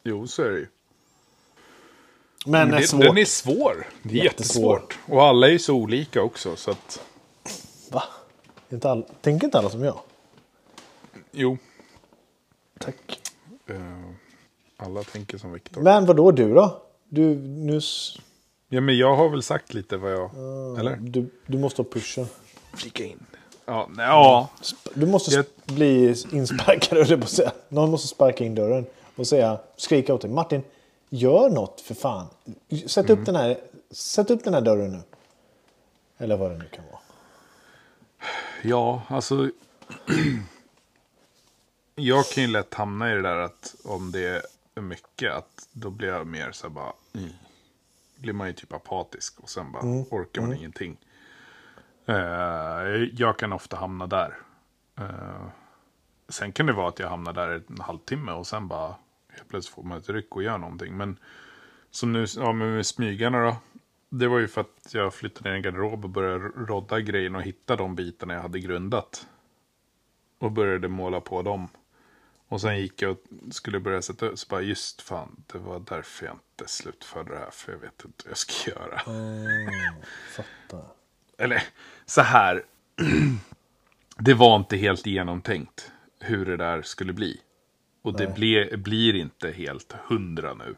Jo, 0.02 0.26
så 0.26 0.42
är 0.42 0.50
det 0.50 0.58
ju. 0.58 0.66
Men, 2.46 2.68
Men 2.68 2.74
är 2.76 2.80
det, 2.80 2.86
svårt. 2.86 3.00
den 3.02 3.18
är 3.18 3.24
svår. 3.24 3.86
Det 4.02 4.20
är 4.20 4.24
Jättesvår. 4.24 4.74
jättesvårt. 4.80 4.98
Och 5.16 5.22
alla 5.22 5.46
är 5.46 5.50
ju 5.52 5.58
så 5.58 5.74
olika 5.74 6.22
också, 6.22 6.56
så 6.56 6.70
att... 6.70 7.00
Va? 7.90 8.02
Inte 8.70 8.90
all, 8.90 9.04
tänker 9.20 9.44
inte 9.46 9.58
alla 9.58 9.70
som 9.70 9.82
jag? 9.84 9.98
Jo. 11.32 11.58
Tack. 12.78 13.20
eh, 13.66 13.76
alla 14.76 15.02
tänker 15.02 15.38
som 15.38 15.52
Viktor. 15.52 15.82
Men 15.82 16.06
vad 16.06 16.16
då 16.16 16.30
du 16.30 16.54
då? 16.54 16.82
Du, 17.08 17.34
nu, 17.38 17.76
s- 17.76 18.16
Ja, 18.68 18.80
men 18.80 18.96
jag 18.98 19.16
har 19.16 19.28
väl 19.28 19.42
sagt 19.42 19.74
lite 19.74 19.96
vad 19.96 20.12
jag... 20.12 20.30
Eller? 20.78 20.96
du, 20.96 21.30
du 21.46 21.58
måste 21.58 21.82
ha 21.82 21.88
pushen. 21.90 22.26
Flika 22.74 23.04
in. 23.04 23.26
Ja, 23.66 23.88
nej, 23.90 24.06
ja. 24.06 24.48
Du 24.94 25.06
måste 25.06 25.34
Jag- 25.34 25.44
bli 25.64 26.14
insparkad, 26.32 26.98
höll 27.08 27.20
på 27.20 27.26
säga. 27.26 27.52
Någon 27.68 27.90
måste 27.90 28.08
sparka 28.08 28.44
in 28.44 28.54
dörren 28.54 28.86
och 29.16 29.26
säga, 29.26 29.58
skrika 29.76 30.14
åt 30.14 30.20
dig. 30.20 30.30
Martin, 30.30 30.62
gör 31.10 31.50
något 31.50 31.80
för 31.80 31.94
fan. 31.94 32.26
Sätt, 32.86 33.06
Mm. 33.10 33.20
upp, 33.20 33.26
den 33.26 33.36
här, 33.36 33.58
sätt 33.90 34.30
upp 34.30 34.44
den 34.44 34.54
här 34.54 34.60
dörren 34.60 34.92
nu. 34.92 35.00
Eller 36.18 36.36
vad 36.36 36.50
det 36.50 36.58
nu 36.58 36.64
kan 36.72 36.84
vara. 36.92 37.00
Ja, 38.62 39.02
alltså. 39.08 39.50
jag 41.94 42.24
kan 42.26 42.42
ju 42.42 42.50
lätt 42.50 42.74
hamna 42.74 43.12
i 43.12 43.14
det 43.14 43.22
där 43.22 43.36
att 43.36 43.74
om 43.84 44.12
det 44.12 44.42
är 44.74 44.80
mycket, 44.80 45.32
att 45.32 45.68
då 45.72 45.90
blir 45.90 46.08
jag 46.08 46.26
mer 46.26 46.52
så 46.52 46.66
här 46.66 46.74
bara. 46.74 46.92
Mm. 47.12 47.30
Blir 48.16 48.32
man 48.32 48.46
ju 48.46 48.52
typ 48.52 48.72
apatisk 48.72 49.40
och 49.40 49.50
sen 49.50 49.72
bara 49.72 49.82
orkar 50.10 50.42
man 50.42 50.54
ingenting. 50.54 50.96
Eh, 52.06 52.16
jag 53.12 53.38
kan 53.38 53.52
ofta 53.52 53.76
hamna 53.76 54.06
där. 54.06 54.38
Eh, 54.98 55.46
sen 56.28 56.52
kan 56.52 56.66
det 56.66 56.72
vara 56.72 56.88
att 56.88 56.98
jag 56.98 57.08
hamnar 57.08 57.32
där 57.32 57.62
en 57.68 57.80
halvtimme 57.80 58.32
och 58.32 58.46
sen 58.46 58.68
bara 58.68 58.94
helt 59.28 59.48
plötsligt 59.48 59.74
får 59.74 59.82
man 59.82 59.98
ett 59.98 60.08
ryck 60.08 60.36
och 60.36 60.42
gör 60.42 60.58
någonting. 60.58 60.96
Men 60.96 61.18
som 61.90 62.12
nu 62.12 62.26
ja, 62.36 62.52
men 62.52 62.74
med 62.74 62.86
smygarna 62.86 63.44
då. 63.44 63.56
Det 64.08 64.28
var 64.28 64.38
ju 64.38 64.48
för 64.48 64.60
att 64.60 64.94
jag 64.94 65.14
flyttade 65.14 65.48
ner 65.48 65.56
en 65.56 65.62
garderob 65.62 66.04
och 66.04 66.10
började 66.10 66.38
rodda 66.48 67.00
grejerna 67.00 67.38
och 67.38 67.44
hitta 67.44 67.76
de 67.76 67.94
bitarna 67.94 68.34
jag 68.34 68.42
hade 68.42 68.60
grundat. 68.60 69.26
Och 70.38 70.52
började 70.52 70.88
måla 70.88 71.20
på 71.20 71.42
dem. 71.42 71.68
Och 72.54 72.60
sen 72.60 72.78
gick 72.78 73.02
jag 73.02 73.10
och 73.10 73.54
skulle 73.54 73.80
börja 73.80 74.02
sätta 74.02 74.26
upp, 74.26 74.38
så 74.38 74.46
bara 74.48 74.60
just 74.60 75.02
fan, 75.02 75.44
det 75.52 75.58
var 75.58 75.80
därför 75.80 76.26
jag 76.26 76.34
inte 76.34 76.70
slutförde 76.70 77.32
det 77.32 77.38
här, 77.38 77.50
för 77.50 77.72
jag 77.72 77.78
vet 77.78 78.04
inte 78.04 78.24
vad 78.24 78.30
jag 78.30 78.38
ska 78.38 78.70
göra. 78.70 78.98
Fattar. 80.36 80.86
Eller 81.38 81.62
så 82.06 82.20
här, 82.20 82.64
det 84.18 84.34
var 84.34 84.56
inte 84.56 84.76
helt 84.76 85.06
genomtänkt 85.06 85.92
hur 86.20 86.46
det 86.46 86.56
där 86.56 86.82
skulle 86.82 87.12
bli. 87.12 87.40
Och 88.02 88.16
det 88.16 88.34
ble, 88.34 88.76
blir 88.76 89.14
inte 89.14 89.50
helt 89.50 89.92
hundra 89.92 90.54
nu. 90.54 90.74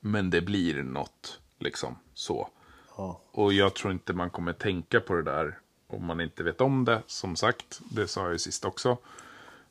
Men 0.00 0.30
det 0.30 0.40
blir 0.40 0.82
något, 0.82 1.40
liksom 1.58 1.98
så. 2.14 2.48
Ja. 2.96 3.20
Och 3.30 3.52
jag 3.52 3.74
tror 3.74 3.92
inte 3.92 4.12
man 4.12 4.30
kommer 4.30 4.52
tänka 4.52 5.00
på 5.00 5.14
det 5.14 5.22
där 5.22 5.58
om 5.86 6.04
man 6.04 6.20
inte 6.20 6.42
vet 6.42 6.60
om 6.60 6.84
det. 6.84 7.02
Som 7.06 7.36
sagt, 7.36 7.80
det 7.90 8.08
sa 8.08 8.22
jag 8.22 8.32
ju 8.32 8.38
sist 8.38 8.64
också. 8.64 8.98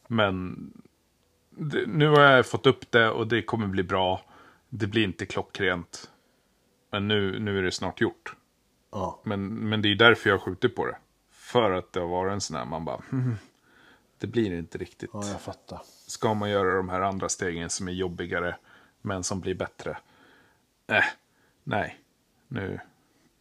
Men 0.07 0.57
nu 1.87 2.07
har 2.07 2.21
jag 2.21 2.45
fått 2.45 2.65
upp 2.65 2.91
det 2.91 3.09
och 3.09 3.27
det 3.27 3.41
kommer 3.41 3.67
bli 3.67 3.83
bra. 3.83 4.21
Det 4.69 4.87
blir 4.87 5.03
inte 5.03 5.25
klockrent. 5.25 6.11
Men 6.91 7.07
nu, 7.07 7.39
nu 7.39 7.57
är 7.59 7.63
det 7.63 7.71
snart 7.71 8.01
gjort. 8.01 8.35
Ja. 8.91 9.21
Men, 9.23 9.69
men 9.69 9.81
det 9.81 9.91
är 9.91 9.95
därför 9.95 10.29
jag 10.29 10.41
skjuter 10.41 10.69
på 10.69 10.85
det. 10.85 10.97
För 11.31 11.71
att 11.71 11.93
det 11.93 11.99
har 11.99 12.07
varit 12.07 12.33
en 12.33 12.41
sån 12.41 12.57
här, 12.57 12.65
man 12.65 12.85
bara, 12.85 13.01
hmm, 13.09 13.35
det 14.17 14.27
blir 14.27 14.53
inte 14.53 14.77
riktigt. 14.77 15.09
ja, 15.13 15.27
jag 15.27 15.41
fattar. 15.41 15.81
Ska 16.07 16.33
man 16.33 16.49
göra 16.49 16.75
de 16.75 16.89
här 16.89 17.01
andra 17.01 17.29
stegen 17.29 17.69
som 17.69 17.87
är 17.87 17.91
jobbigare, 17.91 18.55
men 19.01 19.23
som 19.23 19.39
blir 19.39 19.55
bättre? 19.55 19.97
Äh, 20.87 21.03
nej, 21.63 21.99
nu 22.47 22.79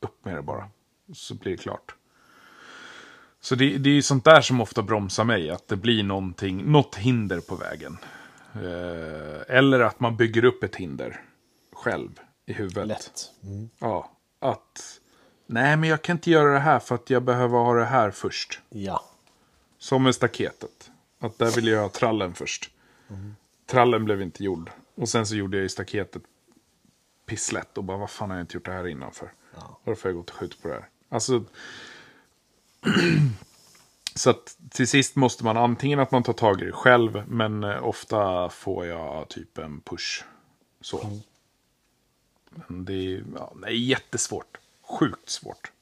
upp 0.00 0.24
med 0.24 0.34
det 0.34 0.42
bara. 0.42 0.70
Så 1.12 1.34
blir 1.34 1.52
det 1.52 1.62
klart. 1.62 1.94
Så 3.40 3.54
det, 3.54 3.78
det 3.78 3.90
är 3.90 3.94
ju 3.94 4.02
sånt 4.02 4.24
där 4.24 4.40
som 4.40 4.60
ofta 4.60 4.82
bromsar 4.82 5.24
mig, 5.24 5.50
att 5.50 5.68
det 5.68 5.76
blir 5.76 6.02
någonting, 6.02 6.72
något 6.72 6.94
hinder 6.96 7.40
på 7.40 7.56
vägen. 7.56 7.98
Eh, 8.54 9.56
eller 9.56 9.80
att 9.80 10.00
man 10.00 10.16
bygger 10.16 10.44
upp 10.44 10.62
ett 10.62 10.76
hinder 10.76 11.20
själv 11.72 12.20
i 12.46 12.52
huvudet. 12.52 12.88
Lätt. 12.88 13.30
Mm. 13.42 13.70
Ja, 13.78 14.10
att 14.38 15.00
nej 15.46 15.76
men 15.76 15.88
jag 15.88 16.02
kan 16.02 16.16
inte 16.16 16.30
göra 16.30 16.52
det 16.52 16.58
här 16.58 16.78
för 16.78 16.94
att 16.94 17.10
jag 17.10 17.22
behöver 17.22 17.58
ha 17.58 17.74
det 17.74 17.84
här 17.84 18.10
först. 18.10 18.60
Ja. 18.68 19.04
Som 19.78 20.02
med 20.02 20.14
staketet. 20.14 20.90
Att 21.20 21.38
där 21.38 21.50
ville 21.50 21.70
jag 21.70 21.82
ha 21.82 21.88
trallen 21.88 22.34
först. 22.34 22.70
Trallen 23.66 24.04
blev 24.04 24.22
inte 24.22 24.44
gjord. 24.44 24.70
Och 24.94 25.08
sen 25.08 25.26
så 25.26 25.34
gjorde 25.34 25.56
jag 25.56 25.62
ju 25.62 25.68
staketet 25.68 26.22
pisslätt 27.26 27.78
och 27.78 27.84
bara 27.84 27.98
vad 27.98 28.10
fan 28.10 28.30
har 28.30 28.36
jag 28.36 28.42
inte 28.42 28.56
gjort 28.56 28.64
det 28.64 28.72
här 28.72 28.86
innan 28.86 29.12
för? 29.12 29.32
Varför 29.84 30.02
har 30.02 30.10
jag 30.10 30.16
gått 30.16 30.30
och 30.30 30.36
skjutit 30.36 30.62
på 30.62 30.68
det 30.68 30.74
här? 30.74 30.88
Alltså. 31.08 31.44
så 34.14 34.30
att 34.30 34.56
till 34.70 34.88
sist 34.88 35.16
måste 35.16 35.44
man 35.44 35.56
antingen 35.56 36.00
att 36.00 36.10
man 36.10 36.22
tar 36.22 36.32
tag 36.32 36.62
i 36.62 36.64
det 36.64 36.72
själv. 36.72 37.22
Men 37.28 37.64
eh, 37.64 37.84
ofta 37.84 38.48
får 38.48 38.86
jag 38.86 39.28
typ 39.28 39.58
en 39.58 39.80
push. 39.80 40.24
Så. 40.80 41.20
Men 42.50 42.84
det 42.84 42.92
är, 42.92 43.24
ja, 43.34 43.52
det 43.62 43.66
är 43.66 43.70
jättesvårt. 43.70 44.58
Sjukt 44.98 45.30
svårt. 45.30 45.72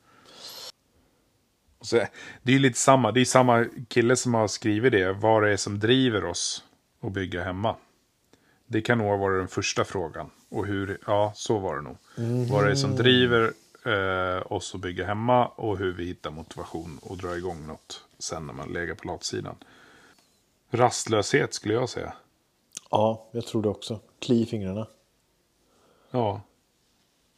Så, 1.81 1.97
det 2.43 2.53
är 2.53 2.55
ju 2.55 2.59
lite 2.59 2.79
samma, 2.79 3.13
det 3.13 3.21
är 3.21 3.25
samma 3.25 3.67
kille 3.89 4.17
som 4.17 4.35
har 4.35 4.49
skrivit 4.49 4.93
det. 4.93 5.13
Vad 5.13 5.43
det 5.43 5.53
är 5.53 5.57
som 5.57 5.79
driver 5.79 6.25
oss 6.25 6.65
att 7.01 7.13
bygga 7.13 7.45
hemma. 7.45 7.77
Det 8.67 8.81
kan 8.81 8.99
nog 8.99 9.19
varit 9.19 9.41
den 9.41 9.49
första 9.49 9.85
frågan. 9.85 10.31
Och 10.49 10.67
hur, 10.67 10.99
ja 11.07 11.33
så 11.35 11.59
var 11.59 11.77
det 11.77 11.83
nog. 11.83 11.97
Vad 12.51 12.65
det 12.65 12.71
är 12.71 12.75
som 12.75 12.97
driver 12.97 13.53
eh, 13.87 14.53
oss 14.53 14.75
att 14.75 14.81
bygga 14.81 15.07
hemma 15.07 15.47
och 15.47 15.79
hur 15.79 15.93
vi 15.93 16.05
hittar 16.07 16.31
motivation 16.31 16.99
och 17.03 17.17
dra 17.17 17.37
igång 17.37 17.67
något 17.67 18.05
sen 18.19 18.47
när 18.47 18.55
man 18.55 18.73
lägger 18.73 18.95
på 18.95 19.09
latsidan. 19.09 19.57
Rastlöshet 20.71 21.55
skulle 21.55 21.75
jag 21.75 21.89
säga. 21.89 22.13
Ja, 22.91 23.29
jag 23.33 23.47
tror 23.47 23.63
det 23.63 23.69
också. 23.69 24.01
Kli 24.19 24.43
i 24.43 24.47
fingrarna. 24.47 24.87
Ja. 26.11 26.41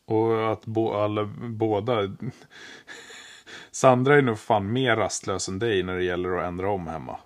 Och 0.04 0.52
att 0.52 0.66
bo, 0.66 0.92
alla, 0.92 1.24
båda... 1.38 2.00
Sandra 3.70 4.16
är 4.16 4.22
nog 4.22 4.38
fan 4.38 4.72
mer 4.72 4.96
rastlös 4.96 5.48
än 5.48 5.58
dig 5.58 5.82
när 5.82 5.96
det 5.96 6.04
gäller 6.04 6.36
att 6.36 6.44
ändra 6.44 6.70
om 6.70 6.86
hemma. 6.86 7.18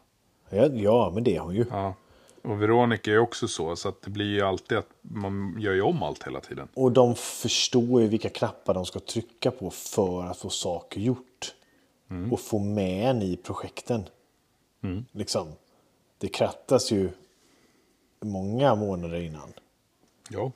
Ja, 0.51 0.66
ja 0.66 1.11
men 1.14 1.25
det 1.25 1.37
är 1.37 1.41
hon 1.41 1.55
ju. 1.55 1.64
Ja. 1.70 1.95
Och 2.43 2.62
Veronica 2.62 3.12
är 3.12 3.18
också 3.18 3.49
så, 3.49 3.76
så 3.76 3.88
att 3.88 4.03
det 4.03 4.11
blir 4.11 4.26
ju 4.34 4.40
alltid 4.40 4.78
att 4.78 4.88
man 5.03 5.57
gör 5.61 5.72
ju 5.72 5.82
om 5.82 6.03
allt 6.03 6.26
hela 6.26 6.40
tiden. 6.40 6.68
Och 6.74 6.93
de 6.93 7.14
förstår 7.14 8.03
ju 8.03 8.09
vilka 8.09 8.28
knappar 8.28 8.74
de 8.74 8.86
ska 8.86 9.01
trycka 9.01 9.51
på 9.51 9.70
för 9.70 10.22
att 10.22 10.38
få 10.38 10.51
saker 10.51 11.01
gjort. 11.01 11.55
Och 12.30 12.40
få 12.40 12.59
med 12.59 13.11
en 13.11 13.22
i 13.22 13.36
projekten. 13.36 14.05
Liksom. 15.12 15.49
Det 16.18 16.28
krattas 16.28 16.93
ju 16.93 17.11
många 18.20 18.74
månader 18.74 19.20
innan. 19.20 19.53
Ja. 20.30 20.53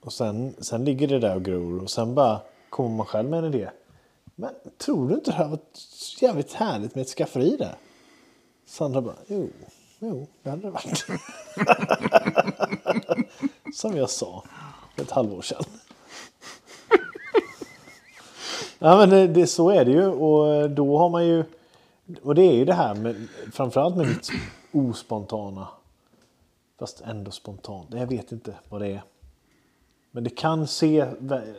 Och 0.00 0.12
sen, 0.12 0.54
sen 0.58 0.84
ligger 0.84 1.08
det 1.08 1.18
där 1.18 1.36
och 1.36 1.44
gror 1.44 1.82
och 1.82 1.90
sen 1.90 2.14
bara 2.14 2.40
kommer 2.70 2.96
man 2.96 3.06
själv 3.06 3.30
med 3.30 3.38
en 3.38 3.54
idé. 3.54 3.70
Men 4.34 4.54
tror 4.78 5.08
du 5.08 5.14
inte 5.14 5.30
det 5.30 5.36
här 5.36 5.48
var 5.48 5.58
jävligt 6.20 6.52
härligt 6.52 6.94
med 6.94 7.02
ett 7.02 7.08
skafferi 7.08 7.56
där? 7.56 7.76
Sandra 8.66 9.00
bara, 9.00 9.16
jo, 9.26 9.48
jo, 9.98 10.26
det 10.42 10.50
hade 10.50 10.62
det 10.62 10.70
varit. 10.70 11.06
Som 13.74 13.96
jag 13.96 14.10
sa 14.10 14.44
för 14.96 15.02
ett 15.02 15.10
halvår 15.10 15.42
sedan. 15.42 15.64
Ja 18.78 19.06
men 19.06 19.32
det, 19.32 19.46
så 19.46 19.70
är 19.70 19.84
det 19.84 19.90
ju 19.90 20.06
och 20.06 20.70
då 20.70 20.98
har 20.98 21.08
man 21.08 21.26
ju 21.26 21.44
och 22.22 22.34
det 22.34 22.42
är 22.42 22.52
ju 22.54 22.64
det 22.64 22.74
här 22.74 22.94
med 22.94 23.28
framförallt 23.52 23.96
med 23.96 24.06
mitt 24.08 24.30
ospontana 24.72 25.68
fast 26.78 27.00
ändå 27.00 27.30
spontant. 27.30 27.88
Jag 27.94 28.06
vet 28.06 28.32
inte 28.32 28.54
vad 28.68 28.80
det 28.80 28.86
är. 28.88 29.02
Men 30.10 30.24
det 30.24 30.30
kan 30.30 30.66
se, 30.66 31.06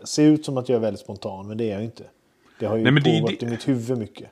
se 0.03 0.21
ut 0.23 0.45
som 0.45 0.57
att 0.57 0.69
jag 0.69 0.75
är 0.75 0.79
väldigt 0.79 1.01
spontan 1.01 1.47
men 1.47 1.57
det 1.57 1.63
är 1.69 1.73
jag 1.73 1.83
inte. 1.83 2.03
Det 2.59 2.65
har 2.65 2.75
ju 2.77 2.83
Nej, 2.83 2.91
men 2.91 3.03
det 3.03 3.19
pågått 3.21 3.39
det- 3.39 3.45
i 3.45 3.49
mitt 3.49 3.67
huvud 3.67 3.97
mycket. 3.97 4.29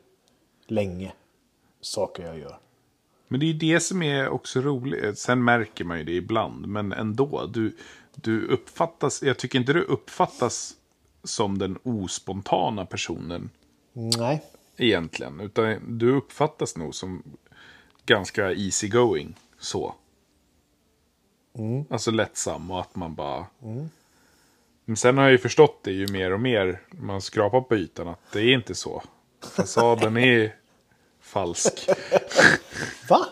Länge. 0.68 1.14
Saker 1.82 2.24
jag 2.26 2.40
gör. 2.40 2.58
Men 3.28 3.40
det 3.40 3.50
är 3.50 3.54
det 3.54 3.80
som 3.80 4.04
är 4.04 4.30
också 4.30 4.62
roligt. 4.62 5.20
Sen 5.20 5.44
märker 5.44 5.86
man 5.86 5.98
ju 5.98 6.04
det 6.04 6.16
ibland. 6.16 6.68
Men 6.68 6.92
ändå. 6.92 7.46
Du, 7.54 7.76
du 8.16 8.48
uppfattas. 8.48 9.24
Jag 9.24 9.38
tycker 9.38 9.60
inte 9.60 9.74
du 9.74 9.82
uppfattas 9.82 10.74
som 11.24 11.58
den 11.58 11.78
ospontana 11.84 12.86
personen. 12.86 13.50
Nej. 13.94 14.44
Egentligen. 14.78 15.40
Utan 15.40 15.98
du 15.98 16.12
uppfattas 16.16 16.78
nog 16.78 16.96
som 16.96 17.24
ganska 18.06 18.52
easy 18.54 18.88
going. 18.88 19.36
Så. 19.60 19.96
Alltså 21.90 22.12
lättsam 22.12 22.72
och 22.72 22.80
att 22.80 22.96
man 22.96 23.16
bara. 23.16 23.46
Men 24.86 24.98
sen 24.98 25.18
har 25.18 25.24
jag 25.24 25.32
ju 25.32 25.38
förstått 25.38 25.80
det 25.84 25.92
ju 25.92 26.08
mer 26.08 26.34
och 26.34 26.40
mer. 26.40 26.82
Man 26.90 27.22
skrapar 27.22 27.62
på 27.62 27.76
ytan 27.76 28.08
att 28.08 28.32
det 28.32 28.40
är 28.40 28.54
inte 28.54 28.76
så. 28.76 29.04
Fasaden 29.56 30.18
är 30.18 30.56
falsk. 31.22 31.90
Va? 33.10 33.26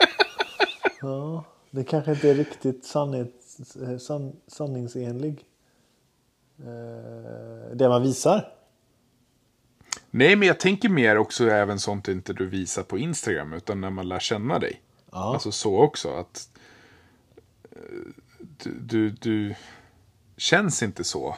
ja, 1.00 1.44
det 1.70 1.84
kanske 1.84 2.10
inte 2.10 2.30
är 2.30 2.34
riktigt 2.34 2.84
sannhets, 2.84 3.76
eh, 3.76 3.98
san, 3.98 4.36
sanningsenlig. 4.46 5.44
Eh, 6.58 7.76
det 7.76 7.88
man 7.88 8.02
visar. 8.02 8.52
Nej, 10.10 10.36
men 10.36 10.48
jag 10.48 10.60
tänker 10.60 10.88
mer 10.88 11.18
också 11.18 11.50
även 11.50 11.80
sånt 11.80 12.08
inte 12.08 12.32
du 12.32 12.46
visar 12.46 12.82
på 12.82 12.98
Instagram, 12.98 13.52
utan 13.52 13.80
när 13.80 13.90
man 13.90 14.08
lär 14.08 14.18
känna 14.18 14.58
dig. 14.58 14.80
Ja. 15.12 15.32
Alltså 15.32 15.52
så 15.52 15.78
också, 15.78 16.12
att 16.12 16.48
eh, 17.70 17.78
du, 18.38 18.78
du, 18.80 19.10
du 19.10 19.54
känns 20.36 20.82
inte 20.82 21.04
så. 21.04 21.36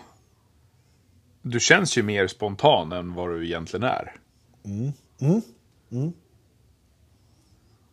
Du 1.43 1.61
känns 1.61 1.99
ju 1.99 2.03
mer 2.03 2.27
spontan 2.27 2.93
än 2.93 3.15
vad 3.15 3.29
du 3.29 3.47
egentligen 3.47 3.83
är. 3.83 4.15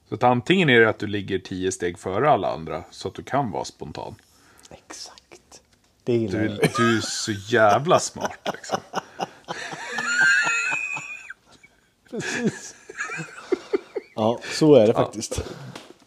Så 0.09 0.15
att 0.15 0.23
antingen 0.23 0.69
är 0.69 0.79
det 0.79 0.89
att 0.89 0.99
du 0.99 1.07
ligger 1.07 1.39
tio 1.39 1.71
steg 1.71 1.99
före 1.99 2.29
alla 2.29 2.51
andra, 2.53 2.83
så 2.91 3.07
att 3.07 3.13
du 3.15 3.23
kan 3.23 3.51
vara 3.51 3.65
spontan. 3.65 4.15
Exakt. 4.71 5.61
Det 6.03 6.13
gillar 6.13 6.39
Du, 6.39 6.45
jag. 6.45 6.69
du 6.77 6.97
är 6.97 7.01
så 7.01 7.31
jävla 7.31 7.99
smart 7.99 8.39
liksom. 8.53 8.79
Precis. 12.11 12.75
Ja, 14.15 14.39
så 14.51 14.75
är 14.75 14.87
det 14.87 14.93
faktiskt. 14.93 15.41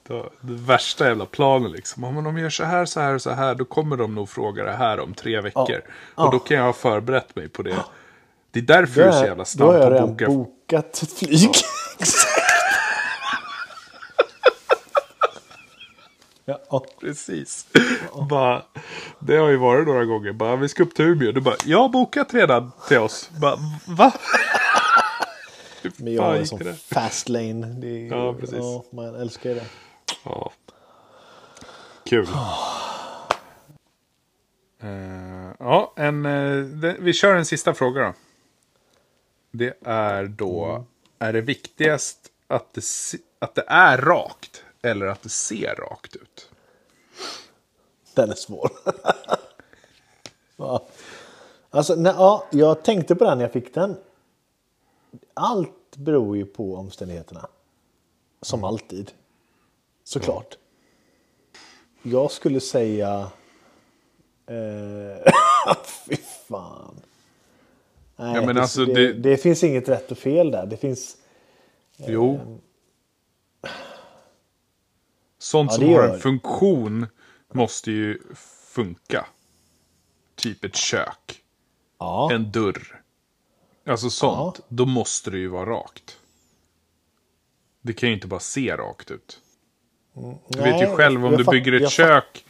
Det 0.06 0.14
det 0.40 0.52
värsta 0.54 1.06
jävla 1.08 1.26
planen 1.26 1.72
liksom. 1.72 2.04
Om 2.04 2.24
de 2.24 2.38
gör 2.38 2.50
så 2.50 2.64
här, 2.64 2.84
så 2.86 3.00
här 3.00 3.14
och 3.14 3.22
så 3.22 3.30
här, 3.30 3.54
då 3.54 3.64
kommer 3.64 3.96
de 3.96 4.14
nog 4.14 4.28
fråga 4.28 4.64
det 4.64 4.72
här 4.72 5.00
om 5.00 5.14
tre 5.14 5.40
veckor. 5.40 5.82
Ja. 6.16 6.24
Och 6.26 6.32
då 6.32 6.38
kan 6.38 6.56
jag 6.56 6.64
ha 6.64 6.72
förberett 6.72 7.36
mig 7.36 7.48
på 7.48 7.62
det. 7.62 7.76
Det 8.50 8.58
är 8.58 8.62
därför 8.64 9.00
Då 9.00 9.06
du 9.10 9.16
är 9.16 9.20
så 9.20 9.24
jävla 9.26 9.44
Då 9.58 9.64
har 9.66 9.72
snabb 9.72 9.74
jag 9.74 9.80
på 9.80 9.86
att 9.86 9.92
redan 9.92 10.08
boka. 10.08 10.26
bokat 10.26 11.02
ett 11.02 11.12
flyg. 11.18 11.40
ja, 11.42 11.50
ja. 16.44 16.84
Precis. 17.00 17.66
Bara, 18.30 18.62
det 19.18 19.36
har 19.36 19.48
ju 19.48 19.56
varit 19.56 19.86
några 19.86 20.04
gånger. 20.04 20.32
Bara, 20.32 20.56
vi 20.56 20.68
ska 20.68 20.82
upp 20.82 20.94
till 20.94 21.04
Umeå. 21.04 21.32
Du 21.32 21.40
bara, 21.40 21.56
jag 21.64 21.78
har 21.78 21.88
bokat 21.88 22.34
redan 22.34 22.72
till 22.88 22.98
oss. 22.98 23.30
Bara, 23.40 23.58
va? 23.86 24.12
Men 25.96 26.14
jag 26.14 26.22
har 26.22 26.34
en 26.34 26.46
sån 26.46 26.74
fast 26.74 27.28
lane. 27.28 27.66
Det 27.66 27.88
är, 27.88 28.16
Ja, 28.16 28.34
precis. 28.34 28.58
Ja, 28.58 28.84
man 28.90 29.14
älskar 29.14 29.50
ju 29.50 29.54
det. 29.54 29.66
Ja. 30.24 30.52
Kul. 32.04 32.26
Eh, 34.82 35.52
ja, 35.58 35.92
en, 35.96 36.26
eh, 36.26 36.64
det, 36.64 36.96
vi 36.98 37.12
kör 37.12 37.36
en 37.36 37.44
sista 37.44 37.74
fråga 37.74 38.00
då. 38.02 38.14
Det 39.50 39.78
är 39.84 40.24
då, 40.24 40.84
är 41.18 41.32
det 41.32 41.40
viktigast 41.40 42.18
att 42.48 42.74
det, 42.74 42.82
att 43.38 43.54
det 43.54 43.64
är 43.66 43.98
rakt 43.98 44.61
eller 44.82 45.06
att 45.06 45.22
det 45.22 45.28
ser 45.28 45.74
rakt 45.74 46.16
ut? 46.16 46.50
Den 48.14 48.30
är 48.30 48.34
svår. 48.34 48.70
ja. 50.56 50.86
Alltså, 51.70 51.94
nej, 51.94 52.14
ja, 52.16 52.46
jag 52.50 52.82
tänkte 52.84 53.14
på 53.14 53.24
den 53.24 53.38
när 53.38 53.44
jag 53.44 53.52
fick 53.52 53.74
den. 53.74 53.96
Allt 55.34 55.96
beror 55.96 56.36
ju 56.36 56.44
på 56.46 56.76
omständigheterna. 56.76 57.48
Som 58.42 58.64
alltid. 58.64 59.10
Såklart. 60.04 60.58
Jag 62.02 62.30
skulle 62.30 62.60
säga... 62.60 63.30
Eh, 64.46 65.32
fy 66.08 66.16
fan. 66.48 66.94
Nej, 68.16 68.34
Ja, 68.34 68.46
men 68.46 68.58
alltså, 68.58 68.84
det, 68.84 68.94
det- 68.94 69.12
det 69.12 69.36
finns 69.36 69.64
inget 69.64 69.88
rätt 69.88 70.10
och 70.10 70.18
fel 70.18 70.50
där. 70.50 70.66
Det 70.66 70.76
finns... 70.76 71.16
Jo. 71.96 72.58
Sånt 75.42 75.70
Ja, 75.72 75.78
som 75.78 75.88
har 75.88 76.08
en 76.08 76.20
funktion 76.20 77.06
måste 77.52 77.90
ju 77.90 78.18
funka. 78.74 79.26
Typ 80.34 80.64
ett 80.64 80.76
kök. 80.76 81.42
Ja, 81.98 82.32
En 82.32 82.52
dörr. 82.52 83.02
Alltså 83.86 84.10
sånt. 84.10 84.60
Då 84.68 84.86
måste 84.86 85.30
det 85.30 85.38
ju 85.38 85.48
vara 85.48 85.70
rakt. 85.70 86.18
Det 87.80 87.92
kan 87.92 88.08
ju 88.08 88.14
inte 88.14 88.26
bara 88.26 88.40
se 88.40 88.76
rakt 88.76 89.10
ut. 89.10 89.40
Du 90.48 90.58
vet 90.58 90.82
ju 90.82 90.86
Nej, 90.86 90.96
själv 90.96 91.26
om 91.26 91.36
du 91.36 91.44
bygger 91.44 91.72
ett 91.72 91.90
kök 91.90 92.44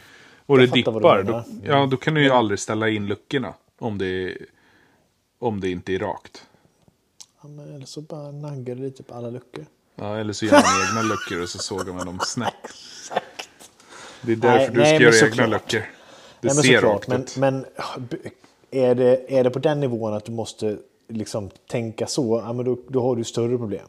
och 0.47 0.59
det 0.59 0.67
dippar. 0.67 1.23
Då, 1.23 1.45
ja, 1.65 1.87
då 1.87 1.97
kan 1.97 2.15
du 2.15 2.23
ju 2.23 2.31
aldrig 2.31 2.61
ställa 2.61 2.89
in 2.89 3.07
luckorna. 3.07 3.55
Om 3.79 3.99
det, 3.99 4.39
om 5.39 5.61
det 5.61 5.71
inte 5.71 5.95
är 5.95 5.99
rakt. 5.99 6.47
Ja, 7.43 7.49
men 7.49 7.75
eller 7.75 7.87
så 7.87 8.01
bara 8.01 8.31
naggar 8.33 8.75
du 8.75 8.83
lite 8.83 9.03
på 9.03 9.15
alla 9.15 9.31
luckor. 9.31 9.67
Ja, 9.95 10.19
eller 10.19 10.33
så 10.33 10.45
gör 10.45 10.53
man 10.53 10.89
egna 10.89 11.03
luckor 11.03 11.43
och 11.43 11.49
så 11.49 11.59
sågar 11.59 11.93
man 11.93 12.07
dem 12.07 12.21
snett. 12.21 12.55
Det 14.23 14.33
är 14.33 14.37
därför 14.37 14.59
Nej, 14.59 14.99
du 14.99 15.05
nej, 15.05 15.13
ska 15.13 15.21
göra 15.21 15.33
egna 15.33 15.47
luckor. 15.47 15.79
Det 15.79 15.87
Nej, 16.41 16.55
men 16.55 16.65
ser 16.65 16.75
såklart, 16.75 17.09
rakt 17.09 17.37
men, 17.37 17.65
men 17.65 17.67
är, 18.71 18.95
det, 18.95 19.39
är 19.39 19.45
det 19.45 19.51
på 19.51 19.59
den 19.59 19.81
nivån 19.81 20.15
att 20.15 20.25
du 20.25 20.33
måste 20.33 20.79
liksom 21.09 21.51
tänka 21.71 22.07
så, 22.07 22.43
ja, 22.47 22.53
men 22.53 22.65
då, 22.65 22.79
då 22.89 23.03
har 23.03 23.17
du 23.17 23.25
större 23.25 23.59
problem. 23.59 23.89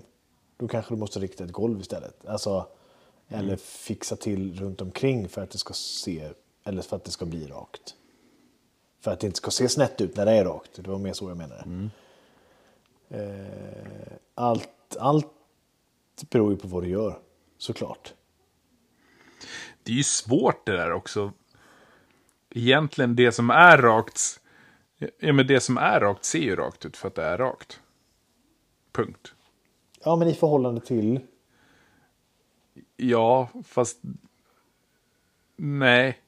Då 0.57 0.67
kanske 0.67 0.93
du 0.93 0.97
måste 0.97 1.19
rikta 1.19 1.43
ett 1.43 1.51
golv 1.51 1.81
istället. 1.81 2.27
Alltså, 2.27 2.67
Mm. 3.33 3.45
Eller 3.45 3.57
fixa 3.57 4.15
till 4.15 4.59
runt 4.59 4.81
omkring 4.81 5.29
för 5.29 5.41
att 5.41 5.49
det 5.49 5.57
ska 5.57 5.73
se, 5.73 6.29
eller 6.63 6.81
för 6.81 6.95
att 6.95 7.03
det 7.03 7.11
ska 7.11 7.25
bli 7.25 7.47
rakt. 7.47 7.95
För 8.99 9.11
att 9.11 9.19
det 9.19 9.27
inte 9.27 9.37
ska 9.37 9.51
se 9.51 9.69
snett 9.69 10.01
ut 10.01 10.15
när 10.15 10.25
det 10.25 10.31
är 10.31 10.45
rakt. 10.45 10.69
Det 10.75 10.91
var 10.91 10.97
mer 10.97 11.13
så 11.13 11.29
jag 11.29 11.37
menade. 11.37 11.61
Mm. 11.61 11.89
Eh, 13.09 14.13
allt, 14.35 14.97
allt 14.99 15.27
beror 16.29 16.51
ju 16.51 16.57
på 16.57 16.67
vad 16.67 16.83
du 16.83 16.89
gör, 16.89 17.19
såklart. 17.57 18.13
Det 19.83 19.91
är 19.91 19.95
ju 19.95 20.03
svårt 20.03 20.65
det 20.65 20.71
där 20.71 20.91
också. 20.91 21.31
Egentligen 22.49 23.15
det 23.15 23.31
som 23.31 23.49
är 23.49 23.77
rakt. 23.77 24.39
Ja 25.19 25.33
men 25.33 25.47
det 25.47 25.59
som 25.59 25.77
är 25.77 25.99
rakt 25.99 26.25
ser 26.25 26.39
ju 26.39 26.55
rakt 26.55 26.85
ut 26.85 26.97
för 26.97 27.07
att 27.07 27.15
det 27.15 27.23
är 27.23 27.37
rakt. 27.37 27.79
Punkt. 28.91 29.33
Ja, 30.03 30.15
men 30.15 30.27
i 30.27 30.33
förhållande 30.33 30.81
till... 30.81 31.19
Ja, 32.97 33.49
fast... 33.63 33.99
Nej. 35.55 36.19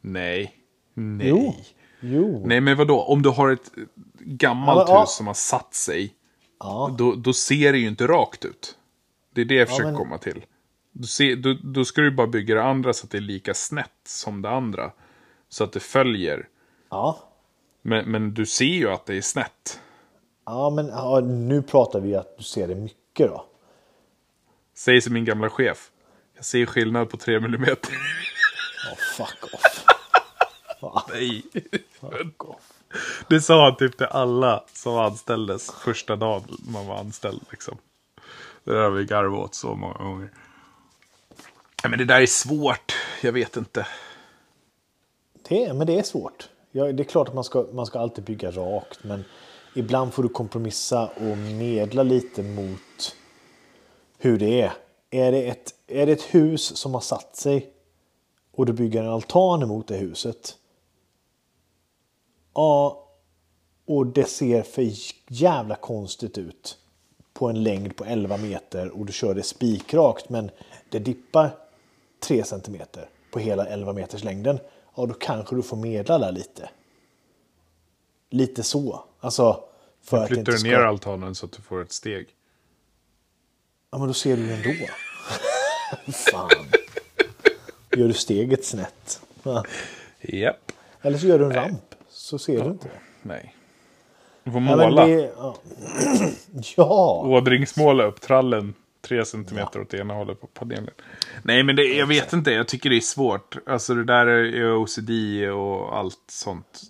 Nej. 0.00 0.56
Nej. 0.94 1.28
Jo. 1.28 1.54
Jo. 2.00 2.42
Nej, 2.46 2.60
men 2.60 2.76
vadå? 2.76 3.02
Om 3.02 3.22
du 3.22 3.28
har 3.28 3.50
ett 3.50 3.70
gammalt 4.18 4.78
Ja, 4.78 4.84
men, 4.84 4.94
ja. 4.94 5.00
hus 5.00 5.16
som 5.16 5.26
har 5.26 5.34
satt 5.34 5.74
sig. 5.74 6.14
Ja. 6.58 6.94
Då, 6.98 7.14
då 7.14 7.32
ser 7.32 7.72
det 7.72 7.78
ju 7.78 7.88
inte 7.88 8.06
rakt 8.06 8.44
ut. 8.44 8.78
Det 9.32 9.40
är 9.40 9.44
det 9.44 9.54
jag 9.54 9.68
försöker 9.68 9.84
men- 9.86 9.96
komma 9.96 10.18
till. 10.18 10.44
Du 10.92 11.06
ser, 11.06 11.36
då, 11.36 11.56
då 11.62 11.84
ska 11.84 12.00
du 12.00 12.10
bara 12.10 12.26
bygga 12.26 12.54
det 12.54 12.62
andra 12.62 12.92
så 12.92 13.06
att 13.06 13.10
det 13.10 13.18
är 13.18 13.22
lika 13.22 13.54
snett 13.54 13.90
som 14.04 14.42
det 14.42 14.50
andra. 14.50 14.92
Så 15.48 15.64
att 15.64 15.72
det 15.72 15.80
följer. 15.80 16.48
Ja. 16.90 17.18
Men, 17.82 18.10
men 18.10 18.34
du 18.34 18.46
ser 18.46 18.64
ju 18.64 18.90
att 18.90 19.06
det 19.06 19.14
är 19.16 19.20
snett. 19.22 19.80
Ja, 20.46 20.70
men 20.70 20.86
ja, 20.86 21.20
nu 21.20 21.62
pratar 21.62 22.00
vi 22.00 22.14
att 22.14 22.38
du 22.38 22.44
ser 22.44 22.68
det 22.68 22.74
mycket 22.74 23.28
då. 23.28 23.46
Säg 24.74 25.00
som 25.00 25.12
min 25.12 25.24
gamla 25.24 25.50
chef. 25.50 25.90
Jag 26.34 26.44
ser 26.44 26.66
skillnad 26.66 27.10
på 27.10 27.16
3 27.16 27.40
millimeter. 27.40 27.92
Ja, 28.90 28.96
fuck 29.16 29.54
off. 29.54 29.84
Nej. 31.12 31.42
Fuck 32.00 32.44
off. 32.44 32.72
Det 33.28 33.40
sa 33.40 33.64
han 33.64 33.76
typ 33.76 33.96
till 33.96 34.06
alla 34.06 34.64
som 34.72 34.98
anställdes 34.98 35.70
första 35.70 36.16
dagen 36.16 36.42
man 36.72 36.86
var 36.86 36.96
anställd. 36.98 37.40
Liksom. 37.50 37.78
Det 38.64 38.72
där 38.72 38.82
har 38.82 38.90
vi 38.90 39.04
garvat 39.04 39.40
åt 39.44 39.54
så 39.54 39.74
många 39.74 39.94
gånger. 39.98 40.30
Ja, 41.82 41.88
men 41.88 41.98
det 41.98 42.04
där 42.04 42.20
är 42.20 42.26
svårt. 42.26 42.94
Jag 43.22 43.32
vet 43.32 43.56
inte. 43.56 43.86
Det, 45.48 45.64
är- 45.64 45.74
men 45.74 45.86
det 45.86 45.98
är 45.98 46.02
svårt. 46.02 46.48
Ja, 46.72 46.92
det 46.92 47.02
är 47.02 47.04
klart 47.04 47.28
att 47.28 47.34
man 47.34 47.44
ska, 47.44 47.66
man 47.72 47.86
ska 47.86 47.98
alltid 47.98 48.24
bygga 48.24 48.50
rakt, 48.50 49.04
men 49.04 49.24
ibland 49.74 50.14
får 50.14 50.22
du 50.22 50.28
kompromissa 50.28 51.06
och 51.06 51.38
medla 51.38 52.02
lite 52.02 52.42
mot 52.42 53.16
hur 54.18 54.38
det 54.38 54.60
är. 54.60 54.72
Är 55.10 55.32
det 55.32 55.48
ett, 55.48 55.74
är 55.86 56.06
det 56.06 56.12
ett 56.12 56.34
hus 56.34 56.76
som 56.76 56.94
har 56.94 57.00
satt 57.00 57.36
sig 57.36 57.72
och 58.52 58.66
du 58.66 58.72
bygger 58.72 59.02
en 59.02 59.08
altan 59.08 59.62
emot 59.62 59.88
det 59.88 59.96
huset. 59.96 60.56
Ja, 62.54 63.08
och 63.86 64.06
det 64.06 64.24
ser 64.24 64.62
för 64.62 64.88
jävla 65.28 65.74
konstigt 65.76 66.38
ut 66.38 66.78
på 67.32 67.48
en 67.48 67.62
längd 67.62 67.96
på 67.96 68.04
11 68.04 68.36
meter 68.36 68.88
och 68.88 69.06
du 69.06 69.12
kör 69.12 69.34
det 69.34 69.42
spikrakt 69.42 70.28
men 70.28 70.50
det 70.88 70.98
dippar 70.98 71.50
3 72.20 72.44
centimeter 72.44 73.08
på 73.30 73.38
hela 73.38 73.66
11 73.66 73.92
meters 73.92 74.24
längden. 74.24 74.58
Ja, 74.96 75.06
då 75.06 75.14
kanske 75.14 75.56
du 75.56 75.62
får 75.62 75.76
medla 75.76 76.18
där 76.18 76.32
lite. 76.32 76.70
Lite 78.30 78.62
så. 78.62 79.04
Alltså, 79.20 79.64
för 80.02 80.16
att 80.16 80.22
det 80.22 80.26
Flyttar 80.28 80.40
inte 80.40 80.52
du 80.52 80.58
ska... 80.58 80.68
ner 80.68 80.76
altanen 80.76 81.34
så 81.34 81.46
att 81.46 81.52
du 81.52 81.62
får 81.62 81.82
ett 81.82 81.92
steg. 81.92 82.28
Ja, 83.90 83.98
men 83.98 84.08
då 84.08 84.14
ser 84.14 84.36
du 84.36 84.42
ju 84.42 84.52
ändå. 84.52 84.86
Fan. 86.12 86.50
Gör 87.96 88.08
du 88.08 88.14
steget 88.14 88.64
snett. 88.64 89.20
Ja. 89.42 89.64
Japp. 90.20 90.72
Eller 91.02 91.18
så 91.18 91.26
gör 91.26 91.38
du 91.38 91.44
en 91.44 91.54
ramp. 91.54 91.94
Så 92.08 92.38
ser 92.38 92.64
du 92.64 92.70
inte 92.70 92.88
det. 92.88 93.00
Nej. 93.22 93.56
Du 94.44 94.50
får 94.52 94.62
Ja, 94.62 94.76
måla. 94.76 95.06
det, 95.06 95.32
ja. 95.36 95.56
ja. 96.76 97.22
Ådringsmåla 97.26 98.04
upp 98.04 98.20
trallen 98.20 98.74
tre 99.00 99.24
centimeter 99.24 99.80
åt 99.80 99.94
ena 99.94 100.14
hållet 100.14 100.40
på 100.40 100.46
panelen. 100.46 100.90
Nej, 101.42 101.62
men 101.62 101.76
det, 101.76 101.82
jag 101.84 102.06
vet 102.06 102.32
inte. 102.32 102.50
Jag 102.50 102.68
tycker 102.68 102.90
det 102.90 102.96
är 102.96 103.00
svårt. 103.00 103.56
Alltså 103.66 103.94
det 103.94 104.04
där 104.04 104.26
är 104.26 104.76
OCD 104.76 105.10
och 105.54 105.96
allt 105.98 106.24
sånt. 106.28 106.82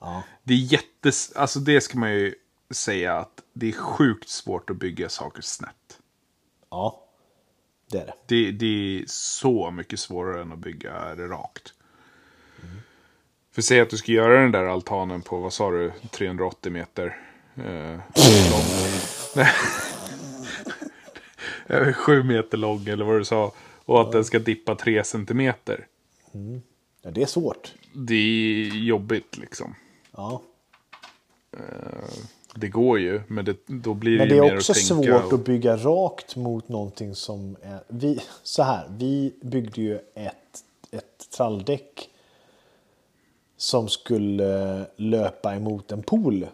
Ja. 0.00 0.22
Det 0.42 0.54
är 0.54 0.58
jättes... 0.58 1.32
Alltså 1.36 1.58
det 1.60 1.80
ska 1.80 1.98
man 1.98 2.12
ju 2.12 2.34
säga 2.70 3.14
att 3.14 3.42
det 3.52 3.68
är 3.68 3.72
sjukt 3.72 4.28
svårt 4.28 4.70
att 4.70 4.76
bygga 4.76 5.08
saker 5.08 5.42
snett. 5.42 5.98
ja, 6.70 7.04
det 7.90 7.98
är 7.98 8.06
det. 8.06 8.14
Det, 8.26 8.50
det 8.52 8.98
är 9.00 9.04
så 9.06 9.70
mycket 9.70 10.00
svårare 10.00 10.42
än 10.42 10.52
att 10.52 10.58
bygga 10.58 11.14
det 11.14 11.26
rakt. 11.28 11.74
För 13.58 13.62
säg 13.62 13.80
att 13.80 13.90
du 13.90 13.96
ska 13.96 14.12
göra 14.12 14.42
den 14.42 14.52
där 14.52 14.64
altanen 14.64 15.22
på, 15.22 15.38
vad 15.38 15.52
sa 15.52 15.70
du, 15.70 15.92
380 16.10 16.72
meter. 16.72 17.16
Eh, 17.56 17.98
lång. 18.50 18.62
Nej. 19.36 19.52
Sju 21.94 22.22
meter 22.22 22.58
lång 22.58 22.88
eller 22.88 23.04
vad 23.04 23.20
du 23.20 23.24
sa. 23.24 23.52
Och 23.84 24.00
att 24.00 24.12
den 24.12 24.24
ska 24.24 24.38
dippa 24.38 24.74
tre 24.74 25.04
centimeter. 25.04 25.86
Ja, 27.02 27.10
det 27.10 27.22
är 27.22 27.26
svårt. 27.26 27.74
Det 27.92 28.14
är 28.14 28.84
jobbigt 28.86 29.38
liksom. 29.38 29.74
Ja. 30.16 30.42
Det 32.54 32.68
går 32.68 32.98
ju, 32.98 33.20
men 33.28 33.44
det, 33.44 33.56
då 33.66 33.94
blir 33.94 34.18
Men 34.18 34.28
det 34.28 34.34
det 34.34 34.38
ju 34.38 34.44
är 34.46 34.50
mer 34.50 34.56
också 34.56 34.72
att 34.72 34.78
svårt 34.78 35.04
tänka. 35.04 35.24
och- 35.26 35.32
att 35.32 35.44
bygga 35.44 35.76
rakt 35.76 36.36
mot 36.36 36.68
någonting 36.68 37.14
som 37.14 37.56
är... 37.62 37.80
Vi, 37.88 38.20
så 38.42 38.62
här, 38.62 38.88
vi 38.98 39.34
byggde 39.42 39.80
ju 39.82 39.98
ett, 40.14 40.34
ett 40.90 41.30
tralldäck 41.36 42.10
som 43.58 43.88
skulle 43.88 44.86
löpa 44.96 45.54
emot 45.54 45.92
en 45.92 46.02
pool 46.02 46.46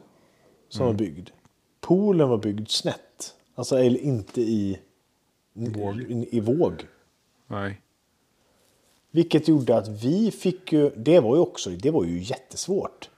som 0.68 0.82
Mm. 0.82 0.92
var 0.94 0.98
byggd. 0.98 1.30
Poolen 1.80 2.28
var 2.28 2.38
byggd 2.38 2.68
snett. 2.68 3.34
Alltså 3.54 3.78
eller 3.78 3.98
inte 4.00 4.40
i 4.40 4.78
Våg. 5.56 6.00
I, 6.00 6.28
i 6.36 6.40
våg. 6.40 6.86
Nej. 7.46 7.80
Vilket 9.10 9.48
gjorde 9.48 9.76
att 9.76 9.88
vi 9.88 10.30
fick 10.30 10.72
ju, 10.72 10.90
det 10.96 11.20
var 11.20 11.36
ju 11.36 11.40
också, 11.42 11.70
det 11.70 11.90
var 11.90 12.04
ju 12.04 12.22
jättesvårt. 12.22 13.10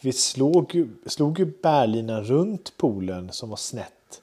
Vi 0.00 0.12
slog 0.12 0.74
ju, 0.74 0.88
slog 1.06 1.38
ju 1.38 1.44
bärlinan 1.62 2.24
runt 2.24 2.76
poolen 2.76 3.32
som 3.32 3.48
var 3.48 3.56
snett. 3.56 4.22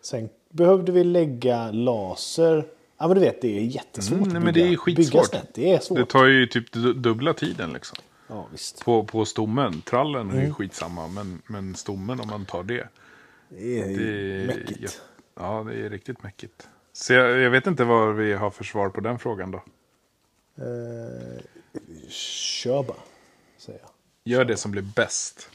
Sen 0.00 0.28
behövde 0.48 0.92
vi 0.92 1.04
lägga 1.04 1.70
laser. 1.70 2.66
Ja 3.04 3.08
men 3.08 3.14
du 3.14 3.20
vet 3.20 3.40
det 3.42 3.58
är 3.58 3.62
jättesvårt 3.62 4.16
Mm, 4.18 4.28
att 4.28 4.32
nej, 4.32 4.40
bygga, 4.40 4.44
men 4.44 4.54
det 4.54 4.60
är 4.60 4.64
bygga 4.64 4.78
skitsvårt. 4.78 5.26
snett. 5.26 5.54
Det 5.54 5.72
är 5.72 5.78
svårt. 5.78 5.98
Det 5.98 6.06
tar 6.06 6.24
ju 6.24 6.46
typ 6.46 6.72
du- 6.72 6.92
dubbla 6.94 7.34
tiden 7.34 7.72
liksom. 7.72 7.98
Ja 8.26 8.46
visst. 8.52 8.84
På, 8.84 9.04
på 9.04 9.24
stommen. 9.24 9.82
Trallen 9.82 10.30
är 10.30 10.34
Mm. 10.38 10.54
skitsamma, 10.54 11.08
men, 11.08 11.42
men 11.46 11.74
stommen 11.74 12.20
om 12.20 12.28
man 12.28 12.44
tar 12.44 12.62
det. 12.62 12.88
Det 13.48 13.80
är 13.80 13.88
Det 13.98 14.42
är, 14.42 14.46
mäckigt. 14.46 15.02
Ja, 15.34 15.64
det 15.68 15.74
är 15.86 15.90
riktigt 15.90 16.22
mäckigt. 16.22 16.68
Så 16.92 17.12
jag, 17.12 17.38
jag 17.38 17.50
vet 17.50 17.66
inte 17.66 17.84
vad 17.84 18.14
vi 18.16 18.32
har 18.32 18.50
för 18.50 18.64
svar 18.64 18.88
på 18.88 19.00
den 19.00 19.18
frågan 19.18 19.50
då. 19.50 19.62
Eh, 20.58 21.42
kör 22.08 22.82
bara, 22.82 22.96
säger 23.58 23.80
jag. 23.82 23.90
Gör 24.32 24.44
det 24.44 24.56
som 24.56 24.70
blir 24.70 24.82
bäst. 24.82 25.48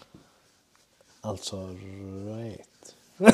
Alltså 1.21 1.67
right. 1.67 2.95
Äh, 3.17 3.33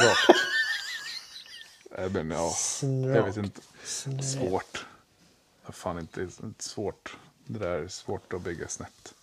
men, 1.98 2.32
ja, 2.32 2.54
jag 2.82 3.24
vet 3.24 3.38
inte. 3.38 3.62
Snett. 3.84 4.26
Svårt. 4.26 4.86
Fan 5.70 6.00
inte, 6.00 6.22
inte 6.44 6.64
svårt. 6.64 7.18
Det 7.46 7.60
där 7.60 7.80
är 7.80 7.88
svårt 7.88 8.34
att 8.34 8.42
bygga 8.42 8.68
snett. 8.68 9.14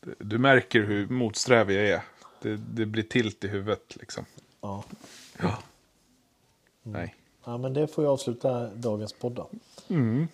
Du, 0.00 0.38
märker 0.38 0.80
hur 0.80 1.08
motsträvig 1.08 1.76
jag 1.76 1.88
är. 1.88 2.02
Det, 2.42 2.56
det 2.56 2.86
blir 2.86 3.02
tilt 3.02 3.44
i 3.44 3.48
huvudet 3.48 3.96
liksom. 3.96 4.24
Ja. 4.60 4.84
Nej. 6.82 7.14
ja 7.44 7.58
men 7.58 7.74
det 7.74 7.88
får 7.88 8.04
jag 8.04 8.12
avsluta 8.12 8.74
dagens 8.74 9.12
podd 9.12 9.32
då. 9.32 9.50
Mm. 9.88 10.28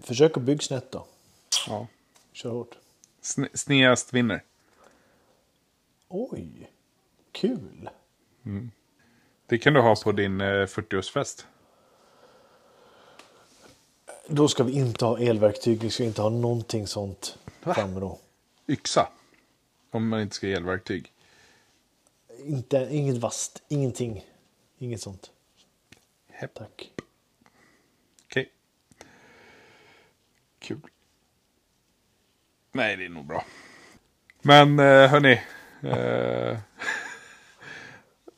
Försök 0.00 0.36
att 0.36 0.42
bygga 0.42 0.60
snett 0.60 0.92
då. 0.92 1.06
Ja. 1.66 1.86
Kör 2.32 2.50
hårt. 2.50 2.76
Sne, 3.20 3.48
snedast 3.54 4.12
vinner. 4.12 4.42
Oj, 6.08 6.70
kul. 7.32 7.90
Det 9.50 9.58
kan 9.58 9.72
du 9.72 9.80
ha 9.80 9.96
på 10.04 10.12
din 10.12 10.40
eh, 10.40 10.44
40-årsfest. 10.44 11.46
Då 14.28 14.48
ska 14.48 14.64
vi 14.64 14.72
inte 14.72 15.04
ha 15.04 15.18
elverktyg, 15.18 15.82
vi 15.82 15.90
ska 15.90 16.04
inte 16.04 16.22
ha 16.22 16.28
någonting 16.28 16.86
sånt 16.86 17.38
framme 17.60 18.00
då. 18.00 18.18
Yxa. 18.68 19.08
Om 19.90 20.08
man 20.08 20.20
inte 20.20 20.34
ska 20.34 20.46
ha 20.46 20.54
elverktyg. 20.54 21.12
Inte, 22.44 22.88
inget 22.90 23.16
vasst, 23.16 23.62
ingenting. 23.68 24.24
Inget 24.78 25.00
sånt. 25.00 25.30
Hepp. 26.28 26.54
Tack. 26.54 26.92
Okej. 28.24 28.52
Kul. 30.58 30.80
Nej, 32.72 32.96
det 32.96 33.04
är 33.04 33.08
nog 33.08 33.26
bra. 33.26 33.44
Men 34.42 34.78
eh, 34.78 35.10
hörni. 35.10 35.42
Eh, 35.82 36.58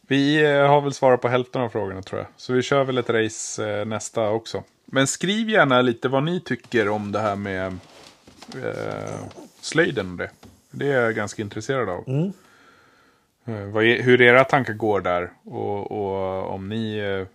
vi 0.07 0.44
eh, 0.44 0.66
har 0.66 0.80
väl 0.80 0.92
svarat 0.92 1.20
på 1.20 1.28
hälften 1.28 1.62
av 1.62 1.68
frågorna 1.68 2.03
tror 2.03 2.20
jag. 2.20 2.28
Så 2.36 2.53
vi 2.53 2.62
kör 2.62 2.84
väl 2.84 2.98
ett 2.98 3.11
race 3.11 3.70
eh, 3.70 3.84
nästa 3.84 4.28
också. 4.28 4.64
Men 4.84 5.07
skriv 5.07 5.50
gärna 5.50 5.82
lite 5.82 6.09
vad 6.09 6.22
ni 6.22 6.40
tycker 6.40 6.88
om 6.88 7.12
det 7.12 7.20
här 7.20 7.36
med 7.36 7.78
eh, 8.64 9.20
slöjden 9.61 10.11
och 10.11 10.16
det. 10.16 10.30
Det 10.70 10.92
är 10.92 11.00
jag 11.00 11.14
ganska 11.14 11.42
intresserad 11.42 11.88
av. 11.88 12.05
Eh, 13.44 13.64
vad 13.64 13.84
är, 13.84 14.03
hur 14.03 14.20
era 14.20 14.44
tankar 14.44 14.72
går 14.72 15.00
där. 15.00 15.30
Och, 15.44 15.92
och 15.92 16.50
om 16.55 16.68
ni 16.68 16.96
eh, 16.96 17.26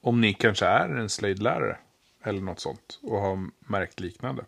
om 0.00 0.20
ni 0.20 0.34
kanske 0.34 0.66
är 0.66 0.88
en 0.88 1.08
slöjdlärare 1.08 1.76
eller 2.22 2.40
något 2.40 2.60
sånt 2.60 2.98
och 3.02 3.20
har 3.20 3.48
märkt 3.58 4.00
liknande. 4.00 4.44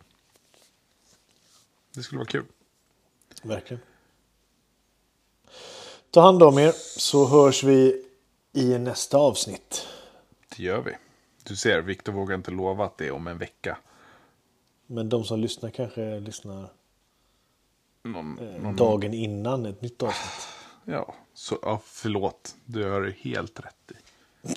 Det 1.95 2.03
skulle 2.03 2.19
vara 2.19 2.29
kul. 2.29 2.45
Verkligen. 3.43 3.83
Ta 6.19 6.23
hand 6.23 6.43
om 6.43 6.59
er 6.59 6.73
så 6.97 7.27
hörs 7.27 7.65
vi 7.65 8.03
i 8.53 8.79
nästa 8.79 9.19
avsnitt. 9.19 9.87
Det 10.57 10.63
gör 10.63 10.81
vi. 10.81 10.93
Du 11.45 11.57
ser, 11.57 11.81
Viktor 11.81 12.13
vågar 12.13 12.35
inte 12.35 12.51
lova 12.51 12.85
att 12.85 12.99
det 12.99 13.07
är 13.07 13.11
om 13.11 13.27
en 13.27 13.39
vecka. 13.39 13.79
Men 14.87 15.09
de 15.09 15.25
som 15.25 15.41
lyssnar 15.41 15.71
kanske 15.71 16.21
lyssnar 16.21 16.69
Någon, 18.03 18.39
eh, 18.39 18.63
någon, 18.63 18.77
dagen 18.77 19.15
innan 19.15 19.67
ett 19.67 19.83
nytt 19.83 20.03
avsnitt. 20.03 20.49
Ja, 20.85 21.15
så, 21.35 21.59
ja, 21.63 21.81
förlåt. 21.85 22.55
Du 22.65 22.91
har 22.91 23.15
helt 23.23 23.61
rätt 23.61 23.93
i. 23.93 23.95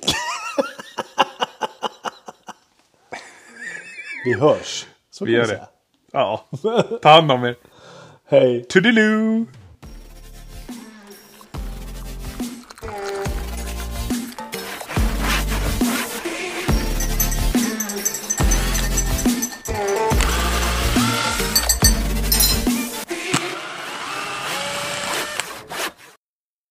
Vi 4.25 4.33
hörs. 4.33 4.87
Så 5.09 5.25
Vi 5.25 5.31
gör 5.31 5.47
det. 5.47 5.67
Ja, 6.11 6.45
ta 7.01 7.09
hand 7.09 7.31
om 7.31 7.43
er. 7.43 7.55
Hej. 8.25 8.63
Toodiloo! 8.63 9.45